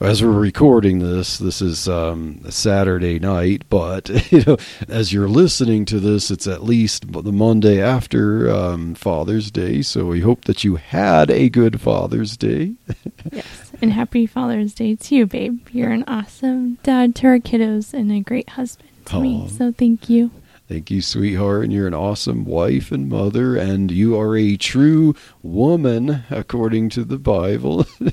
as 0.00 0.22
we're 0.22 0.30
recording 0.30 0.98
this, 0.98 1.38
this 1.38 1.62
is 1.62 1.88
um, 1.88 2.40
Saturday 2.50 3.18
night, 3.18 3.64
but 3.68 4.08
you 4.32 4.42
know, 4.46 4.56
as 4.88 5.12
you're 5.12 5.28
listening 5.28 5.84
to 5.86 6.00
this, 6.00 6.30
it's 6.30 6.46
at 6.46 6.62
least 6.62 7.10
the 7.12 7.32
Monday 7.32 7.80
after 7.80 8.50
um, 8.50 8.94
Father's 8.94 9.50
Day. 9.50 9.82
So 9.82 10.06
we 10.06 10.20
hope 10.20 10.44
that 10.44 10.64
you 10.64 10.76
had 10.76 11.30
a 11.30 11.48
good 11.48 11.80
Father's 11.80 12.36
Day. 12.36 12.74
Yes, 13.32 13.72
and 13.82 13.92
happy 13.92 14.24
Father's 14.24 14.72
Day 14.72 14.94
to 14.94 15.14
you, 15.16 15.26
babe. 15.26 15.66
You're 15.72 15.90
an 15.90 16.04
awesome 16.06 16.78
dad 16.84 17.16
to 17.16 17.26
our 17.26 17.38
kiddos 17.38 17.92
and 17.92 18.12
a 18.12 18.20
great 18.20 18.50
husband 18.50 18.88
to 19.06 19.20
me. 19.20 19.48
So 19.48 19.72
thank 19.72 20.08
you. 20.08 20.30
Thank 20.68 20.90
you, 20.90 21.00
sweetheart. 21.00 21.64
And 21.64 21.72
you're 21.72 21.86
an 21.86 21.94
awesome 21.94 22.44
wife 22.44 22.90
and 22.90 23.08
mother, 23.08 23.56
and 23.56 23.90
you 23.90 24.18
are 24.18 24.36
a 24.36 24.56
true 24.56 25.14
woman 25.42 26.24
according 26.28 26.88
to 26.90 27.04
the 27.04 27.18
Bible. 27.18 27.86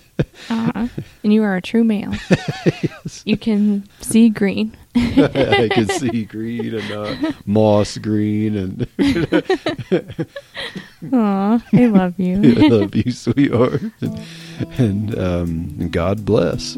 Uh, 0.50 0.88
and 1.24 1.34
you 1.34 1.42
are 1.42 1.56
a 1.56 1.62
true 1.62 1.84
male. 1.84 2.12
yes. 2.66 3.24
You 3.26 3.38
can 3.38 3.88
see 4.02 4.30
green. 4.30 4.76
I 4.96 5.70
can 5.72 5.88
see 5.88 6.26
green 6.26 6.76
and 6.76 6.92
uh, 6.92 7.32
moss 7.46 7.98
green, 7.98 8.56
and 8.56 8.88
Aw, 11.14 11.64
I 11.74 11.86
love 11.86 12.20
you. 12.20 12.36
I 12.36 12.68
love 12.68 12.96
you, 12.96 13.12
sweetheart. 13.12 13.82
And, 14.02 14.20
and 14.78 15.18
um, 15.18 15.90
God 15.90 16.26
bless. 16.26 16.78